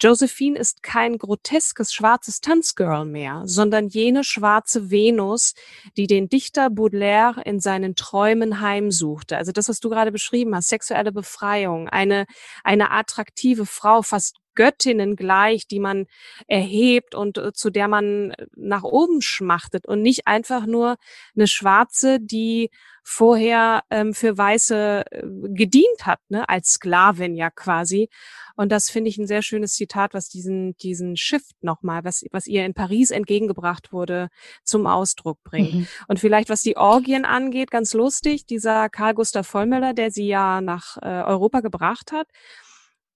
Josephine 0.00 0.58
ist 0.58 0.82
kein 0.82 1.18
groteskes 1.18 1.92
schwarzes 1.92 2.40
Tanzgirl 2.40 3.04
mehr, 3.04 3.42
sondern 3.46 3.88
jene 3.88 4.24
schwarze 4.24 4.90
Venus, 4.90 5.54
die 5.96 6.06
den 6.06 6.28
Dichter 6.28 6.70
Baudelaire 6.70 7.42
in 7.44 7.60
seinen 7.60 7.96
Träumen 7.96 8.60
heimsuchte. 8.60 9.36
Also 9.36 9.52
das, 9.52 9.68
was 9.68 9.80
du 9.80 9.88
gerade 9.88 10.12
beschrieben 10.12 10.54
hast, 10.54 10.68
sexuelle 10.68 11.12
Befreiung, 11.12 11.88
eine, 11.88 12.26
eine 12.62 12.90
attraktive 12.90 13.66
Frau, 13.66 14.02
fast 14.02 14.36
Göttinnen 14.58 15.14
gleich, 15.14 15.68
die 15.68 15.78
man 15.78 16.06
erhebt 16.48 17.14
und 17.14 17.38
äh, 17.38 17.52
zu 17.52 17.70
der 17.70 17.86
man 17.86 18.32
äh, 18.32 18.46
nach 18.56 18.82
oben 18.82 19.22
schmachtet 19.22 19.86
und 19.86 20.02
nicht 20.02 20.26
einfach 20.26 20.66
nur 20.66 20.96
eine 21.36 21.46
Schwarze, 21.46 22.18
die 22.20 22.70
vorher 23.10 23.84
ähm, 23.88 24.12
für 24.12 24.36
Weiße 24.36 25.02
äh, 25.10 25.22
gedient 25.54 26.04
hat, 26.04 26.20
ne, 26.28 26.46
als 26.46 26.74
Sklavin 26.74 27.36
ja 27.36 27.48
quasi. 27.48 28.10
Und 28.54 28.70
das 28.70 28.90
finde 28.90 29.08
ich 29.08 29.16
ein 29.16 29.26
sehr 29.26 29.40
schönes 29.40 29.72
Zitat, 29.72 30.12
was 30.12 30.28
diesen, 30.28 30.76
diesen 30.76 31.16
Shift 31.16 31.56
nochmal, 31.62 32.04
was, 32.04 32.22
was 32.32 32.46
ihr 32.46 32.66
in 32.66 32.74
Paris 32.74 33.10
entgegengebracht 33.10 33.94
wurde, 33.94 34.28
zum 34.62 34.86
Ausdruck 34.86 35.42
bringt. 35.42 35.72
Mhm. 35.72 35.88
Und 36.08 36.20
vielleicht, 36.20 36.50
was 36.50 36.60
die 36.60 36.76
Orgien 36.76 37.24
angeht, 37.24 37.70
ganz 37.70 37.94
lustig, 37.94 38.44
dieser 38.44 38.90
Karl 38.90 39.14
Gustav 39.14 39.46
Vollmöller, 39.46 39.94
der 39.94 40.10
sie 40.10 40.26
ja 40.26 40.60
nach 40.60 40.98
äh, 41.00 41.06
Europa 41.06 41.60
gebracht 41.60 42.12
hat, 42.12 42.28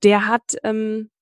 der 0.03 0.27
hat 0.27 0.57
ähm, 0.65 1.11
äh, 1.11 1.22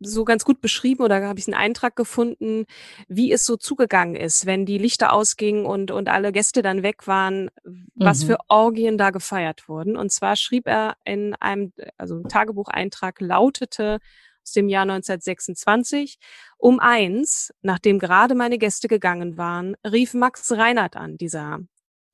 so 0.00 0.24
ganz 0.24 0.44
gut 0.44 0.60
beschrieben 0.60 1.04
oder 1.04 1.22
habe 1.24 1.38
ich 1.38 1.46
einen 1.46 1.54
Eintrag 1.54 1.94
gefunden, 1.94 2.66
wie 3.06 3.30
es 3.30 3.44
so 3.44 3.56
zugegangen 3.56 4.16
ist, 4.16 4.44
wenn 4.44 4.66
die 4.66 4.78
Lichter 4.78 5.12
ausgingen 5.12 5.66
und, 5.66 5.92
und 5.92 6.08
alle 6.08 6.32
Gäste 6.32 6.62
dann 6.62 6.82
weg 6.82 7.06
waren, 7.06 7.50
was 7.94 8.22
mhm. 8.22 8.26
für 8.26 8.38
Orgien 8.48 8.98
da 8.98 9.10
gefeiert 9.10 9.68
wurden. 9.68 9.96
Und 9.96 10.10
zwar 10.10 10.34
schrieb 10.34 10.66
er 10.66 10.96
in 11.04 11.34
einem, 11.36 11.72
also 11.96 12.16
ein 12.16 12.28
Tagebucheintrag 12.28 13.20
lautete 13.20 14.00
aus 14.42 14.52
dem 14.52 14.68
Jahr 14.68 14.82
1926, 14.82 16.18
um 16.58 16.80
eins, 16.80 17.52
nachdem 17.62 18.00
gerade 18.00 18.34
meine 18.34 18.58
Gäste 18.58 18.88
gegangen 18.88 19.36
waren, 19.36 19.76
rief 19.84 20.14
Max 20.14 20.50
Reinhardt 20.52 20.96
an, 20.96 21.18
dieser 21.18 21.60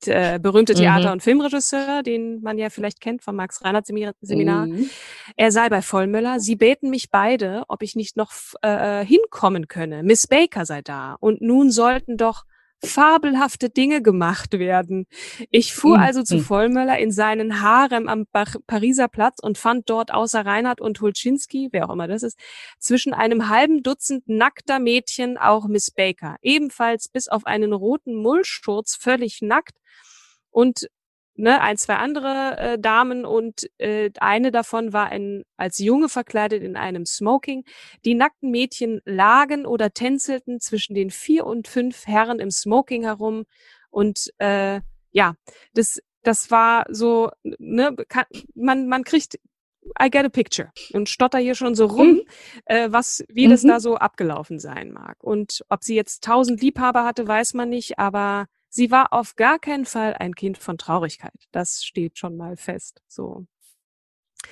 äh, 0.07 0.39
berühmte 0.41 0.73
Theater- 0.73 1.07
mhm. 1.07 1.13
und 1.13 1.23
Filmregisseur, 1.23 2.03
den 2.03 2.41
man 2.41 2.57
ja 2.57 2.69
vielleicht 2.69 3.01
kennt 3.01 3.23
vom 3.23 3.35
Max 3.35 3.63
Reinhardt 3.63 3.87
Seminar. 3.87 4.67
Mhm. 4.67 4.89
Er 5.35 5.51
sei 5.51 5.69
bei 5.69 5.81
Vollmüller. 5.81 6.39
Sie 6.39 6.55
beten 6.55 6.89
mich 6.89 7.09
beide, 7.09 7.63
ob 7.67 7.83
ich 7.83 7.95
nicht 7.95 8.17
noch 8.17 8.31
äh, 8.63 9.01
äh, 9.01 9.05
hinkommen 9.05 9.67
könne. 9.67 10.03
Miss 10.03 10.27
Baker 10.27 10.65
sei 10.65 10.81
da. 10.81 11.15
Und 11.19 11.41
nun 11.41 11.71
sollten 11.71 12.17
doch 12.17 12.43
fabelhafte 12.85 13.69
Dinge 13.69 14.01
gemacht 14.01 14.53
werden. 14.59 15.07
Ich 15.49 15.73
fuhr 15.73 15.97
mhm. 15.97 16.03
also 16.03 16.23
zu 16.23 16.37
mhm. 16.37 16.41
Vollmöller 16.41 16.97
in 16.99 17.11
seinen 17.11 17.61
Harem 17.61 18.07
am 18.07 18.25
Pariser 18.67 19.07
Platz 19.07 19.39
und 19.41 19.57
fand 19.57 19.89
dort 19.89 20.13
außer 20.13 20.45
Reinhard 20.45 20.81
und 20.81 20.99
Hulczynski, 20.99 21.69
wer 21.71 21.87
auch 21.89 21.93
immer 21.93 22.07
das 22.07 22.23
ist, 22.23 22.37
zwischen 22.79 23.13
einem 23.13 23.49
halben 23.49 23.83
Dutzend 23.83 24.27
nackter 24.27 24.79
Mädchen 24.79 25.37
auch 25.37 25.67
Miss 25.67 25.91
Baker, 25.91 26.35
ebenfalls 26.41 27.07
bis 27.07 27.27
auf 27.27 27.45
einen 27.45 27.73
roten 27.73 28.15
Mullschurz 28.15 28.95
völlig 28.99 29.41
nackt 29.41 29.77
und 30.53 30.87
ne, 31.35 31.61
ein, 31.61 31.77
zwei 31.77 31.95
andere 31.95 32.57
äh, 32.57 32.79
Damen 32.79 33.25
und 33.25 33.69
äh, 33.79 34.11
eine 34.19 34.51
davon 34.51 34.93
war 34.93 35.07
ein, 35.07 35.43
als 35.57 35.79
Junge 35.79 36.09
verkleidet 36.09 36.63
in 36.63 36.77
einem 36.77 37.05
Smoking. 37.05 37.65
Die 38.05 38.13
nackten 38.15 38.51
Mädchen 38.51 39.01
lagen 39.05 39.65
oder 39.65 39.91
tänzelten 39.91 40.59
zwischen 40.59 40.93
den 40.93 41.09
vier 41.09 41.45
und 41.45 41.67
fünf 41.67 42.07
Herren 42.07 42.39
im 42.39 42.51
Smoking 42.51 43.03
herum 43.03 43.45
und 43.89 44.31
äh, 44.37 44.81
ja, 45.11 45.35
das 45.73 45.99
das 46.23 46.49
war 46.51 46.85
so, 46.89 47.31
ne, 47.43 47.95
kann, 48.07 48.25
man 48.55 48.87
man 48.87 49.03
kriegt 49.03 49.37
I 50.01 50.09
get 50.09 50.25
a 50.25 50.29
picture 50.29 50.71
und 50.93 51.09
stotter 51.09 51.39
hier 51.39 51.55
schon 51.55 51.75
so 51.75 51.85
rum, 51.87 52.13
mhm. 52.13 52.21
äh, 52.65 52.87
was 52.91 53.23
wie 53.27 53.47
mhm. 53.47 53.51
das 53.51 53.63
da 53.63 53.79
so 53.81 53.95
abgelaufen 53.95 54.59
sein 54.59 54.91
mag. 54.91 55.21
Und 55.21 55.63
ob 55.69 55.83
sie 55.83 55.95
jetzt 55.95 56.23
tausend 56.23 56.61
Liebhaber 56.61 57.03
hatte, 57.03 57.27
weiß 57.27 57.53
man 57.53 57.69
nicht, 57.69 57.99
aber 57.99 58.47
sie 58.73 58.89
war 58.89 59.13
auf 59.13 59.35
gar 59.35 59.59
keinen 59.59 59.85
Fall 59.85 60.15
ein 60.15 60.33
Kind 60.33 60.57
von 60.57 60.77
Traurigkeit. 60.77 61.33
Das 61.51 61.83
steht 61.83 62.17
schon 62.17 62.35
mal 62.35 62.57
fest. 62.57 63.01
So. 63.07 63.45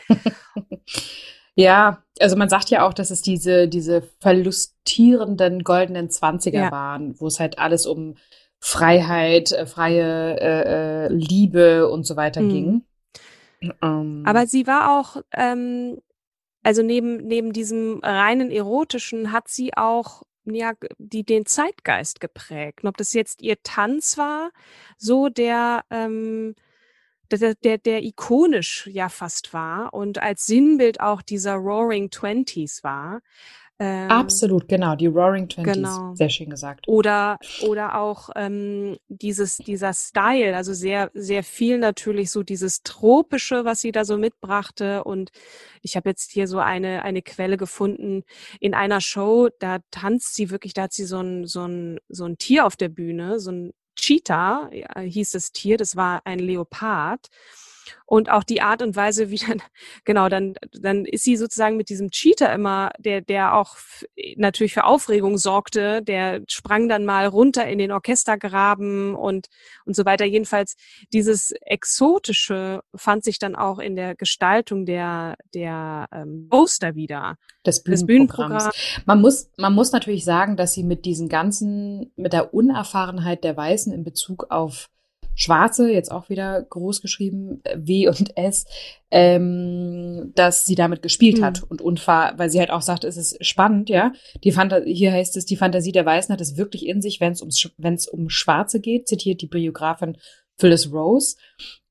ja, 1.55 2.03
also 2.19 2.35
man 2.35 2.47
sagt 2.47 2.69
ja 2.69 2.85
auch, 2.85 2.93
dass 2.93 3.09
es 3.09 3.23
diese, 3.23 3.67
diese 3.67 4.03
verlustierenden 4.19 5.63
goldenen 5.63 6.11
Zwanziger 6.11 6.61
ja. 6.65 6.71
waren, 6.71 7.19
wo 7.19 7.27
es 7.27 7.39
halt 7.39 7.57
alles 7.57 7.87
um 7.87 8.15
Freiheit, 8.59 9.51
äh, 9.51 9.65
freie 9.65 10.39
äh, 10.39 11.05
äh, 11.05 11.07
Liebe 11.07 11.89
und 11.89 12.05
so 12.05 12.15
weiter 12.15 12.41
mhm. 12.41 12.49
ging. 12.49 12.85
Um. 13.81 14.23
Aber 14.25 14.45
sie 14.45 14.67
war 14.67 14.99
auch, 14.99 15.21
ähm, 15.33 15.99
also 16.61 16.83
neben, 16.83 17.17
neben 17.25 17.53
diesem 17.53 18.01
reinen 18.03 18.51
erotischen 18.51 19.31
hat 19.31 19.47
sie 19.47 19.75
auch 19.75 20.21
ja, 20.45 20.73
die 20.97 21.23
den 21.23 21.45
Zeitgeist 21.45 22.19
geprägt. 22.19 22.83
Und 22.83 22.89
ob 22.89 22.97
das 22.97 23.13
jetzt 23.13 23.41
ihr 23.41 23.61
Tanz 23.63 24.17
war, 24.17 24.51
so 24.97 25.29
der, 25.29 25.83
ähm, 25.89 26.55
der, 27.31 27.55
der, 27.55 27.77
der 27.77 28.03
ikonisch 28.03 28.87
ja 28.87 29.09
fast 29.09 29.53
war 29.53 29.93
und 29.93 30.21
als 30.21 30.45
Sinnbild 30.45 30.99
auch 30.99 31.21
dieser 31.21 31.55
Roaring 31.55 32.09
Twenties 32.09 32.83
war. 32.83 33.21
Ähm, 33.83 34.11
Absolut, 34.11 34.67
genau, 34.67 34.95
die 34.95 35.07
Roaring 35.07 35.49
Twenties, 35.49 35.73
genau. 35.73 36.13
sehr 36.13 36.29
schön 36.29 36.51
gesagt. 36.51 36.87
Oder, 36.87 37.39
oder 37.63 37.99
auch 37.99 38.29
ähm, 38.35 38.95
dieses, 39.07 39.57
dieser 39.57 39.91
Style, 39.95 40.55
also 40.55 40.71
sehr, 40.71 41.09
sehr 41.15 41.41
viel 41.41 41.79
natürlich 41.79 42.29
so 42.29 42.43
dieses 42.43 42.83
Tropische, 42.83 43.65
was 43.65 43.81
sie 43.81 43.91
da 43.91 44.05
so 44.05 44.17
mitbrachte. 44.17 45.03
Und 45.03 45.31
ich 45.81 45.95
habe 45.95 46.09
jetzt 46.09 46.29
hier 46.29 46.47
so 46.47 46.59
eine, 46.59 47.03
eine 47.03 47.23
Quelle 47.23 47.57
gefunden 47.57 48.21
in 48.59 48.75
einer 48.75 49.01
Show, 49.01 49.49
da 49.57 49.79
tanzt 49.89 50.35
sie 50.35 50.51
wirklich, 50.51 50.75
da 50.75 50.83
hat 50.83 50.93
sie 50.93 51.05
so 51.05 51.19
ein, 51.19 51.47
so 51.47 51.65
ein, 51.67 51.99
so 52.07 52.25
ein 52.25 52.37
Tier 52.37 52.67
auf 52.67 52.75
der 52.75 52.89
Bühne, 52.89 53.39
so 53.39 53.49
ein 53.49 53.71
Cheetah, 53.95 54.69
hieß 54.95 55.31
das 55.31 55.53
Tier, 55.53 55.77
das 55.77 55.95
war 55.95 56.21
ein 56.25 56.37
Leopard 56.37 57.29
und 58.05 58.29
auch 58.29 58.43
die 58.43 58.61
Art 58.61 58.81
und 58.81 58.95
Weise, 58.95 59.29
wie 59.29 59.37
dann, 59.37 59.61
genau, 60.05 60.29
dann, 60.29 60.55
dann 60.73 61.05
ist 61.05 61.23
sie 61.23 61.37
sozusagen 61.37 61.77
mit 61.77 61.89
diesem 61.89 62.11
Cheater 62.11 62.51
immer, 62.53 62.91
der, 62.99 63.21
der 63.21 63.55
auch 63.55 63.75
natürlich 64.35 64.73
für 64.73 64.83
Aufregung 64.83 65.37
sorgte, 65.37 66.01
der 66.01 66.41
sprang 66.47 66.89
dann 66.89 67.05
mal 67.05 67.25
runter 67.27 67.67
in 67.67 67.77
den 67.77 67.91
Orchestergraben 67.91 69.15
und, 69.15 69.47
und 69.85 69.95
so 69.95 70.05
weiter. 70.05 70.25
Jedenfalls 70.25 70.75
dieses 71.13 71.51
Exotische 71.61 72.81
fand 72.95 73.23
sich 73.23 73.39
dann 73.39 73.55
auch 73.55 73.79
in 73.79 73.95
der 73.95 74.15
Gestaltung 74.15 74.85
der, 74.85 75.35
der 75.53 76.07
ähm, 76.11 76.47
Poster 76.49 76.95
wieder. 76.95 77.35
Des 77.65 77.83
Bühnenprogramms. 77.83 78.05
Bühnenprogramm. 78.05 79.03
Man 79.05 79.21
muss, 79.21 79.49
man 79.57 79.73
muss 79.73 79.91
natürlich 79.91 80.25
sagen, 80.25 80.57
dass 80.57 80.73
sie 80.73 80.83
mit 80.83 81.05
diesen 81.05 81.29
ganzen, 81.29 82.11
mit 82.15 82.33
der 82.33 82.53
Unerfahrenheit 82.53 83.43
der 83.43 83.55
Weißen 83.55 83.93
in 83.93 84.03
Bezug 84.03 84.47
auf 84.49 84.89
Schwarze, 85.35 85.91
jetzt 85.91 86.11
auch 86.11 86.29
wieder 86.29 86.61
groß 86.61 87.01
geschrieben, 87.01 87.61
W 87.75 88.07
und 88.07 88.37
S, 88.37 88.65
ähm, 89.09 90.31
dass 90.35 90.65
sie 90.65 90.75
damit 90.75 91.01
gespielt 91.01 91.39
mhm. 91.39 91.45
hat 91.45 91.63
und 91.63 91.81
unfair, 91.81 92.33
weil 92.37 92.49
sie 92.49 92.59
halt 92.59 92.71
auch 92.71 92.81
sagt, 92.81 93.03
es 93.03 93.17
ist 93.17 93.43
spannend, 93.45 93.89
ja. 93.89 94.13
Die 94.43 94.51
Fanta 94.51 94.81
hier 94.85 95.11
heißt 95.11 95.37
es, 95.37 95.45
die 95.45 95.57
Fantasie 95.57 95.91
der 95.91 96.05
Weißen 96.05 96.31
hat 96.31 96.41
es 96.41 96.57
wirklich 96.57 96.85
in 96.85 97.01
sich, 97.01 97.19
wenn 97.19 97.31
es 97.31 97.41
ums, 97.41 97.71
wenn 97.77 97.93
es 97.93 98.07
um 98.07 98.29
Schwarze 98.29 98.79
geht, 98.79 99.07
zitiert 99.07 99.41
die 99.41 99.47
Biografin 99.47 100.17
Phyllis 100.57 100.91
Rose. 100.91 101.37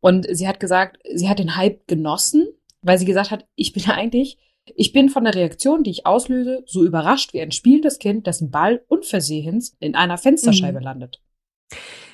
Und 0.00 0.26
sie 0.30 0.48
hat 0.48 0.60
gesagt, 0.60 0.98
sie 1.12 1.28
hat 1.28 1.38
den 1.38 1.56
Hype 1.56 1.86
genossen, 1.86 2.46
weil 2.82 2.98
sie 2.98 3.04
gesagt 3.04 3.30
hat, 3.30 3.46
ich 3.54 3.72
bin 3.72 3.84
eigentlich, 3.90 4.38
ich 4.76 4.92
bin 4.92 5.08
von 5.08 5.24
der 5.24 5.34
Reaktion, 5.34 5.82
die 5.82 5.90
ich 5.90 6.06
auslöse, 6.06 6.62
so 6.66 6.84
überrascht 6.84 7.32
wie 7.32 7.40
ein 7.40 7.52
spielendes 7.52 7.98
Kind, 7.98 8.26
dessen 8.26 8.50
Ball 8.50 8.84
unversehens 8.88 9.76
in 9.80 9.94
einer 9.94 10.18
Fensterscheibe 10.18 10.78
mhm. 10.78 10.84
landet. 10.84 11.20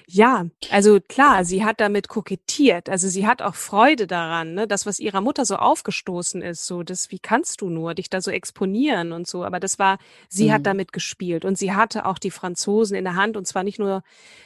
Ja, 0.08 0.46
also 0.70 1.00
klar, 1.00 1.44
sie 1.44 1.64
hat 1.64 1.80
damit 1.80 2.06
kokettiert. 2.06 2.88
Also 2.88 3.08
sie 3.08 3.26
hat 3.26 3.42
auch 3.42 3.56
Freude 3.56 4.06
daran, 4.06 4.54
ne? 4.54 4.68
Das, 4.68 4.86
was 4.86 5.00
ihrer 5.00 5.20
Mutter 5.20 5.44
so 5.44 5.56
aufgestoßen 5.56 6.42
ist, 6.42 6.64
so 6.64 6.84
das, 6.84 7.10
wie 7.10 7.18
kannst 7.18 7.60
du 7.60 7.70
nur 7.70 7.94
dich 7.94 8.08
da 8.08 8.20
so 8.20 8.30
exponieren 8.30 9.10
und 9.10 9.26
so. 9.26 9.42
Aber 9.42 9.58
das 9.58 9.80
war, 9.80 9.98
sie 10.28 10.46
mhm. 10.46 10.52
hat 10.52 10.66
damit 10.66 10.92
gespielt 10.92 11.44
und 11.44 11.58
sie 11.58 11.72
hatte 11.72 12.06
auch 12.06 12.18
die 12.20 12.30
Franzosen 12.30 12.96
in 12.96 13.02
der 13.02 13.16
Hand 13.16 13.36
und 13.36 13.48
zwar 13.48 13.64
nicht 13.64 13.80
nur 13.80 14.04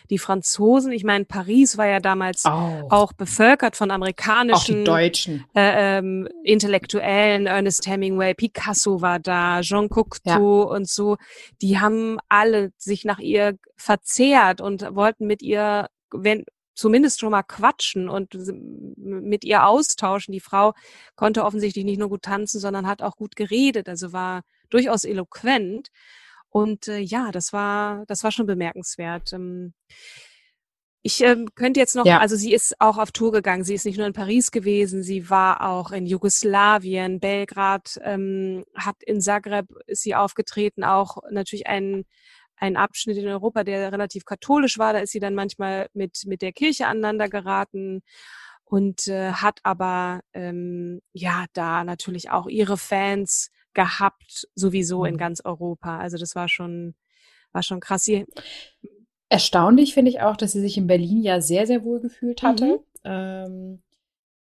die 0.09 0.17
Franzosen. 0.17 0.93
Ich 0.93 1.05
meine, 1.05 1.27
Paris 1.27 1.77
war 1.77 1.87
ja 1.87 2.01
damals 2.01 2.45
oh. 2.47 2.87
auch 2.89 3.13
bevölkert 3.13 3.77
von 3.77 3.91
amerikanischen, 3.91 4.81
auch 4.81 4.85
Deutschen, 4.85 5.45
äh, 5.55 5.99
ähm, 5.99 6.27
Intellektuellen. 6.43 7.47
Ernest 7.47 7.87
Hemingway, 7.87 8.33
Picasso 8.33 9.03
war 9.03 9.19
da, 9.19 9.61
Jean 9.61 9.91
Cocteau 9.91 10.63
ja. 10.63 10.75
und 10.75 10.89
so. 10.89 11.19
Die 11.61 11.79
haben 11.79 12.19
alle 12.31 12.73
sich 12.79 13.05
nach 13.05 13.19
ihr 13.19 13.59
verzehrt 13.81 14.61
und 14.61 14.95
wollten 14.95 15.27
mit 15.27 15.43
ihr, 15.43 15.89
wenn 16.11 16.45
zumindest 16.75 17.21
schon 17.21 17.31
mal 17.33 17.43
quatschen 17.43 18.09
und 18.09 18.35
mit 18.97 19.45
ihr 19.45 19.67
austauschen. 19.67 20.33
Die 20.33 20.41
Frau 20.41 20.73
konnte 21.17 21.45
offensichtlich 21.45 21.85
nicht 21.85 21.99
nur 21.99 22.09
gut 22.09 22.23
tanzen, 22.23 22.61
sondern 22.61 22.87
hat 22.87 23.03
auch 23.03 23.17
gut 23.17 23.37
geredet, 23.37 23.89
also 23.89 24.13
war 24.13 24.43
durchaus 24.71 25.05
eloquent. 25.05 25.89
Und 26.49 26.89
äh, 26.89 26.99
ja, 26.99 27.31
das 27.33 27.53
war, 27.53 28.05
das 28.07 28.25
war 28.25 28.33
schon 28.33 28.47
bemerkenswert. 28.47 29.33
Ähm, 29.33 29.75
ich 31.03 31.23
ähm, 31.23 31.49
könnte 31.55 31.81
jetzt 31.81 31.97
noch, 31.97 32.05
ja. 32.05 32.19
also 32.19 32.37
sie 32.37 32.53
ist 32.53 32.79
auch 32.81 32.99
auf 32.99 33.11
Tour 33.13 33.33
gegangen. 33.33 33.65
Sie 33.65 33.75
ist 33.75 33.87
nicht 33.87 33.97
nur 33.97 34.07
in 34.07 34.13
Paris 34.13 34.51
gewesen, 34.51 35.03
sie 35.03 35.31
war 35.31 35.67
auch 35.67 35.93
in 35.93 36.07
Jugoslawien, 36.07 37.21
Belgrad, 37.21 37.99
ähm, 38.05 38.65
hat 38.75 39.03
in 39.03 39.21
Zagreb 39.21 39.67
ist 39.87 40.03
sie 40.03 40.15
aufgetreten, 40.15 40.85
auch 40.85 41.19
natürlich 41.31 41.67
ein 41.67 42.05
ein 42.61 42.77
Abschnitt 42.77 43.17
in 43.17 43.29
Europa, 43.29 43.65
der 43.65 43.91
relativ 43.91 44.25
katholisch 44.25 44.79
war. 44.79 44.93
Da 44.93 45.01
ist 45.01 45.13
sie 45.13 45.21
dann 45.21 45.35
manchmal 45.35 45.89
mit, 45.95 46.23
mit 46.27 46.43
der 46.43 46.53
Kirche 46.53 46.87
aneinander 46.87 47.29
geraten 47.29 48.03
und 48.65 49.09
äh, 49.09 49.33
hat 49.33 49.59
aber 49.65 50.21
ähm, 50.33 51.01
ja 51.13 51.47
da 51.55 51.83
natürlich 51.85 52.31
auch 52.31 52.47
ihre 52.47 52.77
Fans 52.77 53.51
gehabt, 53.75 54.47
sowieso 54.55 55.05
in 55.05 55.15
mhm. 55.15 55.19
ganz 55.19 55.41
Europa. 55.45 55.99
Also 55.99 56.19
das 56.19 56.35
war 56.35 56.49
schon, 56.49 56.95
war 57.53 57.63
schon 57.63 57.81
krass. 57.81 58.05
Sie, 58.05 58.27
Erstaunlich 59.29 59.95
finde 59.95 60.11
ich 60.11 60.21
auch, 60.21 60.37
dass 60.37 60.53
sie 60.53 60.61
sich 60.61 60.77
in 60.77 60.89
Berlin 60.89 61.23
ja 61.23 61.41
sehr, 61.41 61.67
sehr 61.67 61.85
wohl 61.85 62.01
gefühlt 62.01 62.43
hatte. 62.43 62.65
Mhm. 62.65 62.81
Ähm, 63.05 63.83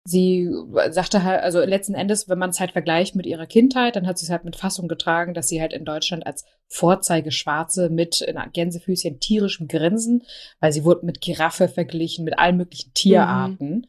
sie 0.05 0.51
sagte 0.91 1.23
halt, 1.23 1.43
also 1.43 1.61
letzten 1.61 1.95
Endes, 1.95 2.29
wenn 2.29 2.39
man 2.39 2.51
es 2.51 2.61
halt 2.61 2.73
vergleicht 2.73 3.15
mit 3.15 3.27
ihrer 3.27 3.47
Kindheit, 3.47 3.97
dann 3.97 4.07
hat 4.07 4.19
sie 4.19 4.27
es 4.27 4.31
halt 4.31 4.45
mit 4.45 4.57
Fassung 4.57 4.89
getragen, 4.89 5.35
dass 5.35 5.49
sie 5.49 5.61
halt 5.61 5.73
in 5.73 5.85
Deutschland 5.85 6.27
als 6.27 6.45
Vorzeigeschwarze 6.69 7.89
mit 7.89 8.21
in 8.21 8.37
Gänsefüßchen 8.53 9.21
tierischem 9.21 9.69
Grinsen, 9.69 10.25
weil 10.61 10.73
sie 10.73 10.85
wurde 10.85 11.07
mit 11.07 11.21
Giraffe 11.21 11.69
verglichen, 11.69 12.25
mit 12.25 12.39
allen 12.39 12.57
möglichen 12.57 12.93
Tierarten. 12.95 13.71
Mhm. 13.71 13.85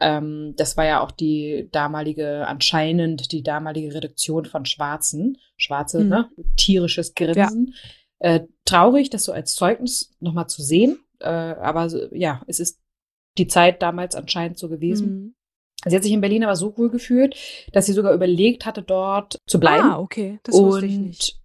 Ähm, 0.00 0.54
das 0.56 0.76
war 0.76 0.86
ja 0.86 1.00
auch 1.00 1.10
die 1.10 1.68
damalige, 1.72 2.46
anscheinend 2.46 3.32
die 3.32 3.42
damalige 3.42 3.94
Reduktion 3.94 4.46
von 4.46 4.64
Schwarzen. 4.64 5.38
Schwarze, 5.56 6.00
mhm. 6.00 6.08
ne? 6.08 6.30
Tierisches 6.56 7.14
Grinsen. 7.14 7.74
Ja. 8.20 8.34
Äh, 8.34 8.46
traurig, 8.64 9.10
das 9.10 9.24
so 9.24 9.32
als 9.32 9.54
Zeugnis 9.54 10.14
nochmal 10.20 10.48
zu 10.48 10.62
sehen. 10.62 10.98
Äh, 11.20 11.28
aber 11.28 11.88
ja, 12.12 12.42
es 12.46 12.60
ist 12.60 12.80
die 13.36 13.48
Zeit 13.48 13.82
damals 13.82 14.14
anscheinend 14.14 14.58
so 14.58 14.68
gewesen. 14.68 15.08
Mhm. 15.08 15.34
Sie 15.86 15.94
hat 15.94 16.02
sich 16.02 16.12
in 16.12 16.20
Berlin 16.20 16.44
aber 16.44 16.56
so 16.56 16.76
wohl 16.76 16.90
gefühlt, 16.90 17.36
dass 17.72 17.86
sie 17.86 17.92
sogar 17.92 18.12
überlegt 18.12 18.66
hatte, 18.66 18.82
dort 18.82 19.38
zu 19.46 19.60
bleiben. 19.60 19.90
Ah, 19.90 20.00
okay, 20.00 20.40
das 20.42 20.56
wusste 20.56 20.86
ich 20.86 20.98
nicht. 20.98 21.38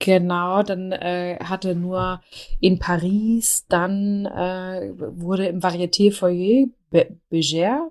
Genau, 0.00 0.62
dann 0.62 0.92
äh, 0.92 1.38
hatte 1.42 1.74
nur 1.74 2.20
in 2.60 2.78
Paris, 2.78 3.66
dann 3.68 4.26
äh, 4.26 4.92
wurde 4.96 5.46
im 5.46 5.60
Varieté 5.60 6.12
Foyer 6.12 6.68
Beger, 7.28 7.90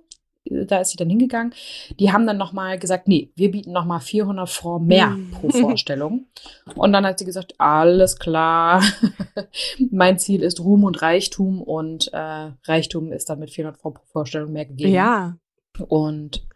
da 0.50 0.80
ist 0.80 0.92
sie 0.92 0.98
dann 0.98 1.10
hingegangen. 1.10 1.54
Die 2.00 2.14
haben 2.14 2.26
dann 2.26 2.38
nochmal 2.38 2.80
gesagt, 2.80 3.10
nee, 3.10 3.30
wir 3.36 3.52
bieten 3.52 3.74
nochmal 3.74 4.00
400 4.00 4.50
Francs 4.50 4.88
mehr 4.88 5.10
mm. 5.10 5.32
pro 5.32 5.50
Vorstellung. 5.50 6.28
Und 6.76 6.94
dann 6.94 7.06
hat 7.06 7.20
sie 7.20 7.26
gesagt, 7.26 7.56
alles 7.58 8.18
klar, 8.18 8.82
mein 9.92 10.18
Ziel 10.18 10.44
ist 10.44 10.62
Ruhm 10.62 10.86
und 10.86 11.02
Reichtum 11.02 11.62
und 11.62 12.12
äh, 12.14 12.52
Reichtum 12.64 13.12
ist 13.12 13.30
dann 13.30 13.40
mit 13.40 13.52
400 13.52 13.80
Francs 13.80 14.00
pro 14.00 14.06
Vorstellung 14.12 14.54
mehr 14.54 14.66
gegeben. 14.66 14.94
Ja. 14.94 15.38
Und 15.80 16.48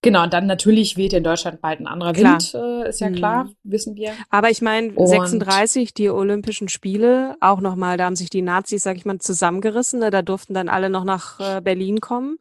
Genau, 0.00 0.22
und 0.22 0.32
dann 0.32 0.46
natürlich 0.46 0.96
weht 0.96 1.12
in 1.12 1.24
Deutschland 1.24 1.60
bald 1.60 1.80
ein 1.80 1.88
anderer 1.88 2.12
klar. 2.12 2.34
Wind, 2.34 2.54
äh, 2.54 2.88
ist 2.88 3.00
ja 3.00 3.10
klar, 3.10 3.44
mhm. 3.44 3.56
wissen 3.64 3.96
wir. 3.96 4.12
Aber 4.30 4.48
ich 4.48 4.62
meine, 4.62 4.92
36, 4.96 5.92
die 5.92 6.08
Olympischen 6.08 6.68
Spiele, 6.68 7.36
auch 7.40 7.60
nochmal, 7.60 7.96
da 7.96 8.04
haben 8.04 8.14
sich 8.14 8.30
die 8.30 8.42
Nazis, 8.42 8.84
sag 8.84 8.96
ich 8.96 9.04
mal, 9.04 9.18
zusammengerissen, 9.18 9.98
ne? 9.98 10.10
da 10.10 10.22
durften 10.22 10.54
dann 10.54 10.68
alle 10.68 10.88
noch 10.88 11.02
nach 11.02 11.40
äh, 11.40 11.60
Berlin 11.60 12.00
kommen. 12.00 12.38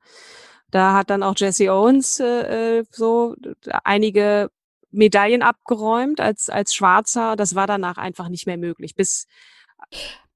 Da 0.70 0.94
hat 0.94 1.10
dann 1.10 1.24
auch 1.24 1.34
Jesse 1.36 1.74
Owens 1.74 2.20
äh, 2.20 2.80
äh 2.80 2.84
so 2.92 3.36
einige 3.84 4.52
Medaillen 4.92 5.42
abgeräumt 5.42 6.22
als, 6.22 6.50
als 6.50 6.76
Schwarzer. 6.76 7.36
Das 7.36 7.56
war 7.56 7.66
danach 7.66 7.98
einfach 7.98 8.30
nicht 8.30 8.46
mehr 8.46 8.58
möglich. 8.58 8.94
Bis 8.94 9.26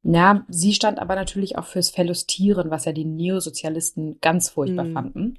ja, 0.03 0.45
sie 0.49 0.73
stand 0.73 0.99
aber 0.99 1.15
natürlich 1.15 1.57
auch 1.57 1.65
fürs 1.65 1.89
Verlustieren, 1.89 2.71
was 2.71 2.85
ja 2.85 2.91
die 2.91 3.05
Neosozialisten 3.05 4.19
ganz 4.19 4.49
furchtbar 4.49 4.85
mm. 4.85 4.93
fanden 4.93 5.37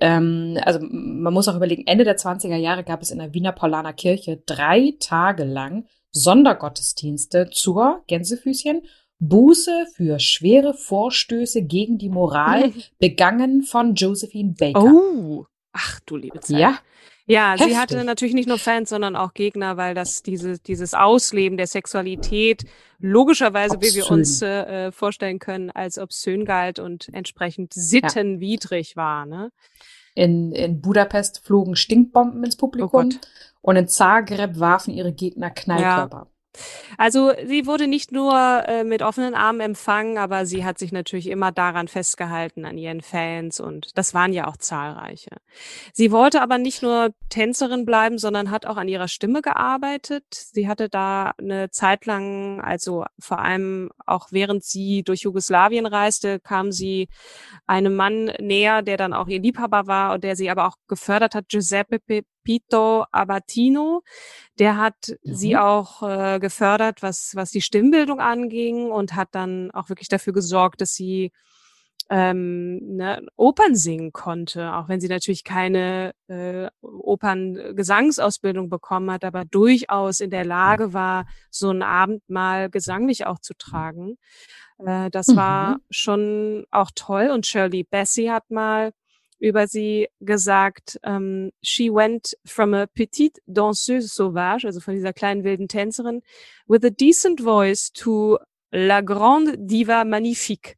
ähm, 0.00 0.58
also 0.64 0.80
man 0.82 1.32
muss 1.32 1.48
auch 1.48 1.56
überlegen, 1.56 1.86
Ende 1.86 2.04
der 2.04 2.16
20er 2.16 2.56
Jahre 2.56 2.84
gab 2.84 3.02
es 3.02 3.10
in 3.10 3.18
der 3.18 3.34
Wiener 3.34 3.52
Paulaner 3.52 3.92
Kirche 3.92 4.42
drei 4.46 4.94
Tage 5.00 5.44
lang 5.44 5.86
Sondergottesdienste 6.12 7.50
zur 7.50 8.02
Gänsefüßchen 8.06 8.82
Buße 9.18 9.86
für 9.94 10.18
schwere 10.18 10.74
Vorstöße 10.74 11.62
gegen 11.62 11.98
die 11.98 12.10
Moral 12.10 12.72
begangen 12.98 13.62
von 13.62 13.94
Josephine 13.94 14.54
Baker. 14.58 14.84
Oh, 14.84 15.46
ach 15.72 16.00
du 16.00 16.16
liebe 16.16 16.40
Zeit. 16.40 16.58
Ja, 16.58 16.78
ja, 17.26 17.52
Heftig. 17.52 17.68
sie 17.68 17.78
hatte 17.78 18.04
natürlich 18.04 18.34
nicht 18.34 18.48
nur 18.48 18.58
Fans, 18.58 18.88
sondern 18.88 19.16
auch 19.16 19.34
Gegner, 19.34 19.76
weil 19.76 19.94
das 19.94 20.22
diese, 20.22 20.58
dieses 20.60 20.94
Ausleben 20.94 21.56
der 21.56 21.66
Sexualität 21.66 22.64
logischerweise, 22.98 23.76
obszön. 23.76 23.92
wie 23.92 23.96
wir 23.96 24.10
uns 24.10 24.42
äh, 24.42 24.92
vorstellen 24.92 25.40
können, 25.40 25.70
als 25.70 25.98
obszön 25.98 26.44
galt 26.44 26.78
und 26.78 27.08
entsprechend 27.12 27.74
sittenwidrig 27.74 28.90
ja. 28.90 28.96
war. 28.96 29.26
Ne? 29.26 29.50
In, 30.14 30.52
in 30.52 30.80
Budapest 30.80 31.44
flogen 31.44 31.74
Stinkbomben 31.74 32.44
ins 32.44 32.56
Publikum 32.56 33.10
oh 33.12 33.26
und 33.60 33.76
in 33.76 33.88
Zagreb 33.88 34.58
warfen 34.60 34.94
ihre 34.94 35.12
Gegner 35.12 35.50
Knallkörper. 35.50 36.28
Ja. 36.28 36.35
Also 36.98 37.32
sie 37.44 37.66
wurde 37.66 37.86
nicht 37.86 38.12
nur 38.12 38.34
äh, 38.66 38.84
mit 38.84 39.02
offenen 39.02 39.34
Armen 39.34 39.60
empfangen, 39.60 40.18
aber 40.18 40.46
sie 40.46 40.64
hat 40.64 40.78
sich 40.78 40.92
natürlich 40.92 41.28
immer 41.28 41.52
daran 41.52 41.88
festgehalten, 41.88 42.64
an 42.64 42.78
ihren 42.78 43.00
Fans 43.00 43.60
und 43.60 43.96
das 43.96 44.14
waren 44.14 44.32
ja 44.32 44.46
auch 44.46 44.56
zahlreiche. 44.56 45.30
Sie 45.92 46.10
wollte 46.10 46.42
aber 46.42 46.58
nicht 46.58 46.82
nur 46.82 47.10
Tänzerin 47.28 47.84
bleiben, 47.84 48.18
sondern 48.18 48.50
hat 48.50 48.66
auch 48.66 48.76
an 48.76 48.88
ihrer 48.88 49.08
Stimme 49.08 49.42
gearbeitet. 49.42 50.24
Sie 50.30 50.68
hatte 50.68 50.88
da 50.88 51.32
eine 51.38 51.70
Zeit 51.70 52.06
lang, 52.06 52.60
also 52.60 53.04
vor 53.18 53.40
allem 53.40 53.90
auch 54.06 54.28
während 54.30 54.64
sie 54.64 55.02
durch 55.02 55.22
Jugoslawien 55.22 55.86
reiste, 55.86 56.40
kam 56.40 56.72
sie 56.72 57.08
einem 57.66 57.96
Mann 57.96 58.32
näher, 58.40 58.82
der 58.82 58.96
dann 58.96 59.12
auch 59.12 59.28
ihr 59.28 59.40
Liebhaber 59.40 59.86
war 59.86 60.14
und 60.14 60.24
der 60.24 60.36
sie 60.36 60.50
aber 60.50 60.66
auch 60.66 60.76
gefördert 60.88 61.34
hat, 61.34 61.48
Giuseppe 61.48 62.00
Pito 62.46 63.04
Abatino. 63.10 64.02
Der 64.60 64.76
hat 64.76 65.18
mhm. 65.24 65.34
sie 65.34 65.56
auch 65.56 66.02
äh, 66.02 66.38
gefördert, 66.38 67.02
was, 67.02 67.32
was 67.34 67.50
die 67.50 67.60
Stimmbildung 67.60 68.20
anging 68.20 68.90
und 68.92 69.16
hat 69.16 69.30
dann 69.32 69.72
auch 69.72 69.88
wirklich 69.88 70.08
dafür 70.08 70.32
gesorgt, 70.32 70.80
dass 70.80 70.94
sie 70.94 71.32
ähm, 72.08 72.78
ne, 72.96 73.26
Opern 73.34 73.74
singen 73.74 74.12
konnte, 74.12 74.74
auch 74.74 74.88
wenn 74.88 75.00
sie 75.00 75.08
natürlich 75.08 75.42
keine 75.42 76.12
äh, 76.28 76.68
Operngesangsausbildung 76.80 78.68
bekommen 78.68 79.10
hat, 79.10 79.24
aber 79.24 79.44
durchaus 79.44 80.20
in 80.20 80.30
der 80.30 80.44
Lage 80.44 80.92
war, 80.92 81.26
so 81.50 81.68
einen 81.68 81.82
Abend 81.82 82.22
mal 82.28 82.70
gesanglich 82.70 83.26
auch 83.26 83.40
zu 83.40 83.54
tragen. 83.54 84.18
Äh, 84.78 85.10
das 85.10 85.28
mhm. 85.28 85.36
war 85.36 85.76
schon 85.90 86.64
auch 86.70 86.92
toll. 86.94 87.30
Und 87.32 87.44
Shirley 87.44 87.82
Bassey 87.82 88.26
hat 88.26 88.52
mal 88.52 88.92
über 89.38 89.66
sie 89.66 90.08
gesagt, 90.20 90.98
ähm, 91.02 91.52
she 91.62 91.90
went 91.90 92.36
from 92.44 92.74
a 92.74 92.86
petite 92.86 93.40
danseuse 93.46 94.08
sauvage, 94.08 94.64
also 94.64 94.80
von 94.80 94.94
dieser 94.94 95.12
kleinen 95.12 95.44
wilden 95.44 95.68
Tänzerin, 95.68 96.22
with 96.66 96.84
a 96.84 96.90
decent 96.90 97.40
voice 97.40 97.90
to 97.92 98.38
la 98.72 99.00
grande 99.00 99.56
diva 99.58 100.04
magnifique. 100.04 100.76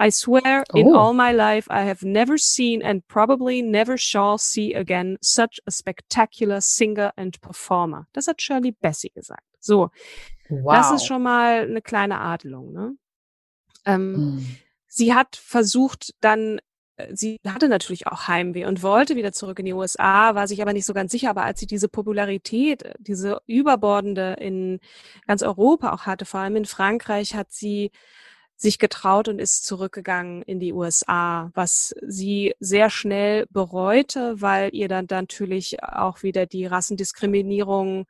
I 0.00 0.10
swear 0.10 0.64
oh. 0.72 0.78
in 0.78 0.94
all 0.94 1.12
my 1.12 1.32
life 1.32 1.66
I 1.68 1.82
have 1.82 2.04
never 2.04 2.38
seen 2.38 2.82
and 2.82 3.06
probably 3.08 3.62
never 3.62 3.98
shall 3.98 4.38
see 4.38 4.72
again 4.72 5.18
such 5.20 5.58
a 5.66 5.72
spectacular 5.72 6.60
singer 6.60 7.12
and 7.16 7.38
performer. 7.40 8.06
Das 8.12 8.28
hat 8.28 8.40
Shirley 8.40 8.72
Bassey 8.80 9.10
gesagt. 9.10 9.42
So. 9.58 9.90
Wow. 10.48 10.74
Das 10.74 10.92
ist 10.92 11.06
schon 11.06 11.22
mal 11.22 11.66
eine 11.68 11.82
kleine 11.82 12.20
Adelung, 12.20 12.72
ne? 12.72 12.96
Ähm, 13.84 14.36
mm. 14.36 14.46
Sie 14.86 15.14
hat 15.14 15.36
versucht, 15.36 16.14
dann 16.20 16.60
sie 17.12 17.38
hatte 17.46 17.68
natürlich 17.68 18.06
auch 18.06 18.28
Heimweh 18.28 18.66
und 18.66 18.82
wollte 18.82 19.16
wieder 19.16 19.32
zurück 19.32 19.58
in 19.58 19.66
die 19.66 19.72
USA, 19.72 20.34
war 20.34 20.48
sich 20.48 20.62
aber 20.62 20.72
nicht 20.72 20.86
so 20.86 20.94
ganz 20.94 21.12
sicher. 21.12 21.30
Aber 21.30 21.44
als 21.44 21.60
sie 21.60 21.66
diese 21.66 21.88
Popularität, 21.88 22.94
diese 22.98 23.40
überbordende 23.46 24.36
in 24.40 24.80
ganz 25.26 25.42
Europa 25.42 25.92
auch 25.92 26.06
hatte, 26.06 26.24
vor 26.24 26.40
allem 26.40 26.56
in 26.56 26.64
Frankreich, 26.64 27.34
hat 27.34 27.52
sie 27.52 27.90
sich 28.56 28.78
getraut 28.80 29.28
und 29.28 29.38
ist 29.38 29.64
zurückgegangen 29.64 30.42
in 30.42 30.58
die 30.58 30.72
USA, 30.72 31.50
was 31.54 31.94
sie 32.02 32.54
sehr 32.58 32.90
schnell 32.90 33.46
bereute, 33.50 34.40
weil 34.40 34.74
ihr 34.74 34.88
dann 34.88 35.06
natürlich 35.08 35.82
auch 35.82 36.24
wieder 36.24 36.44
die 36.46 36.66
Rassendiskriminierung 36.66 38.06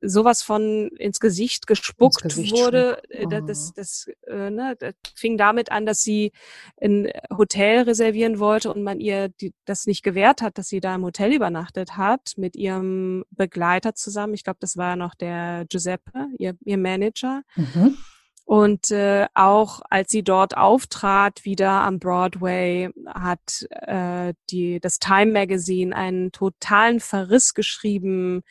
sowas 0.00 0.42
von 0.42 0.88
ins 0.98 1.20
Gesicht 1.20 1.66
gespuckt 1.66 2.22
ins 2.22 2.34
Gesicht 2.34 2.54
wurde. 2.54 3.00
Oh. 3.22 3.28
Das, 3.28 3.72
das, 3.74 4.08
äh, 4.26 4.50
ne, 4.50 4.76
das 4.78 4.94
fing 5.14 5.36
damit 5.36 5.70
an, 5.70 5.86
dass 5.86 6.02
sie 6.02 6.32
ein 6.80 7.08
Hotel 7.36 7.82
reservieren 7.82 8.38
wollte 8.38 8.72
und 8.72 8.82
man 8.82 9.00
ihr 9.00 9.28
die, 9.28 9.52
das 9.64 9.86
nicht 9.86 10.02
gewährt 10.02 10.42
hat, 10.42 10.58
dass 10.58 10.68
sie 10.68 10.80
da 10.80 10.94
im 10.94 11.04
Hotel 11.04 11.32
übernachtet 11.32 11.96
hat 11.96 12.32
mit 12.36 12.56
ihrem 12.56 13.24
Begleiter 13.30 13.94
zusammen. 13.94 14.34
Ich 14.34 14.44
glaube, 14.44 14.58
das 14.60 14.76
war 14.76 14.96
noch 14.96 15.14
der 15.14 15.64
Giuseppe, 15.68 16.26
ihr, 16.38 16.54
ihr 16.64 16.78
Manager. 16.78 17.42
Mhm. 17.56 17.96
Und 18.44 18.90
äh, 18.90 19.26
auch 19.34 19.80
als 19.88 20.10
sie 20.10 20.22
dort 20.22 20.56
auftrat, 20.56 21.44
wieder 21.44 21.70
am 21.70 21.98
Broadway, 21.98 22.90
hat 23.06 23.66
äh, 23.70 24.34
die, 24.50 24.80
das 24.80 24.98
Time 24.98 25.32
Magazine 25.32 25.96
einen 25.96 26.30
totalen 26.30 27.00
Verriss 27.00 27.54
geschrieben. 27.54 28.42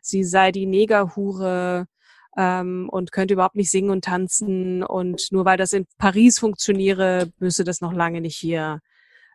Sie 0.00 0.24
sei 0.24 0.52
die 0.52 0.64
Negerhure 0.64 1.86
ähm, 2.36 2.88
und 2.90 3.12
könnte 3.12 3.34
überhaupt 3.34 3.56
nicht 3.56 3.70
singen 3.70 3.90
und 3.90 4.04
tanzen. 4.04 4.82
Und 4.82 5.28
nur 5.32 5.44
weil 5.44 5.58
das 5.58 5.74
in 5.74 5.86
Paris 5.98 6.38
funktioniere, 6.38 7.30
müsse 7.38 7.64
das 7.64 7.82
noch 7.82 7.92
lange 7.92 8.22
nicht 8.22 8.36
hier 8.36 8.80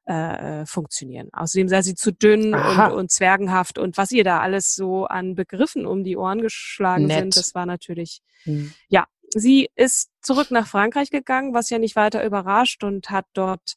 äh, 0.07 0.65
funktionieren. 0.65 1.29
Außerdem 1.33 1.67
sei 1.67 1.81
sie 1.81 1.95
zu 1.95 2.11
dünn 2.11 2.55
und, 2.55 2.91
und, 2.93 3.11
zwergenhaft 3.11 3.77
und 3.77 3.97
was 3.97 4.11
ihr 4.11 4.23
da 4.23 4.39
alles 4.39 4.73
so 4.73 5.05
an 5.05 5.35
Begriffen 5.35 5.85
um 5.85 6.03
die 6.03 6.17
Ohren 6.17 6.41
geschlagen 6.41 7.07
Nett. 7.07 7.19
sind, 7.19 7.37
das 7.37 7.53
war 7.53 7.65
natürlich, 7.65 8.21
hm. 8.43 8.73
ja, 8.87 9.05
sie 9.33 9.69
ist 9.75 10.09
zurück 10.21 10.51
nach 10.51 10.67
Frankreich 10.67 11.09
gegangen, 11.09 11.53
was 11.53 11.69
ja 11.69 11.79
nicht 11.79 11.95
weiter 11.95 12.25
überrascht 12.25 12.83
und 12.83 13.09
hat 13.09 13.25
dort 13.33 13.75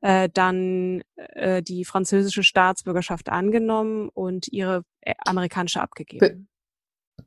äh, 0.00 0.28
dann 0.32 1.02
äh, 1.16 1.62
die 1.62 1.84
französische 1.84 2.42
Staatsbürgerschaft 2.42 3.28
angenommen 3.28 4.08
und 4.08 4.48
ihre 4.48 4.84
äh, 5.00 5.14
amerikanische 5.24 5.80
abgegeben. 5.80 6.20
Be 6.20 6.46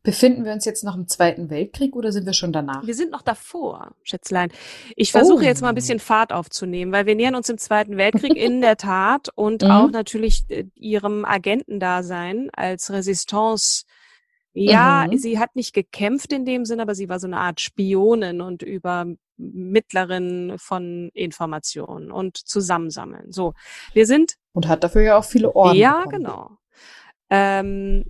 befinden 0.03 0.45
wir 0.45 0.53
uns 0.53 0.65
jetzt 0.65 0.83
noch 0.83 0.95
im 0.95 1.07
Zweiten 1.07 1.49
Weltkrieg 1.49 1.95
oder 1.95 2.11
sind 2.11 2.25
wir 2.25 2.33
schon 2.33 2.53
danach? 2.53 2.87
Wir 2.87 2.95
sind 2.95 3.11
noch 3.11 3.21
davor, 3.21 3.93
Schätzlein. 4.03 4.49
Ich 4.95 5.11
versuche 5.11 5.43
oh. 5.43 5.45
jetzt 5.45 5.61
mal 5.61 5.69
ein 5.69 5.75
bisschen 5.75 5.99
Fahrt 5.99 6.31
aufzunehmen, 6.31 6.91
weil 6.91 7.05
wir 7.05 7.15
nähern 7.15 7.35
uns 7.35 7.49
im 7.49 7.57
Zweiten 7.57 7.97
Weltkrieg 7.97 8.35
in 8.35 8.61
der 8.61 8.77
Tat 8.77 9.27
und 9.35 9.63
mhm. 9.63 9.71
auch 9.71 9.91
natürlich 9.91 10.45
äh, 10.47 10.63
ihrem 10.75 11.25
Agentendasein 11.25 12.49
als 12.53 12.89
Resistance 12.89 13.83
ja, 14.53 15.07
mhm. 15.09 15.17
sie 15.17 15.39
hat 15.39 15.55
nicht 15.55 15.73
gekämpft 15.73 16.33
in 16.33 16.45
dem 16.45 16.65
Sinn, 16.65 16.79
aber 16.79 16.95
sie 16.95 17.09
war 17.09 17.19
so 17.19 17.27
eine 17.27 17.37
Art 17.37 17.61
Spionin 17.61 18.41
und 18.41 18.63
über 18.63 19.05
Mittlerin 19.37 20.55
von 20.57 21.09
Informationen 21.13 22.11
und 22.11 22.37
Zusammensammeln. 22.37 23.31
So, 23.31 23.53
wir 23.93 24.05
sind. 24.05 24.35
Und 24.53 24.67
hat 24.67 24.83
dafür 24.83 25.01
ja 25.01 25.17
auch 25.17 25.25
viele 25.25 25.55
Orden. 25.55 25.77
Ja, 25.77 26.03
bekommen. 26.03 26.23
genau. 26.23 26.49
Ähm, 27.29 28.05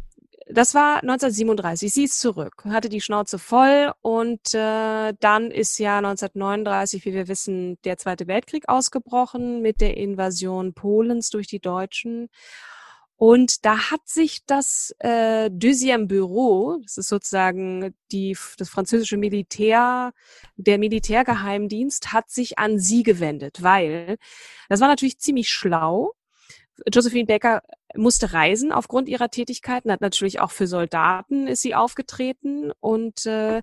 das 0.54 0.74
war 0.74 0.98
1937. 1.02 1.94
Sie 1.94 2.04
ist 2.04 2.20
zurück, 2.20 2.64
hatte 2.66 2.90
die 2.90 3.02
Schnauze 3.02 3.40
voll 3.40 3.94
und 4.02 4.54
äh, 4.54 5.14
dann 5.20 5.52
ist 5.52 5.78
ja 5.80 5.98
1939, 6.00 7.06
wie 7.06 7.14
wir 7.14 7.28
wissen, 7.28 7.78
der 7.86 7.98
Zweite 7.98 8.28
Weltkrieg 8.28 8.68
ausgebrochen 8.68 9.62
mit 9.62 9.80
der 9.80 9.96
Invasion 9.96 10.74
Polens 10.74 11.30
durch 11.30 11.48
die 11.48 11.60
Deutschen. 11.60 12.30
Und 13.22 13.66
da 13.66 13.92
hat 13.92 14.08
sich 14.08 14.48
das 14.48 14.96
äh, 14.98 15.52
Deuxième 15.52 16.08
Bureau, 16.08 16.80
das 16.82 16.98
ist 16.98 17.10
sozusagen 17.10 17.94
die, 18.12 18.36
das 18.58 18.68
französische 18.68 19.16
Militär, 19.16 20.12
der 20.56 20.80
Militärgeheimdienst, 20.80 22.14
hat 22.14 22.32
sich 22.32 22.58
an 22.58 22.80
sie 22.80 23.04
gewendet, 23.04 23.62
weil 23.62 24.18
das 24.70 24.82
war 24.82 24.88
natürlich 24.88 25.20
ziemlich 25.20 25.52
schlau. 25.52 26.14
Josephine 26.92 27.28
Baker 27.28 27.62
musste 27.96 28.34
reisen 28.34 28.72
aufgrund 28.72 29.10
ihrer 29.10 29.30
Tätigkeiten, 29.30 29.92
hat 29.92 30.02
natürlich 30.02 30.40
auch 30.40 30.52
für 30.52 30.68
Soldaten 30.68 31.48
ist 31.48 31.62
sie 31.62 31.76
aufgetreten 31.76 32.72
und 32.80 33.26
äh, 33.26 33.62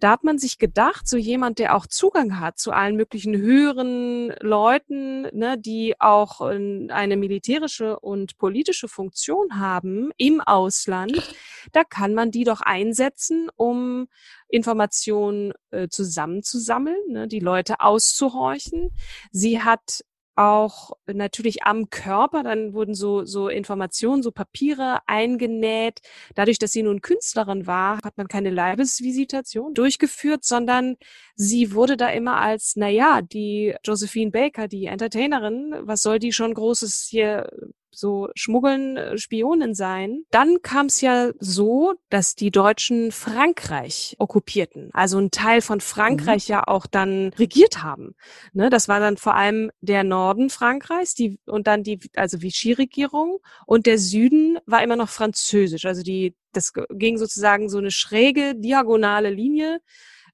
da 0.00 0.10
hat 0.10 0.24
man 0.24 0.38
sich 0.38 0.58
gedacht, 0.58 1.08
so 1.08 1.16
jemand, 1.16 1.58
der 1.58 1.76
auch 1.76 1.86
Zugang 1.86 2.40
hat 2.40 2.58
zu 2.58 2.72
allen 2.72 2.96
möglichen 2.96 3.36
höheren 3.36 4.32
Leuten, 4.40 5.22
ne, 5.32 5.56
die 5.58 5.94
auch 5.98 6.40
äh, 6.40 6.88
eine 6.90 7.16
militärische 7.16 7.98
und 7.98 8.38
politische 8.38 8.88
Funktion 8.88 9.58
haben 9.58 10.10
im 10.16 10.40
Ausland, 10.40 11.34
da 11.72 11.84
kann 11.84 12.14
man 12.14 12.30
die 12.30 12.44
doch 12.44 12.60
einsetzen, 12.60 13.48
um 13.56 14.08
Informationen 14.48 15.52
äh, 15.70 15.88
zusammenzusammeln, 15.88 17.00
ne, 17.08 17.28
die 17.28 17.40
Leute 17.40 17.80
auszuhorchen. 17.80 18.90
Sie 19.32 19.62
hat 19.62 20.04
auch 20.36 20.92
natürlich 21.06 21.64
am 21.64 21.90
Körper, 21.90 22.42
dann 22.42 22.74
wurden 22.74 22.94
so, 22.94 23.24
so 23.24 23.48
Informationen, 23.48 24.22
so 24.22 24.30
Papiere 24.30 24.98
eingenäht. 25.06 26.00
Dadurch, 26.34 26.58
dass 26.58 26.72
sie 26.72 26.82
nun 26.82 27.00
Künstlerin 27.00 27.66
war, 27.66 27.98
hat 28.04 28.18
man 28.18 28.28
keine 28.28 28.50
Leibesvisitation 28.50 29.74
durchgeführt, 29.74 30.44
sondern 30.44 30.96
sie 31.34 31.72
wurde 31.72 31.96
da 31.96 32.10
immer 32.10 32.36
als, 32.38 32.74
na 32.76 32.88
ja, 32.88 33.22
die 33.22 33.74
Josephine 33.84 34.30
Baker, 34.30 34.68
die 34.68 34.86
Entertainerin, 34.86 35.74
was 35.80 36.02
soll 36.02 36.18
die 36.18 36.32
schon 36.32 36.54
Großes 36.54 37.06
hier 37.10 37.50
so 37.96 38.28
Schmuggeln, 38.34 38.96
äh, 38.96 39.18
Spionen 39.18 39.74
sein. 39.74 40.22
Dann 40.30 40.60
kam 40.62 40.86
es 40.86 41.00
ja 41.00 41.30
so, 41.38 41.94
dass 42.10 42.34
die 42.34 42.50
Deutschen 42.50 43.10
Frankreich 43.10 44.16
okkupierten, 44.18 44.90
also 44.92 45.18
ein 45.18 45.30
Teil 45.30 45.62
von 45.62 45.80
Frankreich 45.80 46.48
mhm. 46.48 46.52
ja 46.52 46.68
auch 46.68 46.86
dann 46.86 47.32
regiert 47.38 47.82
haben. 47.82 48.14
Ne, 48.52 48.68
das 48.70 48.88
war 48.88 49.00
dann 49.00 49.16
vor 49.16 49.34
allem 49.34 49.70
der 49.80 50.04
Norden 50.04 50.50
Frankreichs, 50.50 51.14
die 51.14 51.38
und 51.46 51.66
dann 51.66 51.82
die 51.82 51.98
also 52.14 52.42
Vichy-Regierung 52.42 53.38
und 53.66 53.86
der 53.86 53.98
Süden 53.98 54.58
war 54.66 54.82
immer 54.82 54.96
noch 54.96 55.08
französisch. 55.08 55.86
Also 55.86 56.02
die 56.02 56.36
das 56.52 56.72
ging 56.90 57.18
sozusagen 57.18 57.68
so 57.68 57.78
eine 57.78 57.90
schräge 57.90 58.54
diagonale 58.54 59.30
Linie. 59.30 59.80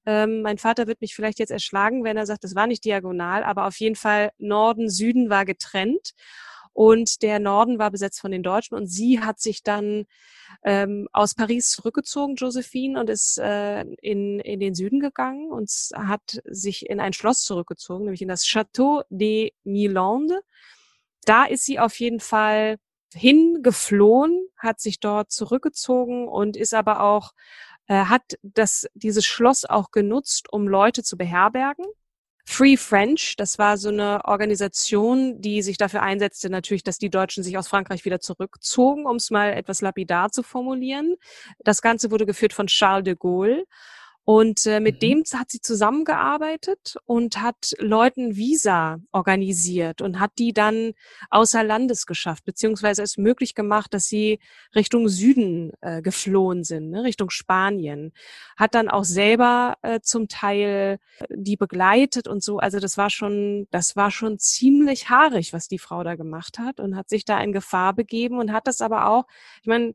Ähm, 0.05 0.41
mein 0.41 0.57
Vater 0.57 0.87
wird 0.87 1.01
mich 1.01 1.15
vielleicht 1.15 1.39
jetzt 1.39 1.51
erschlagen, 1.51 2.03
wenn 2.03 2.17
er 2.17 2.25
sagt, 2.25 2.43
das 2.43 2.55
war 2.55 2.67
nicht 2.67 2.83
diagonal, 2.83 3.43
aber 3.43 3.67
auf 3.67 3.77
jeden 3.77 3.95
Fall 3.95 4.31
Norden, 4.37 4.89
Süden 4.89 5.29
war 5.29 5.45
getrennt 5.45 6.13
und 6.73 7.21
der 7.21 7.39
Norden 7.39 7.79
war 7.79 7.91
besetzt 7.91 8.19
von 8.19 8.31
den 8.31 8.43
Deutschen 8.43 8.75
und 8.75 8.87
sie 8.87 9.19
hat 9.19 9.39
sich 9.39 9.63
dann 9.63 10.05
ähm, 10.63 11.07
aus 11.13 11.35
Paris 11.35 11.69
zurückgezogen, 11.69 12.35
Josephine, 12.35 12.99
und 12.99 13.09
ist 13.09 13.37
äh, 13.37 13.81
in, 14.01 14.39
in 14.39 14.59
den 14.59 14.73
Süden 14.75 14.99
gegangen 14.99 15.51
und 15.51 15.69
hat 15.95 16.41
sich 16.45 16.89
in 16.89 16.99
ein 16.99 17.13
Schloss 17.13 17.43
zurückgezogen, 17.43 18.05
nämlich 18.05 18.21
in 18.21 18.27
das 18.27 18.45
Château 18.45 19.03
de 19.09 19.53
Milande. 19.63 20.41
Da 21.25 21.45
ist 21.45 21.65
sie 21.65 21.79
auf 21.79 21.99
jeden 21.99 22.19
Fall 22.19 22.77
hingeflohen, 23.13 24.47
hat 24.57 24.79
sich 24.79 24.99
dort 24.99 25.31
zurückgezogen 25.31 26.27
und 26.27 26.57
ist 26.57 26.73
aber 26.73 27.01
auch 27.01 27.33
äh, 27.87 28.05
hat 28.05 28.37
das 28.41 28.87
dieses 28.93 29.25
Schloss 29.25 29.65
auch 29.65 29.91
genutzt, 29.91 30.51
um 30.51 30.67
Leute 30.67 31.03
zu 31.03 31.17
beherbergen. 31.17 31.85
Free 32.45 32.75
French, 32.77 33.35
das 33.37 33.57
war 33.57 33.77
so 33.77 33.89
eine 33.89 34.25
Organisation, 34.25 35.41
die 35.41 35.61
sich 35.61 35.77
dafür 35.77 36.01
einsetzte, 36.01 36.49
natürlich, 36.49 36.83
dass 36.83 36.97
die 36.97 37.09
Deutschen 37.09 37.41
sich 37.43 37.57
aus 37.57 37.69
Frankreich 37.69 38.03
wieder 38.03 38.19
zurückzogen, 38.19 39.05
um 39.05 39.15
es 39.15 39.31
mal 39.31 39.53
etwas 39.53 39.81
lapidar 39.81 40.29
zu 40.29 40.43
formulieren. 40.43 41.15
Das 41.63 41.81
Ganze 41.81 42.11
wurde 42.11 42.25
geführt 42.25 42.53
von 42.53 42.67
Charles 42.67 43.05
de 43.05 43.15
Gaulle. 43.15 43.65
Und 44.25 44.65
äh, 44.65 44.79
mit 44.79 44.95
mhm. 44.95 44.99
dem 44.99 45.23
hat 45.33 45.51
sie 45.51 45.59
zusammengearbeitet 45.59 46.95
und 47.05 47.41
hat 47.41 47.73
Leuten 47.79 48.37
Visa 48.37 48.99
organisiert 49.11 50.01
und 50.01 50.19
hat 50.19 50.31
die 50.39 50.53
dann 50.53 50.93
außer 51.29 51.63
Landes 51.63 52.05
geschafft, 52.05 52.45
beziehungsweise 52.45 53.03
es 53.03 53.17
möglich 53.17 53.53
gemacht, 53.53 53.93
dass 53.93 54.05
sie 54.05 54.39
Richtung 54.75 55.09
Süden 55.09 55.71
äh, 55.81 56.01
geflohen 56.01 56.63
sind, 56.63 56.89
ne, 56.91 57.03
Richtung 57.03 57.29
Spanien. 57.29 58.13
Hat 58.55 58.75
dann 58.75 58.87
auch 58.87 59.03
selber 59.03 59.75
äh, 59.81 59.99
zum 60.01 60.29
Teil 60.29 60.99
äh, 61.19 61.25
die 61.29 61.57
begleitet 61.57 62.27
und 62.29 62.41
so. 62.41 62.59
Also 62.59 62.79
das 62.79 62.97
war 62.97 63.09
schon, 63.09 63.67
das 63.71 63.97
war 63.97 64.09
schon 64.09 64.39
ziemlich 64.39 65.09
haarig, 65.09 65.51
was 65.51 65.67
die 65.67 65.79
Frau 65.79 66.01
da 66.03 66.15
gemacht 66.15 66.59
hat 66.59 66.79
und 66.79 66.95
hat 66.95 67.09
sich 67.09 67.25
da 67.25 67.41
in 67.41 67.51
Gefahr 67.51 67.93
begeben 67.93 68.39
und 68.39 68.53
hat 68.53 68.67
das 68.67 68.79
aber 68.79 69.07
auch, 69.07 69.25
ich 69.61 69.67
meine, 69.67 69.93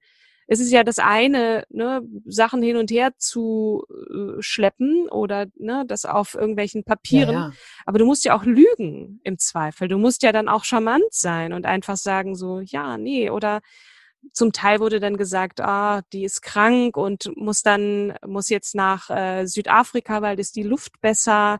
es 0.50 0.60
ist 0.60 0.72
ja 0.72 0.82
das 0.82 0.98
eine, 0.98 1.64
ne, 1.68 2.02
Sachen 2.24 2.62
hin 2.62 2.78
und 2.78 2.90
her 2.90 3.12
zu 3.18 3.84
äh, 3.90 4.40
schleppen 4.40 5.06
oder 5.10 5.46
ne, 5.56 5.84
das 5.86 6.06
auf 6.06 6.34
irgendwelchen 6.34 6.84
Papieren. 6.84 7.34
Ja, 7.34 7.48
ja. 7.48 7.52
Aber 7.84 7.98
du 7.98 8.06
musst 8.06 8.24
ja 8.24 8.34
auch 8.34 8.44
lügen 8.44 9.20
im 9.24 9.38
Zweifel. 9.38 9.88
Du 9.88 9.98
musst 9.98 10.22
ja 10.22 10.32
dann 10.32 10.48
auch 10.48 10.64
charmant 10.64 11.04
sein 11.10 11.52
und 11.52 11.66
einfach 11.66 11.98
sagen 11.98 12.34
so, 12.34 12.60
ja, 12.60 12.96
nee, 12.96 13.28
oder 13.28 13.60
zum 14.32 14.52
Teil 14.52 14.80
wurde 14.80 15.00
dann 15.00 15.18
gesagt, 15.18 15.60
ah, 15.60 16.00
die 16.14 16.24
ist 16.24 16.40
krank 16.40 16.96
und 16.96 17.30
muss 17.36 17.62
dann, 17.62 18.14
muss 18.26 18.48
jetzt 18.48 18.74
nach 18.74 19.10
äh, 19.10 19.46
Südafrika, 19.46 20.22
weil 20.22 20.36
das 20.36 20.50
die 20.50 20.62
Luft 20.62 21.00
besser 21.02 21.58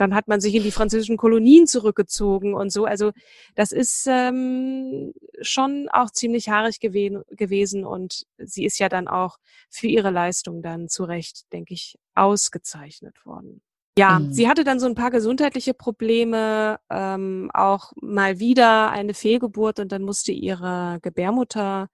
dann 0.00 0.14
hat 0.14 0.28
man 0.28 0.40
sich 0.40 0.54
in 0.54 0.62
die 0.62 0.70
französischen 0.70 1.16
Kolonien 1.16 1.66
zurückgezogen 1.66 2.54
und 2.54 2.70
so. 2.70 2.84
Also 2.84 3.12
das 3.54 3.72
ist 3.72 4.06
ähm, 4.08 5.12
schon 5.40 5.88
auch 5.92 6.10
ziemlich 6.10 6.48
haarig 6.48 6.80
gew 6.80 7.22
gewesen 7.30 7.84
und 7.84 8.26
sie 8.38 8.64
ist 8.64 8.78
ja 8.78 8.88
dann 8.88 9.08
auch 9.08 9.38
für 9.70 9.86
ihre 9.86 10.10
Leistung 10.10 10.62
dann 10.62 10.88
zu 10.88 11.04
Recht, 11.04 11.52
denke 11.52 11.74
ich, 11.74 11.96
ausgezeichnet 12.14 13.24
worden. 13.24 13.62
Ja, 13.98 14.18
mhm. 14.18 14.32
sie 14.32 14.48
hatte 14.48 14.64
dann 14.64 14.78
so 14.78 14.86
ein 14.86 14.94
paar 14.94 15.10
gesundheitliche 15.10 15.72
Probleme, 15.72 16.78
ähm, 16.90 17.50
auch 17.54 17.92
mal 18.00 18.38
wieder 18.38 18.90
eine 18.90 19.14
Fehlgeburt 19.14 19.80
und 19.80 19.90
dann 19.90 20.02
musste 20.02 20.32
ihre 20.32 20.98
Gebärmutter 21.00 21.88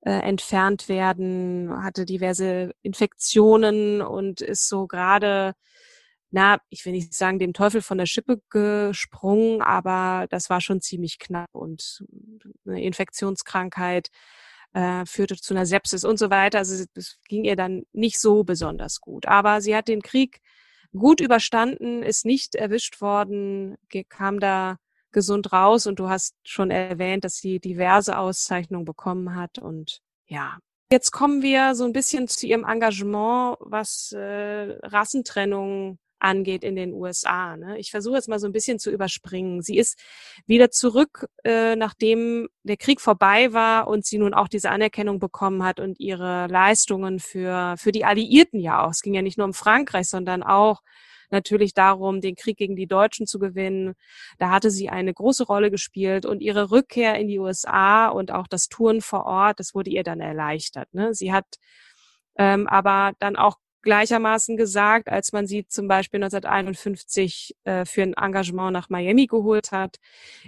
äh, 0.00 0.10
entfernt 0.10 0.88
werden, 0.88 1.70
hatte 1.84 2.04
diverse 2.04 2.72
Infektionen 2.82 4.02
und 4.02 4.40
ist 4.40 4.68
so 4.68 4.86
gerade 4.86 5.54
na, 6.36 6.60
ich 6.68 6.84
will 6.84 6.92
nicht 6.92 7.14
sagen, 7.14 7.38
dem 7.38 7.54
Teufel 7.54 7.80
von 7.80 7.96
der 7.96 8.04
Schippe 8.04 8.42
gesprungen, 8.50 9.62
aber 9.62 10.26
das 10.28 10.50
war 10.50 10.60
schon 10.60 10.82
ziemlich 10.82 11.18
knapp 11.18 11.48
und 11.54 12.04
eine 12.66 12.82
Infektionskrankheit 12.82 14.08
äh, 14.74 15.06
führte 15.06 15.36
zu 15.36 15.54
einer 15.54 15.64
Sepsis 15.64 16.04
und 16.04 16.18
so 16.18 16.28
weiter. 16.28 16.58
Also 16.58 16.84
es 16.94 17.18
ging 17.26 17.44
ihr 17.44 17.56
dann 17.56 17.84
nicht 17.94 18.20
so 18.20 18.44
besonders 18.44 19.00
gut. 19.00 19.24
Aber 19.24 19.62
sie 19.62 19.74
hat 19.74 19.88
den 19.88 20.02
Krieg 20.02 20.42
gut 20.94 21.22
überstanden, 21.22 22.02
ist 22.02 22.26
nicht 22.26 22.54
erwischt 22.54 23.00
worden, 23.00 23.78
kam 24.10 24.38
da 24.38 24.76
gesund 25.12 25.54
raus 25.54 25.86
und 25.86 25.98
du 25.98 26.10
hast 26.10 26.34
schon 26.44 26.70
erwähnt, 26.70 27.24
dass 27.24 27.36
sie 27.36 27.60
diverse 27.60 28.18
Auszeichnungen 28.18 28.84
bekommen 28.84 29.34
hat 29.34 29.58
und 29.58 30.02
ja. 30.26 30.58
Jetzt 30.92 31.12
kommen 31.12 31.40
wir 31.40 31.74
so 31.74 31.84
ein 31.84 31.94
bisschen 31.94 32.28
zu 32.28 32.46
ihrem 32.46 32.64
Engagement, 32.64 33.56
was 33.60 34.12
äh, 34.12 34.76
Rassentrennung 34.82 35.98
angeht 36.18 36.64
in 36.64 36.76
den 36.76 36.92
USA. 36.92 37.56
Ne? 37.56 37.78
Ich 37.78 37.90
versuche 37.90 38.16
jetzt 38.16 38.28
mal 38.28 38.38
so 38.38 38.46
ein 38.46 38.52
bisschen 38.52 38.78
zu 38.78 38.90
überspringen. 38.90 39.62
Sie 39.62 39.78
ist 39.78 39.98
wieder 40.46 40.70
zurück, 40.70 41.26
äh, 41.44 41.76
nachdem 41.76 42.48
der 42.62 42.76
Krieg 42.76 43.00
vorbei 43.00 43.52
war 43.52 43.88
und 43.88 44.06
sie 44.06 44.18
nun 44.18 44.34
auch 44.34 44.48
diese 44.48 44.70
Anerkennung 44.70 45.18
bekommen 45.18 45.62
hat 45.64 45.80
und 45.80 46.00
ihre 46.00 46.46
Leistungen 46.48 47.18
für, 47.18 47.74
für 47.78 47.92
die 47.92 48.04
Alliierten 48.04 48.60
ja 48.60 48.84
auch. 48.84 48.90
Es 48.90 49.02
ging 49.02 49.14
ja 49.14 49.22
nicht 49.22 49.38
nur 49.38 49.46
um 49.46 49.54
Frankreich, 49.54 50.08
sondern 50.08 50.42
auch 50.42 50.80
natürlich 51.30 51.74
darum, 51.74 52.20
den 52.20 52.36
Krieg 52.36 52.56
gegen 52.56 52.76
die 52.76 52.86
Deutschen 52.86 53.26
zu 53.26 53.38
gewinnen. 53.38 53.94
Da 54.38 54.50
hatte 54.50 54.70
sie 54.70 54.88
eine 54.88 55.12
große 55.12 55.44
Rolle 55.44 55.70
gespielt 55.70 56.26
und 56.26 56.40
ihre 56.40 56.70
Rückkehr 56.70 57.18
in 57.18 57.28
die 57.28 57.38
USA 57.38 58.08
und 58.08 58.30
auch 58.30 58.46
das 58.46 58.68
Touren 58.68 59.00
vor 59.00 59.26
Ort, 59.26 59.60
das 59.60 59.74
wurde 59.74 59.90
ihr 59.90 60.04
dann 60.04 60.20
erleichtert. 60.20 60.92
Ne? 60.94 61.14
Sie 61.14 61.32
hat 61.32 61.46
ähm, 62.38 62.66
aber 62.66 63.12
dann 63.18 63.36
auch 63.36 63.56
gleichermaßen 63.86 64.58
gesagt, 64.58 65.08
als 65.08 65.32
man 65.32 65.46
sie 65.46 65.66
zum 65.66 65.88
Beispiel 65.88 66.18
1951 66.22 67.56
äh, 67.64 67.86
für 67.86 68.02
ein 68.02 68.12
Engagement 68.12 68.72
nach 68.72 68.90
Miami 68.90 69.26
geholt 69.26 69.72
hat. 69.72 69.96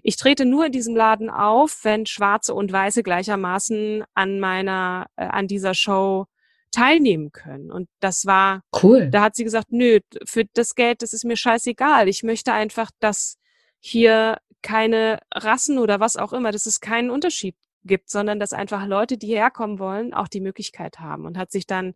Ich 0.03 0.17
trete 0.17 0.45
nur 0.45 0.67
in 0.67 0.73
diesem 0.73 0.95
Laden 0.95 1.31
auf, 1.31 1.85
wenn 1.85 2.05
Schwarze 2.05 2.53
und 2.53 2.71
Weiße 2.71 3.03
gleichermaßen 3.03 4.05
an 4.13 4.41
meiner, 4.41 5.07
äh, 5.17 5.25
an 5.25 5.47
dieser 5.47 5.73
Show 5.73 6.27
teilnehmen 6.71 7.33
können. 7.33 7.71
Und 7.71 7.89
das 8.01 8.27
war 8.27 8.63
cool. 8.83 9.09
Da 9.09 9.23
hat 9.23 9.37
sie 9.37 9.45
gesagt, 9.45 9.69
nö, 9.71 10.01
für 10.27 10.45
das 10.53 10.75
Geld, 10.75 11.01
das 11.01 11.13
ist 11.13 11.25
mir 11.25 11.37
scheißegal. 11.37 12.09
Ich 12.09 12.23
möchte 12.25 12.53
einfach, 12.53 12.91
dass 12.99 13.39
hier 13.81 14.39
keine 14.61 15.21
Rassen 15.33 15.79
oder 15.79 16.01
was 16.01 16.17
auch 16.17 16.33
immer, 16.33 16.51
dass 16.51 16.67
es 16.67 16.81
keinen 16.81 17.09
Unterschied 17.09 17.55
gibt, 17.85 18.11
sondern 18.11 18.41
dass 18.41 18.53
einfach 18.53 18.87
Leute, 18.87 19.19
die 19.19 19.29
herkommen 19.29 19.79
wollen, 19.79 20.15
auch 20.15 20.29
die 20.29 20.41
Möglichkeit 20.41 21.01
haben 21.01 21.27
und 21.27 21.39
hat 21.39 21.51
sich 21.51 21.67
dann 21.67 21.95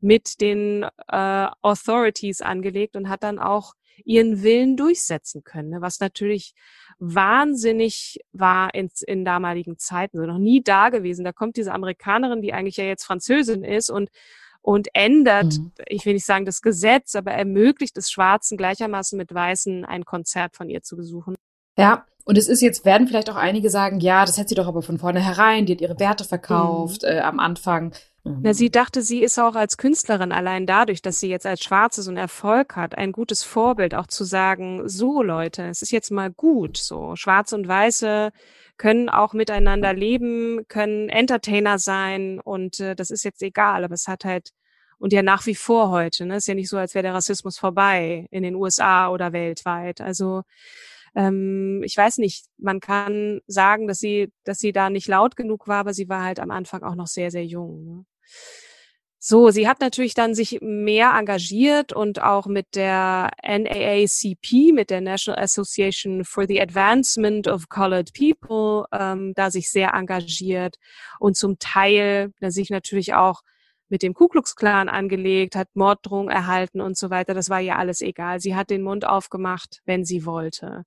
mit 0.00 0.40
den 0.40 0.84
äh, 1.08 1.46
Authorities 1.62 2.42
angelegt 2.42 2.96
und 2.96 3.08
hat 3.08 3.22
dann 3.22 3.38
auch 3.38 3.74
ihren 4.04 4.42
Willen 4.42 4.76
durchsetzen 4.76 5.44
können, 5.44 5.70
ne? 5.70 5.80
was 5.80 6.00
natürlich 6.00 6.54
wahnsinnig 6.98 8.18
war 8.32 8.74
in, 8.74 8.90
in 9.06 9.24
damaligen 9.24 9.78
Zeiten, 9.78 10.18
so 10.18 10.24
noch 10.24 10.38
nie 10.38 10.62
da 10.62 10.88
gewesen. 10.90 11.24
Da 11.24 11.32
kommt 11.32 11.56
diese 11.56 11.72
Amerikanerin, 11.72 12.42
die 12.42 12.52
eigentlich 12.52 12.76
ja 12.76 12.84
jetzt 12.84 13.04
Französin 13.04 13.64
ist 13.64 13.90
und 13.90 14.10
und 14.62 14.88
ändert, 14.92 15.58
mhm. 15.58 15.72
ich 15.86 16.04
will 16.04 16.12
nicht 16.12 16.26
sagen 16.26 16.44
das 16.44 16.60
Gesetz, 16.60 17.14
aber 17.14 17.32
ermöglicht 17.32 17.96
es 17.96 18.10
Schwarzen 18.10 18.58
gleichermaßen 18.58 19.16
mit 19.16 19.32
Weißen 19.32 19.86
ein 19.86 20.04
Konzert 20.04 20.54
von 20.54 20.68
ihr 20.68 20.82
zu 20.82 20.96
besuchen. 20.96 21.34
Ja, 21.78 22.04
und 22.30 22.38
es 22.38 22.46
ist 22.46 22.62
jetzt, 22.62 22.84
werden 22.84 23.08
vielleicht 23.08 23.28
auch 23.28 23.34
einige 23.34 23.70
sagen, 23.70 23.98
ja, 23.98 24.24
das 24.24 24.38
hätte 24.38 24.50
sie 24.50 24.54
doch 24.54 24.68
aber 24.68 24.82
von 24.82 24.98
vornherein, 24.98 25.66
die 25.66 25.72
hat 25.72 25.80
ihre 25.80 25.98
Werte 25.98 26.22
verkauft 26.22 27.02
mhm. 27.02 27.08
äh, 27.08 27.18
am 27.18 27.40
Anfang. 27.40 27.92
Na, 28.22 28.54
sie 28.54 28.70
dachte, 28.70 29.02
sie 29.02 29.20
ist 29.20 29.36
auch 29.40 29.56
als 29.56 29.78
Künstlerin 29.78 30.30
allein 30.30 30.64
dadurch, 30.64 31.02
dass 31.02 31.18
sie 31.18 31.28
jetzt 31.28 31.44
als 31.44 31.60
Schwarze 31.64 32.02
so 32.02 32.10
einen 32.12 32.18
Erfolg 32.18 32.76
hat, 32.76 32.96
ein 32.96 33.10
gutes 33.10 33.42
Vorbild, 33.42 33.96
auch 33.96 34.06
zu 34.06 34.22
sagen, 34.22 34.88
so 34.88 35.24
Leute, 35.24 35.64
es 35.64 35.82
ist 35.82 35.90
jetzt 35.90 36.12
mal 36.12 36.30
gut, 36.30 36.76
so 36.76 37.16
Schwarze 37.16 37.56
und 37.56 37.66
Weiße 37.66 38.30
können 38.76 39.08
auch 39.08 39.32
miteinander 39.32 39.92
leben, 39.92 40.68
können 40.68 41.08
Entertainer 41.08 41.80
sein 41.80 42.38
und 42.38 42.78
äh, 42.78 42.94
das 42.94 43.10
ist 43.10 43.24
jetzt 43.24 43.42
egal, 43.42 43.82
aber 43.82 43.94
es 43.94 44.06
hat 44.06 44.24
halt 44.24 44.50
und 44.98 45.12
ja 45.12 45.22
nach 45.22 45.46
wie 45.46 45.56
vor 45.56 45.90
heute, 45.90 46.26
ne, 46.26 46.36
ist 46.36 46.46
ja 46.46 46.54
nicht 46.54 46.68
so, 46.68 46.76
als 46.76 46.94
wäre 46.94 47.02
der 47.02 47.14
Rassismus 47.14 47.58
vorbei 47.58 48.28
in 48.30 48.44
den 48.44 48.54
USA 48.54 49.08
oder 49.08 49.32
weltweit. 49.32 50.00
Also 50.00 50.42
ähm, 51.14 51.82
ich 51.84 51.96
weiß 51.96 52.18
nicht, 52.18 52.46
man 52.58 52.80
kann 52.80 53.40
sagen, 53.46 53.86
dass 53.88 53.98
sie, 53.98 54.32
dass 54.44 54.58
sie 54.58 54.72
da 54.72 54.90
nicht 54.90 55.08
laut 55.08 55.36
genug 55.36 55.68
war, 55.68 55.80
aber 55.80 55.94
sie 55.94 56.08
war 56.08 56.24
halt 56.24 56.40
am 56.40 56.50
Anfang 56.50 56.82
auch 56.82 56.94
noch 56.94 57.06
sehr, 57.06 57.30
sehr 57.30 57.44
jung. 57.44 57.84
Ne? 57.84 58.04
So, 59.22 59.50
sie 59.50 59.68
hat 59.68 59.80
natürlich 59.80 60.14
dann 60.14 60.34
sich 60.34 60.60
mehr 60.62 61.12
engagiert 61.14 61.92
und 61.92 62.22
auch 62.22 62.46
mit 62.46 62.74
der 62.74 63.28
NAACP, 63.42 64.72
mit 64.72 64.88
der 64.88 65.02
National 65.02 65.42
Association 65.42 66.24
for 66.24 66.46
the 66.46 66.58
Advancement 66.58 67.46
of 67.46 67.68
Colored 67.68 68.14
People, 68.14 68.86
ähm, 68.98 69.34
da 69.36 69.50
sich 69.50 69.70
sehr 69.70 69.92
engagiert 69.92 70.76
und 71.18 71.36
zum 71.36 71.58
Teil 71.58 72.32
da 72.40 72.50
sich 72.50 72.70
natürlich 72.70 73.12
auch 73.12 73.42
mit 73.90 74.02
dem 74.02 74.14
Ku 74.14 74.28
Klux 74.28 74.56
Klan 74.56 74.88
angelegt, 74.88 75.56
hat 75.56 75.68
Morddrohungen 75.74 76.30
erhalten 76.30 76.80
und 76.80 76.96
so 76.96 77.10
weiter. 77.10 77.34
Das 77.34 77.50
war 77.50 77.60
ihr 77.60 77.76
alles 77.76 78.00
egal. 78.00 78.40
Sie 78.40 78.54
hat 78.54 78.70
den 78.70 78.82
Mund 78.82 79.06
aufgemacht, 79.06 79.80
wenn 79.84 80.04
sie 80.04 80.24
wollte. 80.24 80.84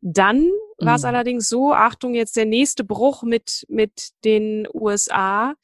Dann 0.00 0.48
war 0.78 0.96
es 0.96 1.02
mhm. 1.02 1.08
allerdings 1.08 1.48
so, 1.48 1.72
Achtung, 1.72 2.14
jetzt 2.14 2.36
der 2.36 2.46
nächste 2.46 2.84
Bruch 2.84 3.22
mit, 3.22 3.64
mit 3.68 4.10
den 4.24 4.68
USA, 4.72 5.54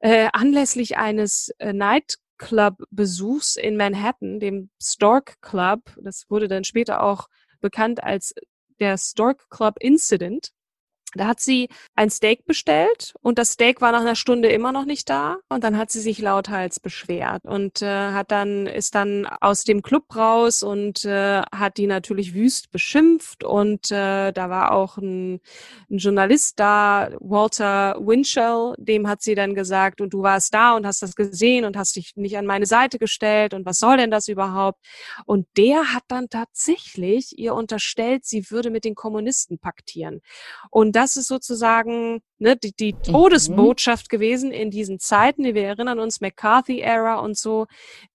äh, 0.00 0.28
anlässlich 0.32 0.96
eines 0.96 1.50
äh, 1.58 1.72
Nightclub-Besuchs 1.72 3.56
in 3.56 3.76
Manhattan, 3.76 4.40
dem 4.40 4.70
Stork 4.82 5.40
Club, 5.40 5.80
das 6.02 6.28
wurde 6.28 6.48
dann 6.48 6.64
später 6.64 7.02
auch 7.02 7.28
bekannt 7.60 8.02
als 8.02 8.34
der 8.80 8.98
Stork 8.98 9.48
Club 9.50 9.76
Incident, 9.80 10.50
da 11.16 11.26
hat 11.26 11.40
sie 11.40 11.68
ein 11.94 12.10
Steak 12.10 12.44
bestellt 12.44 13.14
und 13.22 13.38
das 13.38 13.52
Steak 13.52 13.80
war 13.80 13.92
nach 13.92 14.00
einer 14.00 14.16
Stunde 14.16 14.48
immer 14.48 14.72
noch 14.72 14.84
nicht 14.84 15.08
da 15.08 15.38
und 15.48 15.64
dann 15.64 15.76
hat 15.76 15.90
sie 15.90 16.00
sich 16.00 16.18
lauthals 16.18 16.80
beschwert 16.80 17.44
und 17.44 17.82
äh, 17.82 17.86
hat 18.12 18.30
dann 18.30 18.66
ist 18.66 18.94
dann 18.94 19.26
aus 19.26 19.64
dem 19.64 19.82
Club 19.82 20.14
raus 20.14 20.62
und 20.62 21.04
äh, 21.04 21.42
hat 21.52 21.76
die 21.76 21.86
natürlich 21.86 22.34
wüst 22.34 22.70
beschimpft 22.70 23.44
und 23.44 23.90
äh, 23.90 24.32
da 24.32 24.50
war 24.50 24.72
auch 24.72 24.98
ein, 24.98 25.40
ein 25.90 25.98
Journalist 25.98 26.58
da, 26.58 27.10
Walter 27.20 27.96
Winchell, 28.00 28.74
dem 28.78 29.08
hat 29.08 29.22
sie 29.22 29.34
dann 29.34 29.54
gesagt 29.54 30.00
und 30.00 30.12
du 30.12 30.22
warst 30.22 30.52
da 30.54 30.76
und 30.76 30.86
hast 30.86 31.02
das 31.02 31.14
gesehen 31.14 31.64
und 31.64 31.76
hast 31.76 31.96
dich 31.96 32.16
nicht 32.16 32.36
an 32.36 32.46
meine 32.46 32.66
Seite 32.66 32.98
gestellt 32.98 33.54
und 33.54 33.64
was 33.66 33.78
soll 33.78 33.96
denn 33.96 34.10
das 34.10 34.28
überhaupt? 34.28 34.80
Und 35.24 35.46
der 35.56 35.94
hat 35.94 36.04
dann 36.08 36.28
tatsächlich 36.28 37.38
ihr 37.38 37.54
unterstellt, 37.54 38.24
sie 38.24 38.50
würde 38.50 38.70
mit 38.70 38.84
den 38.84 38.94
Kommunisten 38.94 39.58
paktieren 39.58 40.20
und 40.70 40.96
das 40.96 41.05
das 41.06 41.14
ist 41.14 41.28
sozusagen 41.28 42.20
ne, 42.38 42.56
die, 42.56 42.72
die. 42.72 42.92
Todesbotschaft 42.92 44.06
mhm. 44.06 44.16
gewesen 44.16 44.50
in 44.50 44.72
diesen 44.72 44.98
Zeiten. 44.98 45.44
Wir 45.44 45.62
erinnern 45.62 46.00
uns 46.00 46.20
McCarthy-Ära 46.20 47.20
und 47.20 47.38
so. 47.38 47.66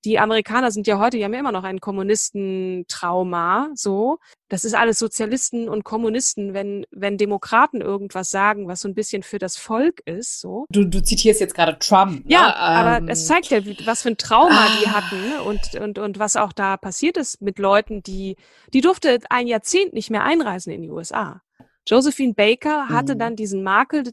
Die 0.03 0.19
Amerikaner 0.19 0.71
sind 0.71 0.87
ja 0.87 0.99
heute, 0.99 1.15
die 1.15 1.23
haben 1.23 1.33
ja 1.33 1.39
immer 1.39 1.53
noch 1.53 1.63
ein 1.63 1.79
Kommunistentrauma. 1.79 3.69
So, 3.75 4.17
das 4.49 4.65
ist 4.65 4.73
alles 4.73 4.99
Sozialisten 4.99 5.69
und 5.69 5.85
Kommunisten. 5.85 6.53
Wenn 6.53 6.85
wenn 6.91 7.17
Demokraten 7.17 7.79
irgendwas 7.79 8.29
sagen, 8.29 8.67
was 8.67 8.81
so 8.81 8.89
ein 8.89 8.93
bisschen 8.93 9.23
für 9.23 9.39
das 9.39 9.55
Volk 9.55 10.01
ist, 10.05 10.41
so. 10.41 10.65
Du, 10.69 10.83
du 10.83 11.01
zitierst 11.01 11.39
jetzt 11.39 11.55
gerade 11.55 11.79
Trump. 11.79 12.25
Ja, 12.27 12.47
ne? 12.47 12.55
aber 12.57 12.97
ähm, 12.97 13.07
es 13.07 13.25
zeigt 13.25 13.51
ja, 13.51 13.59
was 13.85 14.01
für 14.01 14.09
ein 14.09 14.17
Trauma 14.17 14.65
ah. 14.65 14.77
die 14.81 14.89
hatten 14.89 15.29
ne? 15.29 15.43
und 15.43 15.81
und 15.81 15.97
und 15.97 16.19
was 16.19 16.35
auch 16.35 16.51
da 16.51 16.75
passiert 16.75 17.15
ist 17.15 17.41
mit 17.41 17.57
Leuten, 17.57 18.03
die 18.03 18.35
die 18.73 18.81
durfte 18.81 19.19
ein 19.29 19.47
Jahrzehnt 19.47 19.93
nicht 19.93 20.09
mehr 20.09 20.25
einreisen 20.25 20.73
in 20.73 20.81
die 20.81 20.89
USA. 20.89 21.41
Josephine 21.87 22.33
Baker 22.33 22.89
hatte 22.89 23.15
mhm. 23.15 23.19
dann 23.19 23.35
diesen 23.35 23.63
Makel, 23.63 24.03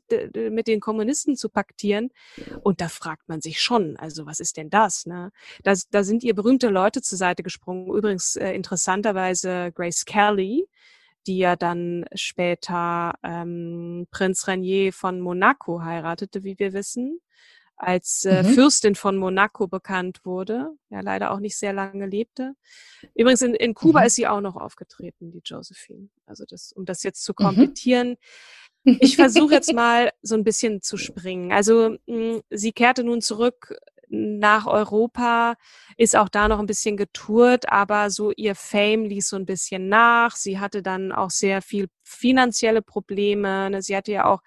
mit 0.50 0.66
den 0.66 0.80
Kommunisten 0.80 1.36
zu 1.36 1.48
paktieren. 1.48 2.10
Und 2.62 2.80
da 2.80 2.88
fragt 2.88 3.28
man 3.28 3.40
sich 3.40 3.60
schon, 3.60 3.96
also 3.96 4.26
was 4.26 4.40
ist 4.40 4.56
denn 4.56 4.70
das? 4.70 5.06
Ne? 5.06 5.30
Da, 5.64 5.74
da 5.90 6.02
sind 6.02 6.24
ihr 6.24 6.34
berühmte 6.34 6.68
Leute 6.68 7.02
zur 7.02 7.18
Seite 7.18 7.42
gesprungen. 7.42 7.94
Übrigens 7.94 8.36
äh, 8.36 8.52
interessanterweise 8.52 9.72
Grace 9.74 10.04
Kelly, 10.04 10.68
die 11.26 11.38
ja 11.38 11.56
dann 11.56 12.06
später 12.14 13.14
ähm, 13.22 14.06
Prinz 14.10 14.48
Rainier 14.48 14.92
von 14.92 15.20
Monaco 15.20 15.82
heiratete, 15.82 16.44
wie 16.44 16.58
wir 16.58 16.72
wissen 16.72 17.20
als 17.78 18.24
äh, 18.24 18.42
mhm. 18.42 18.48
Fürstin 18.48 18.94
von 18.96 19.16
Monaco 19.16 19.68
bekannt 19.68 20.20
wurde, 20.24 20.70
ja 20.90 21.00
leider 21.00 21.30
auch 21.30 21.38
nicht 21.38 21.56
sehr 21.56 21.72
lange 21.72 22.06
lebte. 22.06 22.54
Übrigens 23.14 23.42
in, 23.42 23.54
in 23.54 23.74
Kuba 23.74 24.00
mhm. 24.00 24.06
ist 24.06 24.16
sie 24.16 24.26
auch 24.26 24.40
noch 24.40 24.56
aufgetreten, 24.56 25.30
die 25.30 25.42
Josephine. 25.44 26.08
Also 26.26 26.44
das, 26.44 26.72
um 26.72 26.84
das 26.84 27.04
jetzt 27.04 27.22
zu 27.22 27.32
mhm. 27.32 27.44
komplettieren. 27.44 28.08
Mhm. 28.10 28.16
Ich 29.00 29.16
versuche 29.16 29.52
jetzt 29.52 29.74
mal 29.74 30.12
so 30.22 30.34
ein 30.34 30.44
bisschen 30.44 30.80
zu 30.80 30.96
springen. 30.96 31.52
Also 31.52 31.98
mh, 32.06 32.36
hm, 32.36 32.40
sie 32.48 32.72
kehrte 32.72 33.04
nun 33.04 33.20
zurück 33.20 33.76
nach 34.10 34.66
Europa, 34.66 35.54
ist 35.96 36.16
auch 36.16 36.28
da 36.28 36.48
noch 36.48 36.58
ein 36.58 36.66
bisschen 36.66 36.96
getourt, 36.96 37.68
aber 37.70 38.10
so 38.10 38.32
ihr 38.32 38.54
Fame 38.54 39.04
ließ 39.04 39.28
so 39.28 39.36
ein 39.36 39.46
bisschen 39.46 39.88
nach. 39.88 40.36
Sie 40.36 40.58
hatte 40.58 40.82
dann 40.82 41.12
auch 41.12 41.30
sehr 41.30 41.62
viel 41.62 41.88
finanzielle 42.04 42.82
Probleme. 42.82 43.70
Ne? 43.70 43.82
Sie 43.82 43.96
hatte 43.96 44.12
ja 44.12 44.26
auch 44.26 44.40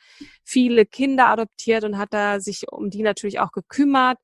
viele 0.43 0.85
Kinder 0.85 1.27
adoptiert 1.27 1.83
und 1.83 1.97
hat 1.97 2.13
da 2.13 2.39
sich 2.39 2.71
um 2.71 2.89
die 2.89 3.03
natürlich 3.03 3.39
auch 3.39 3.51
gekümmert. 3.51 4.17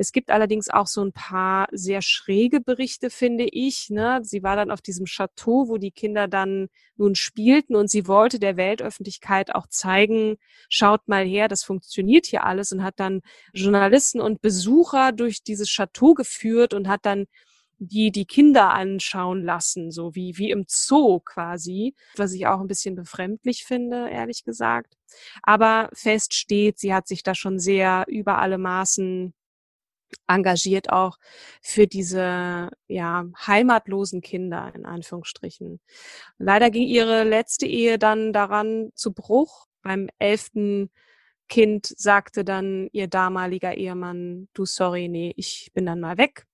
Es 0.00 0.12
gibt 0.12 0.30
allerdings 0.30 0.70
auch 0.70 0.86
so 0.86 1.04
ein 1.04 1.12
paar 1.12 1.68
sehr 1.72 2.00
schräge 2.00 2.62
Berichte, 2.62 3.10
finde 3.10 3.44
ich. 3.44 3.90
Ne? 3.90 4.20
Sie 4.22 4.42
war 4.42 4.56
dann 4.56 4.70
auf 4.70 4.80
diesem 4.80 5.04
Chateau, 5.04 5.68
wo 5.68 5.76
die 5.76 5.90
Kinder 5.90 6.26
dann 6.26 6.68
nun 6.96 7.14
spielten 7.14 7.76
und 7.76 7.90
sie 7.90 8.06
wollte 8.06 8.38
der 8.38 8.56
Weltöffentlichkeit 8.56 9.54
auch 9.54 9.66
zeigen, 9.66 10.38
schaut 10.70 11.06
mal 11.06 11.26
her, 11.26 11.48
das 11.48 11.64
funktioniert 11.64 12.24
hier 12.24 12.44
alles 12.44 12.72
und 12.72 12.82
hat 12.82 12.94
dann 12.96 13.20
Journalisten 13.52 14.22
und 14.22 14.40
Besucher 14.40 15.12
durch 15.12 15.42
dieses 15.42 15.68
Chateau 15.68 16.14
geführt 16.14 16.72
und 16.72 16.88
hat 16.88 17.04
dann 17.04 17.26
die 17.78 18.10
die 18.10 18.24
Kinder 18.24 18.70
anschauen 18.70 19.42
lassen, 19.42 19.90
so 19.90 20.14
wie, 20.14 20.38
wie 20.38 20.50
im 20.50 20.64
Zoo 20.66 21.20
quasi, 21.20 21.94
was 22.16 22.32
ich 22.32 22.46
auch 22.46 22.60
ein 22.60 22.68
bisschen 22.68 22.94
befremdlich 22.94 23.64
finde, 23.64 24.08
ehrlich 24.08 24.44
gesagt. 24.44 24.96
Aber 25.42 25.90
fest 25.92 26.32
steht, 26.32 26.78
sie 26.78 26.94
hat 26.94 27.06
sich 27.06 27.22
da 27.22 27.34
schon 27.34 27.58
sehr 27.58 28.06
über 28.08 28.38
alle 28.38 28.56
Maßen 28.56 29.34
engagiert 30.26 30.90
auch 30.90 31.18
für 31.62 31.86
diese 31.86 32.70
ja 32.88 33.24
heimatlosen 33.46 34.20
Kinder 34.20 34.72
in 34.74 34.86
Anführungsstrichen. 34.86 35.80
Leider 36.38 36.70
ging 36.70 36.86
ihre 36.86 37.24
letzte 37.24 37.66
Ehe 37.66 37.98
dann 37.98 38.32
daran 38.32 38.90
zu 38.94 39.12
Bruch. 39.12 39.66
Beim 39.82 40.08
elften 40.18 40.90
Kind 41.48 41.86
sagte 41.86 42.44
dann 42.44 42.88
ihr 42.92 43.08
damaliger 43.08 43.76
Ehemann, 43.76 44.48
du 44.54 44.64
sorry, 44.64 45.08
nee, 45.08 45.32
ich 45.36 45.70
bin 45.74 45.86
dann 45.86 46.00
mal 46.00 46.18
weg. 46.18 46.46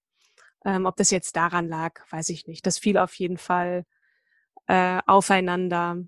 Ähm, 0.65 0.87
ob 0.87 0.97
das 0.97 1.11
jetzt 1.11 1.37
daran 1.37 1.69
lag, 1.69 2.01
weiß 2.11 2.31
ich 2.31 2.47
nicht. 2.47 2.67
Das 2.67 2.79
fiel 2.79 2.99
auf 2.99 3.15
jeden 3.15 3.39
Fall 3.39 3.85
äh, 4.67 5.01
aufeinander. 5.07 5.99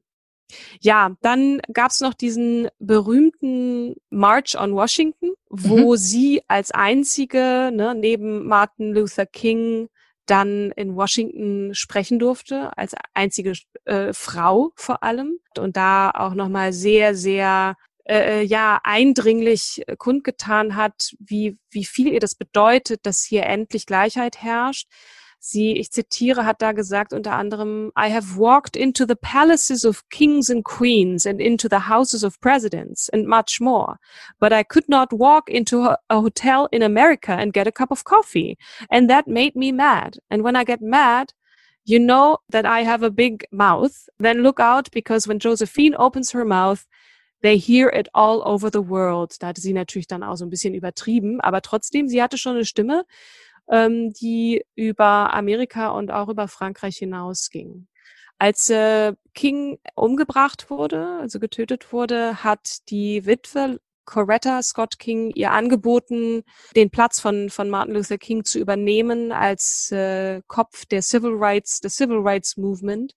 Ja, 0.80 1.16
dann 1.20 1.60
gab's 1.72 2.00
noch 2.00 2.14
diesen 2.14 2.68
berühmten 2.78 3.94
March 4.10 4.58
on 4.58 4.74
Washington, 4.74 5.32
wo 5.50 5.92
mhm. 5.92 5.96
sie 5.96 6.42
als 6.48 6.70
einzige, 6.70 7.70
ne, 7.72 7.94
neben 7.94 8.46
Martin 8.46 8.92
Luther 8.92 9.26
King, 9.26 9.88
dann 10.26 10.72
in 10.72 10.94
Washington 10.94 11.74
sprechen 11.74 12.18
durfte, 12.18 12.76
als 12.76 12.94
einzige 13.14 13.54
äh, 13.84 14.12
Frau 14.12 14.72
vor 14.74 15.02
allem. 15.02 15.38
Und 15.58 15.76
da 15.76 16.10
auch 16.10 16.34
nochmal 16.34 16.72
sehr, 16.72 17.14
sehr 17.14 17.76
äh, 18.08 18.42
ja 18.42 18.80
eindringlich 18.84 19.84
kundgetan 19.98 20.76
hat, 20.76 21.14
wie, 21.18 21.58
wie 21.70 21.84
viel 21.84 22.08
ihr 22.08 22.20
das 22.20 22.34
bedeutet, 22.34 23.06
dass 23.06 23.22
hier 23.22 23.44
endlich 23.44 23.86
Gleichheit 23.86 24.42
herrscht. 24.42 24.88
Sie, 25.40 25.76
ich 25.76 25.92
zitiere, 25.92 26.44
hat 26.44 26.60
da 26.60 26.72
gesagt 26.72 27.12
unter 27.12 27.36
anderem, 27.36 27.92
I 27.96 28.10
have 28.10 28.36
walked 28.36 28.76
into 28.76 29.06
the 29.06 29.14
palaces 29.14 29.84
of 29.84 30.08
kings 30.10 30.50
and 30.50 30.64
queens 30.64 31.26
and 31.26 31.40
into 31.40 31.68
the 31.68 31.88
houses 31.88 32.24
of 32.24 32.40
presidents 32.40 33.08
and 33.08 33.26
much 33.26 33.60
more. 33.60 33.98
But 34.40 34.52
I 34.52 34.64
could 34.64 34.88
not 34.88 35.12
walk 35.12 35.48
into 35.48 35.94
a 36.08 36.20
hotel 36.20 36.68
in 36.72 36.82
America 36.82 37.32
and 37.32 37.52
get 37.52 37.68
a 37.68 37.72
cup 37.72 37.92
of 37.92 38.04
coffee. 38.04 38.58
And 38.90 39.08
that 39.08 39.28
made 39.28 39.54
me 39.54 39.70
mad. 39.70 40.18
And 40.28 40.42
when 40.42 40.56
I 40.56 40.64
get 40.64 40.82
mad, 40.82 41.32
you 41.84 41.98
know 42.00 42.38
that 42.50 42.66
I 42.66 42.82
have 42.82 43.04
a 43.04 43.10
big 43.10 43.46
mouth. 43.52 44.08
Then 44.18 44.42
look 44.42 44.58
out 44.58 44.90
because 44.90 45.28
when 45.28 45.38
Josephine 45.38 45.94
opens 45.98 46.32
her 46.32 46.44
mouth, 46.44 46.86
they 47.40 47.56
hear 47.56 47.88
it 47.88 48.08
all 48.12 48.42
over 48.44 48.68
the 48.70 48.82
world. 48.82 49.36
Da 49.38 49.48
hatte 49.48 49.60
sie 49.60 49.72
natürlich 49.72 50.08
dann 50.08 50.22
auch 50.22 50.36
so 50.36 50.44
ein 50.44 50.50
bisschen 50.50 50.74
übertrieben, 50.74 51.40
aber 51.40 51.62
trotzdem, 51.62 52.08
sie 52.08 52.20
hatte 52.20 52.36
schon 52.36 52.56
eine 52.56 52.64
Stimme 52.64 53.04
ähm, 53.70 54.12
die 54.12 54.64
über 54.74 55.34
Amerika 55.34 55.90
und 55.90 56.10
auch 56.10 56.28
über 56.28 56.48
Frankreich 56.48 56.96
hinausging. 56.96 57.86
Als 58.38 58.70
äh, 58.70 59.14
King 59.34 59.78
umgebracht 59.94 60.70
wurde, 60.70 61.18
also 61.20 61.40
getötet 61.40 61.92
wurde, 61.92 62.44
hat 62.44 62.88
die 62.88 63.26
Witwe 63.26 63.80
Coretta 64.08 64.62
Scott 64.62 64.98
King 64.98 65.30
ihr 65.34 65.50
angeboten, 65.52 66.42
den 66.74 66.88
Platz 66.90 67.20
von, 67.20 67.50
von 67.50 67.68
Martin 67.68 67.94
Luther 67.94 68.16
King 68.16 68.44
zu 68.44 68.58
übernehmen 68.58 69.32
als 69.32 69.92
äh, 69.92 70.40
Kopf 70.46 70.86
der 70.86 71.02
Civil 71.02 71.34
Rights, 71.34 71.80
des 71.80 71.96
Civil 71.96 72.18
Rights 72.20 72.56
Movement. 72.56 73.12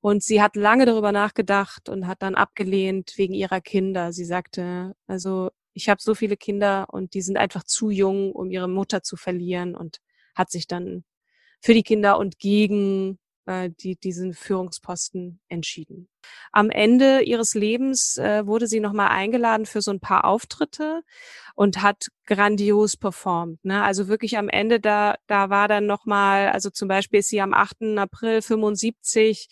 Und 0.00 0.22
sie 0.22 0.40
hat 0.40 0.54
lange 0.54 0.86
darüber 0.86 1.12
nachgedacht 1.12 1.88
und 1.88 2.06
hat 2.06 2.22
dann 2.22 2.36
abgelehnt 2.36 3.14
wegen 3.16 3.34
ihrer 3.34 3.60
Kinder. 3.60 4.12
Sie 4.12 4.24
sagte, 4.24 4.94
also 5.08 5.50
ich 5.74 5.88
habe 5.88 6.00
so 6.00 6.14
viele 6.14 6.36
Kinder 6.36 6.86
und 6.90 7.14
die 7.14 7.22
sind 7.22 7.36
einfach 7.36 7.64
zu 7.64 7.90
jung, 7.90 8.32
um 8.32 8.50
ihre 8.50 8.68
Mutter 8.68 9.02
zu 9.02 9.16
verlieren 9.16 9.74
und 9.74 9.98
hat 10.34 10.50
sich 10.50 10.66
dann 10.66 11.04
für 11.60 11.74
die 11.74 11.82
Kinder 11.82 12.18
und 12.18 12.38
gegen 12.38 13.18
äh, 13.46 13.70
die, 13.70 13.96
diesen 13.96 14.34
Führungsposten 14.34 15.40
entschieden. 15.48 16.08
Am 16.52 16.70
Ende 16.70 17.22
ihres 17.22 17.54
Lebens 17.54 18.16
äh, 18.16 18.46
wurde 18.46 18.66
sie 18.66 18.80
nochmal 18.80 19.08
eingeladen 19.08 19.66
für 19.66 19.82
so 19.82 19.90
ein 19.90 20.00
paar 20.00 20.24
Auftritte 20.24 21.02
und 21.54 21.82
hat 21.82 22.06
grandios 22.26 22.96
performt. 22.96 23.64
Ne? 23.64 23.82
Also 23.82 24.08
wirklich 24.08 24.38
am 24.38 24.48
Ende, 24.48 24.80
da, 24.80 25.16
da 25.26 25.50
war 25.50 25.68
dann 25.68 25.86
nochmal, 25.86 26.50
also 26.50 26.70
zum 26.70 26.88
Beispiel 26.88 27.20
ist 27.20 27.28
sie 27.28 27.40
am 27.40 27.54
8. 27.54 27.98
April 27.98 28.42
75 28.42 29.48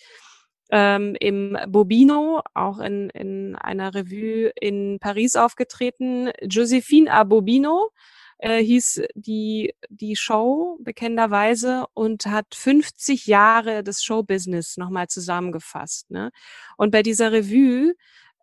ähm, 0.71 1.17
im 1.19 1.57
Bobino, 1.69 2.43
auch 2.55 2.79
in, 2.79 3.11
in 3.11 3.57
einer 3.57 3.95
Revue 3.95 4.53
in 4.61 4.99
Paris 5.01 5.37
aufgetreten. 5.37 6.31
Josephine 6.43 7.11
a 7.11 7.25
Bobino 7.25 7.91
äh, 8.39 8.63
hieß 8.63 9.03
die, 9.15 9.75
die 9.89 10.17
Show 10.17 10.79
bekennenderweise 10.81 11.87
und 11.95 12.27
hat 12.27 12.55
50 12.55 13.27
Jahre 13.27 13.83
des 13.83 14.03
Showbusiness 14.03 14.77
nochmal 14.77 15.09
zusammengefasst. 15.09 16.11
Ne? 16.11 16.31
Und 16.77 16.91
bei 16.91 17.03
dieser 17.03 17.33
Revue 17.33 17.95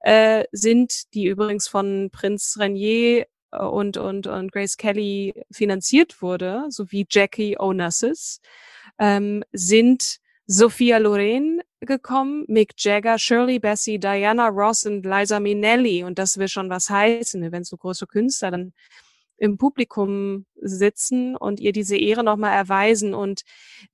äh, 0.01 0.45
sind, 0.51 1.13
die 1.13 1.25
übrigens 1.25 1.67
von 1.67 2.09
Prinz 2.11 2.57
Renier 2.59 3.25
äh, 3.51 3.57
und, 3.63 3.97
und, 3.97 4.27
und 4.27 4.51
Grace 4.51 4.77
Kelly 4.77 5.33
finanziert 5.51 6.21
wurde, 6.21 6.65
sowie 6.69 7.07
Jackie 7.09 7.57
Onassis, 7.57 8.41
ähm, 8.99 9.43
sind 9.51 10.19
Sophia 10.45 10.97
Loren 10.97 11.61
gekommen, 11.81 12.45
Mick 12.47 12.73
Jagger, 12.77 13.19
Shirley 13.19 13.59
Bassey, 13.59 13.99
Diana 13.99 14.47
Ross 14.47 14.85
und 14.85 15.05
Liza 15.05 15.39
Minnelli. 15.39 16.03
Und 16.03 16.19
das 16.19 16.37
will 16.37 16.47
schon 16.47 16.69
was 16.69 16.89
heißen, 16.89 17.51
wenn 17.51 17.63
so 17.63 17.77
große 17.77 18.07
Künstler 18.07 18.51
dann 18.51 18.73
im 19.37 19.57
Publikum 19.57 20.45
sitzen 20.55 21.35
und 21.35 21.59
ihr 21.59 21.71
diese 21.71 21.95
Ehre 21.95 22.23
nochmal 22.23 22.53
erweisen. 22.55 23.13
Und 23.13 23.43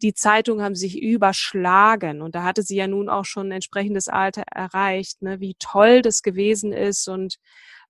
die 0.02 0.14
Zeitungen 0.14 0.64
haben 0.64 0.76
sich 0.76 1.02
überschlagen. 1.02 2.22
Und 2.22 2.36
da 2.36 2.44
hatte 2.44 2.64
sie 2.64 2.78
ja 2.78 2.88
nun 2.88 3.10
auch 3.10 3.26
schon 3.26 3.48
ein 3.48 3.54
entsprechendes 3.54 4.08
Alter 4.08 4.44
erreicht, 4.50 5.22
ne? 5.22 5.40
wie 5.42 5.56
toll 5.60 6.02
das 6.02 6.22
gewesen 6.22 6.72
ist 6.72 7.08
und 7.10 7.38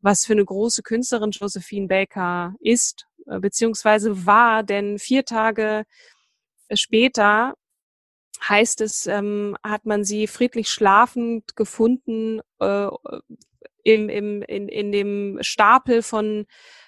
was 0.02 0.26
für 0.26 0.34
eine 0.34 0.44
große 0.46 0.82
Künstlerin 0.82 1.32
Josephine 1.32 1.88
Baker 1.88 2.56
ist, 2.60 3.08
äh, 3.28 3.40
beziehungsweise 3.40 4.26
war. 4.26 4.64
Denn 4.64 4.98
vier 4.98 5.24
Tage 5.24 5.86
später 6.74 7.54
heißt 8.48 8.82
es, 8.82 9.08
ähm, 9.08 9.56
hat 9.64 9.86
man 9.86 10.04
sie 10.04 10.28
friedlich 10.28 10.70
schlafend 10.70 11.56
gefunden 11.56 12.42
äh, 12.60 12.88
im, 13.84 14.10
im, 14.10 14.42
in, 14.44 14.68
in 14.68 14.92
dem 14.92 15.38
Stapel 15.42 16.02
von, 16.02 16.46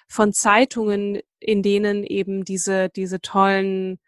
von 0.08 0.32
Zeitungen, 0.32 1.20
in 1.38 1.62
denen 1.62 2.04
eben 2.04 2.44
diese, 2.44 2.88
diese 2.90 3.20
tollen 3.20 3.98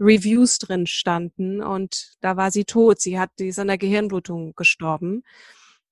Reviews 0.00 0.58
drin 0.58 0.86
standen. 0.86 1.62
Und 1.62 2.14
da 2.20 2.36
war 2.36 2.50
sie 2.50 2.64
tot. 2.64 3.00
Sie 3.00 3.18
hat, 3.18 3.30
sie 3.36 3.48
ist 3.48 3.58
an 3.58 3.68
der 3.68 3.78
Gehirnblutung 3.78 4.54
gestorben. 4.54 5.22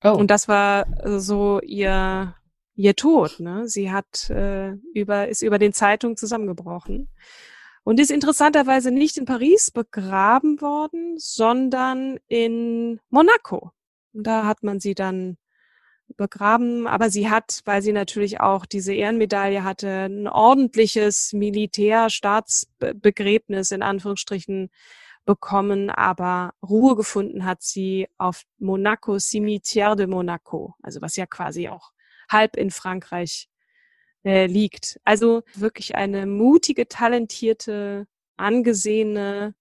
Oh. 0.03 0.11
Und 0.11 0.31
das 0.31 0.47
war 0.47 0.85
so 1.19 1.59
ihr, 1.61 2.35
ihr 2.75 2.95
Tod. 2.95 3.39
Ne? 3.39 3.67
Sie 3.67 3.91
hat 3.91 4.29
äh, 4.29 4.73
über, 4.93 5.27
ist 5.27 5.41
über 5.41 5.59
den 5.59 5.73
Zeitungen 5.73 6.17
zusammengebrochen 6.17 7.09
und 7.87 7.99
ist 8.01 8.11
interessanterweise 8.11 8.91
nicht 8.91 9.17
in 9.17 9.23
Paris 9.23 9.71
begraben 9.71 10.59
worden, 10.59 11.17
sondern 11.17 12.19
in 12.27 12.99
Monaco. 13.09 13.71
Da 14.11 14.45
hat 14.45 14.61
man 14.61 14.81
sie 14.81 14.93
dann 14.93 15.37
begraben, 16.17 16.85
aber 16.85 17.09
sie 17.09 17.29
hat, 17.29 17.61
weil 17.63 17.81
sie 17.81 17.93
natürlich 17.93 18.41
auch 18.41 18.65
diese 18.65 18.93
Ehrenmedaille 18.93 19.63
hatte, 19.63 20.09
ein 20.09 20.27
ordentliches 20.27 21.31
Militärstaatsbegräbnis 21.31 23.71
in 23.71 23.81
Anführungsstrichen 23.81 24.69
bekommen, 25.23 25.89
aber 25.89 26.55
Ruhe 26.61 26.97
gefunden 26.97 27.45
hat 27.45 27.63
sie 27.63 28.09
auf 28.17 28.43
Monaco, 28.57 29.13
Cimetière 29.13 29.95
de 29.95 30.07
Monaco, 30.07 30.75
also 30.83 31.01
was 31.01 31.15
ja 31.15 31.25
quasi 31.25 31.69
auch 31.69 31.93
halb 32.29 32.57
in 32.57 32.69
Frankreich 32.69 33.47
äh, 34.23 34.47
liegt. 34.47 34.99
Also 35.03 35.43
wirklich 35.53 35.95
eine 35.95 36.25
mutige, 36.25 36.87
talentierte, 36.87 38.07
angesehene, 38.37 39.55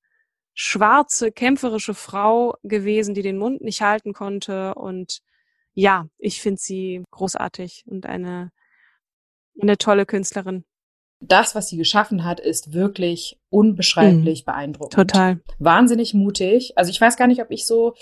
schwarze, 0.55 1.33
kämpferische 1.33 1.95
Frau 1.95 2.57
gewesen, 2.63 3.15
die 3.15 3.23
den 3.23 3.39
Mund 3.39 3.61
nicht 3.61 3.83
halten 3.83 4.13
konnte. 4.13 4.75
Und 4.75 5.21
ja, 5.75 6.09
ich 6.19 6.41
finde 6.41 6.61
sie 6.61 7.05
großartig 7.11 7.85
und 7.87 8.07
eine, 8.07 8.51
eine 9.61 9.77
tolle 9.77 10.07
Künstlerin. 10.07 10.65
Das, 11.21 11.55
was 11.55 11.69
sie 11.69 11.77
geschaffen 11.77 12.25
hat, 12.25 12.41
ist 12.41 12.73
wirklich 12.73 13.39
unbeschreiblich 13.49 14.43
mhm. 14.43 14.45
beeindruckend. 14.45 14.95
Total. 14.95 15.41
Wahnsinnig 15.59 16.13
mutig. 16.13 16.77
Also 16.77 16.91
ich 16.91 17.01
weiß 17.01 17.17
gar 17.17 17.27
nicht, 17.27 17.41
ob 17.41 17.51
ich 17.51 17.67
so 17.67 17.95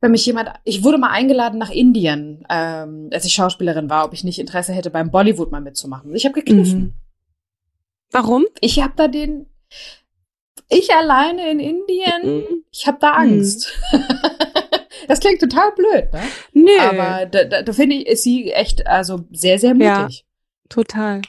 wenn 0.00 0.10
mich 0.10 0.26
jemand, 0.26 0.50
ich 0.64 0.84
wurde 0.84 0.98
mal 0.98 1.10
eingeladen 1.10 1.58
nach 1.58 1.70
Indien, 1.70 2.44
ähm, 2.50 3.08
als 3.12 3.24
ich 3.24 3.32
Schauspielerin 3.32 3.88
war, 3.88 4.04
ob 4.04 4.12
ich 4.12 4.24
nicht 4.24 4.38
Interesse 4.38 4.72
hätte, 4.72 4.90
beim 4.90 5.10
Bollywood 5.10 5.50
mal 5.50 5.60
mitzumachen. 5.60 6.14
Ich 6.14 6.24
habe 6.24 6.34
gekniffen. 6.34 6.80
Mhm. 6.80 6.92
Warum? 8.10 8.46
Ich 8.60 8.82
habe 8.82 8.92
da 8.96 9.08
den, 9.08 9.46
ich 10.68 10.92
alleine 10.94 11.50
in 11.50 11.60
Indien, 11.60 12.22
mhm. 12.22 12.64
ich 12.70 12.86
habe 12.86 12.98
da 13.00 13.12
Angst. 13.12 13.72
Mhm. 13.92 14.04
das 15.08 15.20
klingt 15.20 15.40
total 15.40 15.72
blöd, 15.72 16.12
ne? 16.12 16.22
Nö. 16.52 16.78
Aber 16.80 17.26
da, 17.26 17.44
da, 17.44 17.62
da 17.62 17.72
finde 17.72 17.96
ich, 17.96 18.06
ist 18.06 18.22
sie 18.22 18.52
echt, 18.52 18.86
also 18.86 19.24
sehr, 19.32 19.58
sehr 19.58 19.74
mutig. 19.74 19.88
Ja, 19.88 20.08
total. 20.68 21.22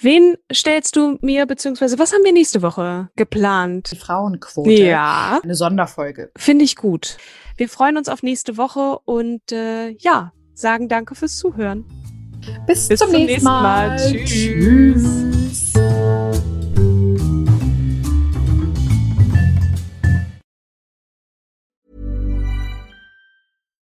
Wen 0.00 0.36
stellst 0.52 0.96
du 0.96 1.18
mir, 1.20 1.46
beziehungsweise 1.46 1.98
was 1.98 2.12
haben 2.12 2.24
wir 2.24 2.32
nächste 2.32 2.62
Woche 2.62 3.08
geplant? 3.16 3.90
Die 3.92 3.96
Frauenquote. 3.96 4.70
Ja. 4.70 5.40
Eine 5.42 5.54
Sonderfolge. 5.54 6.30
Finde 6.36 6.64
ich 6.64 6.76
gut. 6.76 7.16
Wir 7.56 7.68
freuen 7.68 7.96
uns 7.96 8.08
auf 8.08 8.22
nächste 8.22 8.56
Woche 8.56 8.98
und 9.04 9.52
äh, 9.52 9.90
ja, 9.98 10.32
sagen 10.54 10.88
danke 10.88 11.14
fürs 11.14 11.36
Zuhören. 11.38 11.84
Bis, 12.66 12.88
Bis 12.88 13.00
zum, 13.00 13.10
zum, 13.10 13.24
nächsten 13.24 13.44
Mal. 13.44 13.88
Mal. 13.88 13.98
Tschüss. 13.98 15.72
Tschüss. 15.72 15.72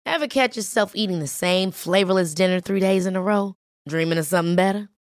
Ever 0.06 0.28
catch 0.28 0.56
yourself 0.56 0.92
eating 0.94 1.20
the 1.20 1.26
same 1.26 1.72
flavorless 1.72 2.36
dinner 2.36 2.60
three 2.60 2.80
days 2.80 3.08
in 3.08 3.16
a 3.16 3.22
row? 3.22 3.56
Dreaming 3.88 4.20
of 4.20 4.26
something 4.26 4.56
better? 4.56 4.91